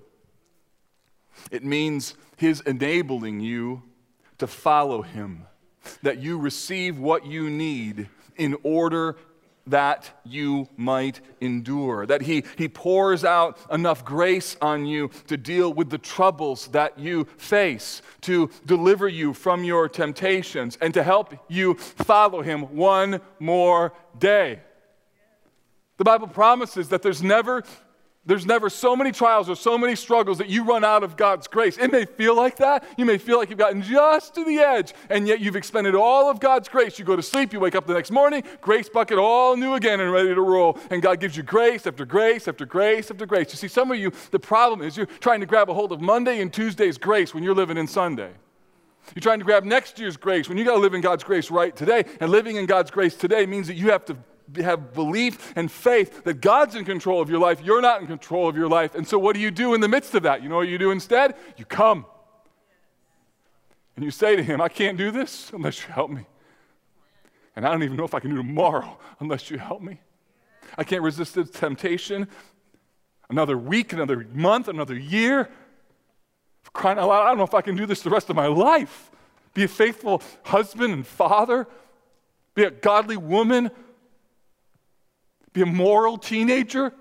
It 1.51 1.65
means 1.65 2.15
His 2.37 2.61
enabling 2.61 3.41
you 3.41 3.83
to 4.37 4.47
follow 4.47 5.01
Him, 5.01 5.47
that 6.03 6.19
you 6.19 6.37
receive 6.37 6.97
what 6.99 7.25
you 7.25 7.49
need 7.49 8.09
in 8.35 8.55
order 8.63 9.15
that 9.67 10.09
you 10.25 10.67
might 10.77 11.21
endure. 11.41 12.05
That 12.05 12.21
he, 12.21 12.43
he 12.57 12.67
pours 12.67 13.23
out 13.23 13.57
enough 13.71 14.03
grace 14.03 14.55
on 14.61 14.85
you 14.85 15.09
to 15.27 15.37
deal 15.37 15.73
with 15.73 15.89
the 15.89 15.97
troubles 15.97 16.67
that 16.67 16.97
you 16.97 17.25
face, 17.37 18.01
to 18.21 18.49
deliver 18.65 19.07
you 19.07 19.33
from 19.33 19.63
your 19.63 19.89
temptations, 19.89 20.77
and 20.81 20.93
to 20.93 21.03
help 21.03 21.33
you 21.49 21.75
follow 21.75 22.41
Him 22.41 22.75
one 22.75 23.21
more 23.39 23.93
day. 24.17 24.61
The 25.97 26.03
Bible 26.03 26.27
promises 26.27 26.89
that 26.89 27.01
there's 27.01 27.23
never 27.23 27.63
there's 28.27 28.45
never 28.45 28.69
so 28.69 28.95
many 28.95 29.11
trials 29.11 29.49
or 29.49 29.55
so 29.55 29.77
many 29.77 29.95
struggles 29.95 30.37
that 30.37 30.49
you 30.49 30.65
run 30.65 30.83
out 30.83 31.01
of 31.01 31.15
God's 31.15 31.47
grace. 31.47 31.77
It 31.77 31.91
may 31.91 32.03
feel 32.05 32.35
like 32.35 32.57
that. 32.57 32.83
You 32.97 33.05
may 33.05 33.17
feel 33.17 33.37
like 33.37 33.49
you've 33.49 33.57
gotten 33.57 33.81
just 33.81 34.35
to 34.35 34.43
the 34.43 34.59
edge, 34.59 34.93
and 35.09 35.27
yet 35.27 35.39
you've 35.39 35.55
expended 35.55 35.95
all 35.95 36.29
of 36.29 36.41
God's 36.41 36.67
grace. 36.67 36.99
You 36.99 37.05
go 37.05 37.15
to 37.15 37.23
sleep, 37.23 37.53
you 37.53 37.59
wake 37.61 37.73
up 37.73 37.87
the 37.87 37.93
next 37.93 38.11
morning, 38.11 38.43
grace 38.59 38.89
bucket 38.89 39.17
all 39.17 39.55
new 39.55 39.75
again 39.75 40.01
and 40.01 40.11
ready 40.11 40.35
to 40.35 40.41
roll. 40.41 40.77
And 40.91 41.01
God 41.01 41.21
gives 41.21 41.37
you 41.37 41.43
grace 41.43 41.87
after 41.87 42.05
grace 42.05 42.47
after 42.49 42.65
grace 42.65 43.09
after 43.09 43.25
grace. 43.25 43.51
You 43.51 43.57
see, 43.57 43.69
some 43.69 43.91
of 43.91 43.97
you, 43.97 44.11
the 44.31 44.39
problem 44.39 44.81
is 44.81 44.97
you're 44.97 45.05
trying 45.05 45.39
to 45.39 45.45
grab 45.45 45.69
a 45.69 45.73
hold 45.73 45.93
of 45.93 46.01
Monday 46.01 46.41
and 46.41 46.53
Tuesday's 46.53 46.97
grace 46.97 47.33
when 47.33 47.43
you're 47.43 47.55
living 47.55 47.77
in 47.77 47.87
Sunday. 47.87 48.31
You're 49.15 49.21
trying 49.21 49.39
to 49.39 49.45
grab 49.45 49.63
next 49.63 49.99
year's 49.99 50.17
grace 50.17 50.49
when 50.49 50.57
you 50.57 50.65
got 50.65 50.73
to 50.73 50.79
live 50.79 50.93
in 50.93 50.99
God's 50.99 51.23
grace 51.23 51.49
right 51.49 51.73
today. 51.73 52.03
And 52.19 52.29
living 52.29 52.57
in 52.57 52.65
God's 52.65 52.91
grace 52.91 53.15
today 53.15 53.45
means 53.45 53.67
that 53.67 53.75
you 53.75 53.91
have 53.91 54.03
to 54.05 54.17
have 54.57 54.93
belief 54.93 55.53
and 55.55 55.71
faith 55.71 56.23
that 56.23 56.41
God's 56.41 56.75
in 56.75 56.85
control 56.85 57.21
of 57.21 57.29
your 57.29 57.39
life. 57.39 57.61
You're 57.63 57.81
not 57.81 58.01
in 58.01 58.07
control 58.07 58.47
of 58.47 58.55
your 58.55 58.67
life. 58.67 58.95
And 58.95 59.07
so, 59.07 59.19
what 59.19 59.33
do 59.33 59.41
you 59.41 59.51
do 59.51 59.73
in 59.73 59.81
the 59.81 59.87
midst 59.87 60.15
of 60.15 60.23
that? 60.23 60.41
You 60.41 60.49
know 60.49 60.57
what 60.57 60.67
you 60.67 60.77
do 60.77 60.91
instead? 60.91 61.35
You 61.57 61.65
come. 61.65 62.05
And 63.95 64.05
you 64.05 64.11
say 64.11 64.35
to 64.35 64.43
Him, 64.43 64.61
I 64.61 64.69
can't 64.69 64.97
do 64.97 65.11
this 65.11 65.51
unless 65.53 65.81
you 65.81 65.93
help 65.93 66.11
me. 66.11 66.25
And 67.55 67.65
I 67.65 67.71
don't 67.71 67.83
even 67.83 67.97
know 67.97 68.05
if 68.05 68.13
I 68.13 68.19
can 68.19 68.29
do 68.29 68.37
tomorrow 68.37 68.97
unless 69.19 69.49
you 69.49 69.57
help 69.57 69.81
me. 69.81 69.99
I 70.77 70.83
can't 70.83 71.01
resist 71.01 71.33
the 71.33 71.43
temptation 71.43 72.27
another 73.29 73.57
week, 73.57 73.93
another 73.93 74.27
month, 74.31 74.67
another 74.67 74.95
year. 74.95 75.49
For 76.61 76.71
crying 76.71 76.99
out 76.99 77.09
loud, 77.09 77.23
I 77.23 77.29
don't 77.29 77.37
know 77.37 77.43
if 77.43 77.55
I 77.55 77.61
can 77.61 77.75
do 77.75 77.85
this 77.85 78.01
the 78.01 78.09
rest 78.09 78.29
of 78.29 78.35
my 78.35 78.47
life. 78.47 79.11
Be 79.53 79.63
a 79.63 79.67
faithful 79.67 80.21
husband 80.43 80.93
and 80.93 81.05
father, 81.05 81.67
be 82.53 82.63
a 82.63 82.71
godly 82.71 83.17
woman 83.17 83.71
be 85.57 85.63
a 85.63 85.65
moral 85.65 86.19
teenager? 86.19 86.93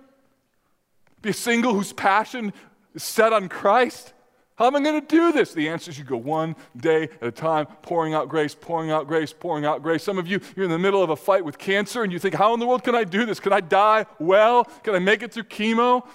Be 1.21 1.29
a 1.29 1.35
single 1.35 1.75
whose 1.75 1.93
passion 1.93 2.55
is 2.95 3.03
set 3.03 3.35
on 3.35 3.51
Christ? 3.51 4.15
How 4.55 4.67
am 4.67 4.77
I 4.77 4.81
going 4.81 4.99
to 4.99 5.07
do 5.07 5.31
this? 5.31 5.53
The 5.53 5.69
answer 5.69 5.91
is 5.91 5.99
you 5.99 6.05
go 6.05 6.17
one 6.17 6.57
day 6.75 7.11
at 7.21 7.23
a 7.23 7.31
time, 7.31 7.67
pouring 7.83 8.15
out 8.15 8.31
grace, 8.31 8.55
pouring 8.59 8.91
out 8.91 9.07
grace, 9.09 9.35
pouring 9.35 9.67
out 9.67 9.83
grace. 9.83 10.03
Some 10.03 10.17
of 10.17 10.27
you, 10.27 10.41
you're 10.55 10.65
in 10.65 10.71
the 10.71 10.79
middle 10.79 11.03
of 11.03 11.11
a 11.11 11.17
fight 11.17 11.45
with 11.45 11.59
cancer 11.59 12.03
and 12.03 12.11
you 12.11 12.19
think, 12.19 12.35
how 12.35 12.55
in 12.55 12.61
the 12.61 12.67
world 12.67 12.83
can 12.83 12.95
I 12.95 13.05
do 13.05 13.27
this? 13.27 13.41
Can 13.41 13.53
I 13.53 13.61
die 13.61 14.07
well? 14.19 14.65
Can 14.65 14.95
I 14.95 15.01
make 15.01 15.23
it 15.23 15.33
through 15.35 15.43
chemo? 15.43 16.07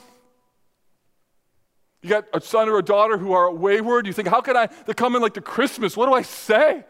You 2.01 2.09
got 2.09 2.25
a 2.33 2.41
son 2.41 2.69
or 2.69 2.79
a 2.79 2.83
daughter 2.83 3.19
who 3.19 3.33
are 3.33 3.51
wayward. 3.51 4.07
You 4.07 4.13
think, 4.13 4.29
how 4.29 4.41
can 4.41 4.57
I? 4.57 4.67
They're 4.87 4.95
coming 4.95 5.21
like 5.21 5.35
to 5.35 5.41
Christmas. 5.41 5.95
What 5.95 6.07
do 6.07 6.13
I 6.15 6.23
say? 6.23 6.85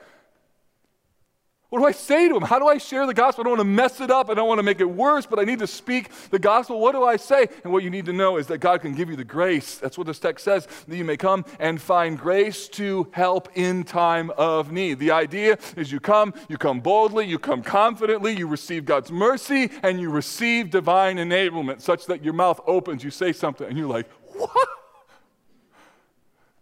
What 1.72 1.80
do 1.80 1.86
I 1.86 1.93
say 1.93 2.28
to 2.28 2.36
him? 2.36 2.41
How 2.41 2.59
do 2.59 2.67
I 2.67 2.78
share 2.78 3.07
the 3.07 3.13
gospel? 3.13 3.43
I 3.43 3.45
don't 3.45 3.57
want 3.57 3.61
to 3.61 3.74
mess 3.74 4.01
it 4.01 4.11
up. 4.11 4.30
I 4.30 4.34
don't 4.34 4.49
want 4.49 4.59
to 4.59 4.63
make 4.63 4.82
it 4.82 4.89
worse, 4.89 5.26
but 5.26 5.39
I 5.39 5.45
need 5.45 5.59
to 5.59 5.67
speak 5.67 6.11
the 6.30 6.38
gospel. 6.38 6.82
What 6.82 6.91
do 6.91 7.05
I 7.05 7.15
say? 7.15 7.47
And 7.63 7.72
what 7.72 7.82
you 7.82 7.89
need 7.89 8.07
to 8.07 8.13
know 8.13 8.36
is 8.36 8.47
that 8.47 8.57
God 8.57 8.82
can 8.82 8.93
give 8.93 9.09
you 9.09 9.15
the 9.15 9.24
grace. 9.24 9.78
That's 9.78 9.97
what 9.97 10.05
this 10.05 10.19
text 10.19 10.43
says, 10.43 10.67
that 10.86 10.97
you 10.97 11.05
may 11.05 11.15
come 11.15 11.45
and 11.61 11.82
find 11.82 12.19
grace 12.19 12.67
to 12.69 13.07
help 13.13 13.47
in 13.55 13.86
time 13.86 14.32
of 14.32 14.74
need. 14.74 14.99
The 14.99 15.11
idea 15.11 15.57
is 15.78 15.93
you 15.93 16.01
come, 16.01 16.34
you 16.49 16.57
come 16.57 16.82
boldly, 16.82 17.26
you 17.26 17.39
come 17.39 17.61
confidently, 17.61 18.36
you 18.36 18.47
receive 18.47 18.84
God's 18.84 19.09
mercy, 19.09 19.72
and 19.82 19.97
you 19.97 20.09
receive 20.09 20.72
divine 20.72 21.15
enablement 21.15 21.80
such 21.80 22.05
that 22.07 22.22
your 22.22 22.34
mouth 22.34 22.59
opens, 22.67 23.01
you 23.01 23.11
say 23.11 23.32
something, 23.32 23.65
and 23.65 23.78
you're 23.78 23.88
like, 23.88 24.09
what? 24.34 24.67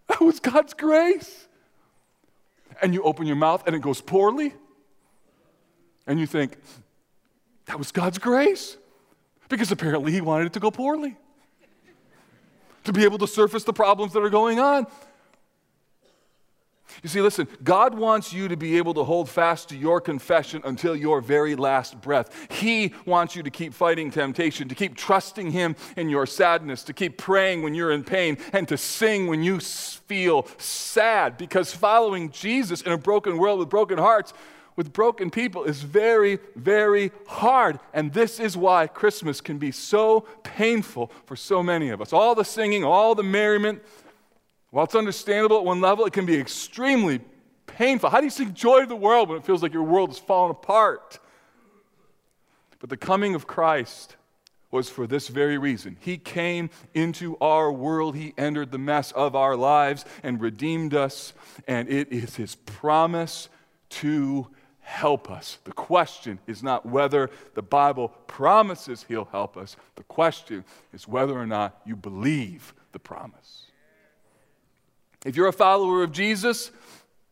That 0.10 0.22
was 0.22 0.40
God's 0.40 0.76
grace. 0.76 1.48
And 2.80 2.94
you 2.94 3.02
open 3.02 3.26
your 3.26 3.38
mouth 3.38 3.64
and 3.66 3.76
it 3.76 3.82
goes 3.82 4.02
poorly 4.02 4.54
and 6.10 6.20
you 6.20 6.26
think, 6.26 6.58
that 7.68 7.78
was 7.78 7.94
God's 7.94 8.18
grace. 8.18 8.76
Because 9.48 9.72
apparently 9.72 10.12
He 10.12 10.22
wanted 10.22 10.48
it 10.48 10.54
to 10.54 10.60
go 10.60 10.70
poorly, 10.70 11.18
to 12.84 12.94
be 12.94 13.04
able 13.04 13.18
to 13.20 13.28
surface 13.28 13.64
the 13.64 13.74
problems 13.74 14.14
that 14.14 14.20
are 14.20 14.30
going 14.30 14.60
on. 14.60 14.86
You 17.04 17.10
see, 17.10 17.22
listen, 17.22 17.48
God 17.64 17.98
wants 17.98 18.34
you 18.34 18.48
to 18.48 18.58
be 18.58 18.78
able 18.78 18.94
to 18.96 19.04
hold 19.04 19.30
fast 19.30 19.70
to 19.70 19.78
your 19.78 20.02
confession 20.02 20.62
until 20.66 20.96
your 20.96 21.22
very 21.22 21.56
last 21.56 22.02
breath. 22.02 22.36
He 22.52 22.94
wants 23.06 23.36
you 23.36 23.44
to 23.44 23.50
keep 23.50 23.74
fighting 23.74 24.12
temptation, 24.12 24.68
to 24.70 24.76
keep 24.76 24.96
trusting 24.96 25.52
Him 25.52 25.76
in 25.96 26.10
your 26.10 26.26
sadness, 26.26 26.84
to 26.84 26.94
keep 26.94 27.18
praying 27.18 27.62
when 27.62 27.74
you're 27.74 27.92
in 27.92 28.04
pain, 28.04 28.38
and 28.54 28.68
to 28.68 28.78
sing 28.78 29.28
when 29.28 29.44
you 29.44 29.60
feel 29.60 30.48
sad. 30.58 31.38
Because 31.38 31.74
following 31.74 32.32
Jesus 32.32 32.82
in 32.82 32.92
a 32.92 32.98
broken 32.98 33.38
world 33.38 33.60
with 33.60 33.70
broken 33.70 33.98
hearts 33.98 34.34
with 34.80 34.94
broken 34.94 35.30
people 35.30 35.66
is 35.66 35.82
very, 35.82 36.40
very 36.56 37.12
hard. 37.28 37.82
And 37.94 38.14
this 38.14 38.40
is 38.40 38.56
why 38.56 38.88
Christmas 38.88 39.42
can 39.42 39.58
be 39.58 39.74
so 39.74 40.22
painful 40.42 41.12
for 41.26 41.36
so 41.36 41.62
many 41.62 41.90
of 41.90 42.02
us. 42.02 42.14
All 42.14 42.34
the 42.34 42.46
singing, 42.46 42.86
all 42.86 43.14
the 43.14 43.22
merriment, 43.22 43.84
while 44.70 44.86
it's 44.86 44.96
understandable 44.96 45.58
at 45.58 45.66
one 45.66 45.82
level, 45.82 46.06
it 46.06 46.14
can 46.14 46.26
be 46.26 46.40
extremely 46.40 47.20
painful. 47.68 48.10
How 48.10 48.20
do 48.20 48.24
you 48.24 48.30
seek 48.30 48.54
joy 48.54 48.80
to 48.80 48.86
the 48.86 48.96
world 48.96 49.28
when 49.28 49.38
it 49.38 49.44
feels 49.44 49.62
like 49.62 49.74
your 49.74 49.84
world 49.84 50.12
is 50.12 50.18
falling 50.18 50.52
apart? 50.52 51.20
But 52.80 52.90
the 52.90 52.96
coming 52.96 53.36
of 53.36 53.48
Christ 53.48 54.16
was 54.72 54.90
for 54.90 55.06
this 55.06 55.28
very 55.28 55.58
reason. 55.58 55.98
He 56.00 56.18
came 56.18 56.70
into 56.94 57.36
our 57.42 57.70
world, 57.70 58.16
He 58.16 58.34
entered 58.38 58.72
the 58.72 58.78
mess 58.78 59.12
of 59.12 59.36
our 59.36 59.58
lives 59.58 60.06
and 60.24 60.40
redeemed 60.40 60.94
us, 60.94 61.34
and 61.68 61.90
it 61.90 62.14
is 62.14 62.38
His 62.38 62.56
promise 62.56 63.50
to 63.90 64.48
help 64.90 65.30
us. 65.30 65.60
The 65.64 65.72
question 65.72 66.40
is 66.48 66.64
not 66.64 66.86
whether 66.86 67.30
the 67.54 67.62
Bible 67.62 68.10
promises 68.26 69.06
He'll 69.08 69.26
help 69.26 69.56
us, 69.56 69.78
the 69.96 70.04
question 70.04 70.66
is 70.92 71.08
whether 71.08 71.38
or 71.38 71.46
not 71.46 71.80
you 71.86 71.96
believe 71.96 72.74
the 72.92 73.00
promise. 73.00 73.66
If 75.24 75.36
you're 75.36 75.48
a 75.48 75.54
follower 75.54 76.02
of 76.02 76.12
Jesus, 76.12 76.72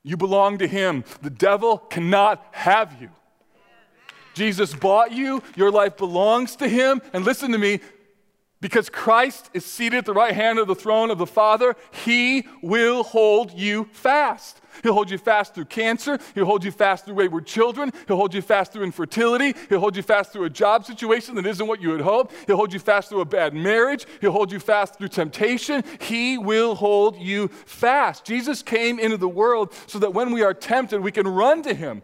you 0.03 0.17
belong 0.17 0.59
to 0.59 0.67
Him. 0.67 1.03
The 1.21 1.29
devil 1.29 1.79
cannot 1.79 2.45
have 2.51 3.01
you. 3.01 3.09
Jesus 4.33 4.73
bought 4.75 5.11
you, 5.11 5.41
your 5.55 5.71
life 5.71 5.97
belongs 5.97 6.55
to 6.57 6.67
Him. 6.67 7.01
And 7.11 7.25
listen 7.25 7.51
to 7.53 7.57
me, 7.57 7.79
because 8.59 8.89
Christ 8.89 9.49
is 9.53 9.65
seated 9.65 9.97
at 9.97 10.05
the 10.05 10.13
right 10.13 10.33
hand 10.33 10.59
of 10.59 10.67
the 10.67 10.75
throne 10.75 11.11
of 11.11 11.17
the 11.17 11.27
Father, 11.27 11.75
He 12.05 12.47
will 12.61 13.03
hold 13.03 13.51
you 13.51 13.87
fast. 13.91 14.61
He'll 14.83 14.93
hold 14.93 15.09
you 15.09 15.17
fast 15.17 15.55
through 15.55 15.65
cancer. 15.65 16.19
He'll 16.35 16.45
hold 16.45 16.63
you 16.63 16.71
fast 16.71 17.05
through 17.05 17.15
wayward 17.15 17.45
children. 17.45 17.91
He'll 18.07 18.17
hold 18.17 18.33
you 18.33 18.41
fast 18.41 18.73
through 18.73 18.83
infertility. 18.83 19.53
He'll 19.69 19.79
hold 19.79 19.95
you 19.95 20.03
fast 20.03 20.33
through 20.33 20.45
a 20.45 20.49
job 20.49 20.85
situation 20.85 21.35
that 21.35 21.45
isn't 21.45 21.67
what 21.67 21.81
you 21.81 21.91
had 21.91 22.01
hoped. 22.01 22.33
He'll 22.45 22.57
hold 22.57 22.73
you 22.73 22.79
fast 22.79 23.09
through 23.09 23.21
a 23.21 23.25
bad 23.25 23.53
marriage. 23.53 24.05
He'll 24.21 24.31
hold 24.31 24.51
you 24.51 24.59
fast 24.59 24.97
through 24.97 25.09
temptation. 25.09 25.83
He 25.99 26.37
will 26.37 26.75
hold 26.75 27.17
you 27.17 27.47
fast. 27.65 28.25
Jesus 28.25 28.61
came 28.61 28.99
into 28.99 29.17
the 29.17 29.29
world 29.29 29.73
so 29.87 29.99
that 29.99 30.13
when 30.13 30.31
we 30.31 30.43
are 30.43 30.53
tempted, 30.53 31.01
we 31.01 31.11
can 31.11 31.27
run 31.27 31.63
to 31.63 31.73
Him. 31.73 32.01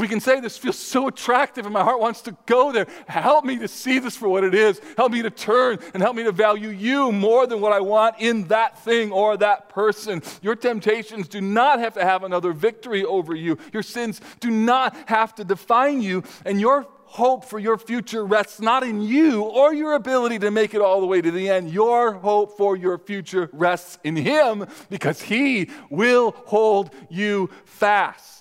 We 0.00 0.08
can 0.08 0.20
say 0.20 0.40
this 0.40 0.58
feels 0.58 0.78
so 0.78 1.08
attractive 1.08 1.64
and 1.64 1.72
my 1.72 1.82
heart 1.82 2.00
wants 2.00 2.22
to 2.22 2.36
go 2.46 2.72
there. 2.72 2.86
Help 3.06 3.44
me 3.44 3.58
to 3.58 3.68
see 3.68 3.98
this 3.98 4.16
for 4.16 4.28
what 4.28 4.44
it 4.44 4.54
is. 4.54 4.80
Help 4.96 5.12
me 5.12 5.22
to 5.22 5.30
turn 5.30 5.78
and 5.94 6.02
help 6.02 6.16
me 6.16 6.24
to 6.24 6.32
value 6.32 6.68
you 6.68 7.12
more 7.12 7.46
than 7.46 7.60
what 7.60 7.72
I 7.72 7.80
want 7.80 8.16
in 8.18 8.48
that 8.48 8.78
thing 8.84 9.12
or 9.12 9.36
that 9.36 9.68
person. 9.68 10.22
Your 10.42 10.56
temptations 10.56 11.28
do 11.28 11.40
not 11.40 11.78
have 11.78 11.94
to 11.94 12.04
have 12.04 12.24
another 12.24 12.52
victory 12.52 13.04
over 13.04 13.34
you. 13.34 13.58
Your 13.72 13.82
sins 13.82 14.20
do 14.40 14.50
not 14.50 14.96
have 15.06 15.34
to 15.36 15.44
define 15.44 16.02
you. 16.02 16.24
And 16.44 16.60
your 16.60 16.86
hope 17.06 17.44
for 17.44 17.58
your 17.58 17.78
future 17.78 18.24
rests 18.24 18.60
not 18.60 18.82
in 18.82 19.00
you 19.00 19.42
or 19.42 19.72
your 19.72 19.94
ability 19.94 20.38
to 20.40 20.50
make 20.50 20.74
it 20.74 20.80
all 20.80 21.00
the 21.00 21.06
way 21.06 21.22
to 21.22 21.30
the 21.30 21.48
end. 21.48 21.70
Your 21.70 22.12
hope 22.12 22.56
for 22.56 22.76
your 22.76 22.98
future 22.98 23.48
rests 23.52 23.98
in 24.04 24.16
Him 24.16 24.66
because 24.90 25.22
He 25.22 25.70
will 25.88 26.32
hold 26.46 26.90
you 27.08 27.48
fast. 27.64 28.35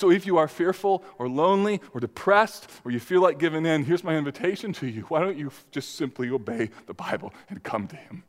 So 0.00 0.10
if 0.10 0.24
you 0.24 0.38
are 0.38 0.48
fearful 0.48 1.04
or 1.18 1.28
lonely 1.28 1.78
or 1.92 2.00
depressed 2.00 2.70
or 2.86 2.90
you 2.90 2.98
feel 2.98 3.20
like 3.20 3.38
giving 3.38 3.66
in, 3.66 3.84
here's 3.84 4.02
my 4.02 4.16
invitation 4.16 4.72
to 4.72 4.86
you. 4.86 5.02
Why 5.02 5.20
don't 5.20 5.36
you 5.36 5.52
just 5.72 5.96
simply 5.96 6.30
obey 6.30 6.70
the 6.86 6.94
Bible 6.94 7.34
and 7.50 7.62
come 7.62 7.86
to 7.88 7.96
Him? 7.96 8.24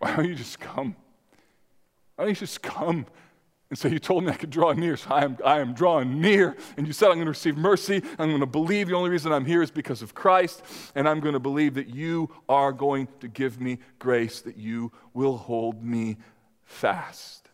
Why 0.00 0.16
don't 0.16 0.26
you 0.26 0.34
just 0.34 0.58
come? 0.58 0.96
Why 2.16 2.24
don't 2.24 2.30
you 2.30 2.40
just 2.40 2.60
come 2.60 3.06
and 3.70 3.78
say, 3.78 3.88
You 3.88 4.00
told 4.00 4.24
me 4.24 4.32
I 4.32 4.34
could 4.34 4.50
draw 4.50 4.72
near, 4.72 4.96
so 4.96 5.10
I 5.10 5.22
am, 5.22 5.38
I 5.44 5.60
am 5.60 5.74
drawing 5.74 6.20
near. 6.20 6.56
And 6.76 6.88
you 6.88 6.92
said, 6.92 7.06
I'm 7.06 7.18
going 7.18 7.26
to 7.26 7.30
receive 7.30 7.56
mercy. 7.56 8.02
I'm 8.18 8.28
going 8.28 8.40
to 8.40 8.46
believe 8.46 8.88
the 8.88 8.96
only 8.96 9.10
reason 9.10 9.30
I'm 9.30 9.44
here 9.44 9.62
is 9.62 9.70
because 9.70 10.02
of 10.02 10.12
Christ. 10.12 10.64
And 10.96 11.08
I'm 11.08 11.20
going 11.20 11.34
to 11.34 11.38
believe 11.38 11.74
that 11.74 11.94
you 11.94 12.30
are 12.48 12.72
going 12.72 13.06
to 13.20 13.28
give 13.28 13.60
me 13.60 13.78
grace, 14.00 14.40
that 14.40 14.56
you 14.56 14.90
will 15.14 15.36
hold 15.36 15.84
me 15.84 16.16
fast. 16.64 17.47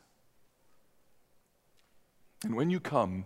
And 2.45 2.55
when 2.55 2.69
you 2.69 2.79
come, 2.79 3.25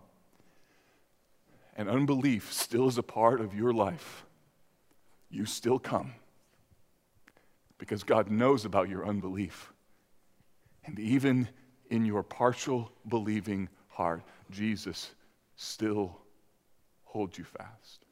and 1.77 1.89
unbelief 1.89 2.53
still 2.53 2.87
is 2.87 2.99
a 2.99 3.03
part 3.03 3.41
of 3.41 3.53
your 3.55 3.73
life, 3.73 4.25
you 5.29 5.45
still 5.45 5.79
come 5.79 6.15
because 7.79 8.03
God 8.05 8.31
knows 8.31 8.65
about 8.65 8.89
your 8.89 9.07
unbelief. 9.07 9.73
And 10.85 10.99
even 10.99 11.49
in 11.91 12.05
your 12.05 12.23
partial 12.23 12.93
believing 13.09 13.69
heart, 13.89 14.23
Jesus 14.51 15.15
still 15.57 16.19
holds 17.05 17.39
you 17.39 17.45
fast. 17.45 18.05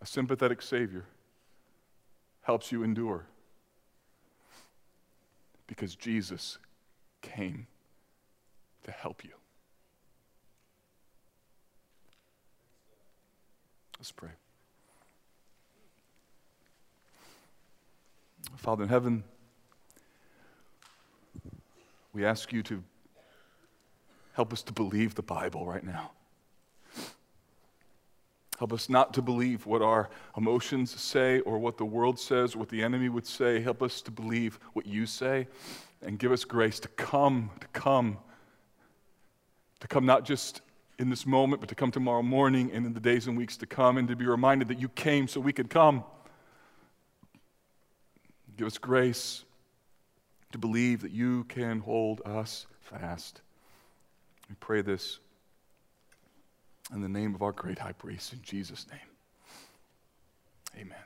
A 0.00 0.06
sympathetic 0.06 0.62
Savior 0.62 1.04
helps 2.42 2.70
you 2.70 2.84
endure 2.84 3.26
because 5.66 5.96
Jesus 5.96 6.58
came 7.22 7.66
to 8.86 8.92
help 8.92 9.24
you. 9.24 9.32
Let's 13.98 14.12
pray. 14.12 14.30
Father 18.56 18.84
in 18.84 18.88
heaven, 18.88 19.24
we 22.12 22.24
ask 22.24 22.52
you 22.52 22.62
to 22.62 22.82
help 24.34 24.52
us 24.52 24.62
to 24.62 24.72
believe 24.72 25.16
the 25.16 25.22
Bible 25.22 25.66
right 25.66 25.84
now. 25.84 26.12
Help 28.58 28.72
us 28.72 28.88
not 28.88 29.12
to 29.14 29.20
believe 29.20 29.66
what 29.66 29.82
our 29.82 30.08
emotions 30.36 30.98
say 30.98 31.40
or 31.40 31.58
what 31.58 31.76
the 31.76 31.84
world 31.84 32.18
says, 32.18 32.56
what 32.56 32.68
the 32.68 32.82
enemy 32.82 33.08
would 33.08 33.26
say. 33.26 33.60
Help 33.60 33.82
us 33.82 34.00
to 34.02 34.10
believe 34.10 34.58
what 34.72 34.86
you 34.86 35.06
say 35.06 35.48
and 36.02 36.18
give 36.18 36.30
us 36.30 36.44
grace 36.44 36.78
to 36.80 36.88
come, 36.88 37.50
to 37.60 37.66
come, 37.68 38.18
to 39.80 39.88
come 39.88 40.06
not 40.06 40.24
just 40.24 40.62
in 40.98 41.10
this 41.10 41.26
moment, 41.26 41.60
but 41.60 41.68
to 41.68 41.74
come 41.74 41.90
tomorrow 41.90 42.22
morning 42.22 42.70
and 42.72 42.86
in 42.86 42.94
the 42.94 43.00
days 43.00 43.26
and 43.26 43.36
weeks 43.36 43.56
to 43.58 43.66
come, 43.66 43.98
and 43.98 44.08
to 44.08 44.16
be 44.16 44.26
reminded 44.26 44.68
that 44.68 44.80
you 44.80 44.88
came 44.88 45.28
so 45.28 45.40
we 45.40 45.52
could 45.52 45.68
come. 45.68 46.04
Give 48.56 48.66
us 48.66 48.78
grace 48.78 49.44
to 50.52 50.58
believe 50.58 51.02
that 51.02 51.10
you 51.10 51.44
can 51.44 51.80
hold 51.80 52.22
us 52.24 52.66
fast. 52.80 53.42
We 54.48 54.54
pray 54.60 54.80
this 54.80 55.18
in 56.94 57.02
the 57.02 57.08
name 57.08 57.34
of 57.34 57.42
our 57.42 57.52
great 57.52 57.78
high 57.78 57.92
priest, 57.92 58.32
in 58.32 58.40
Jesus' 58.42 58.86
name. 58.90 59.00
Amen. 60.80 61.05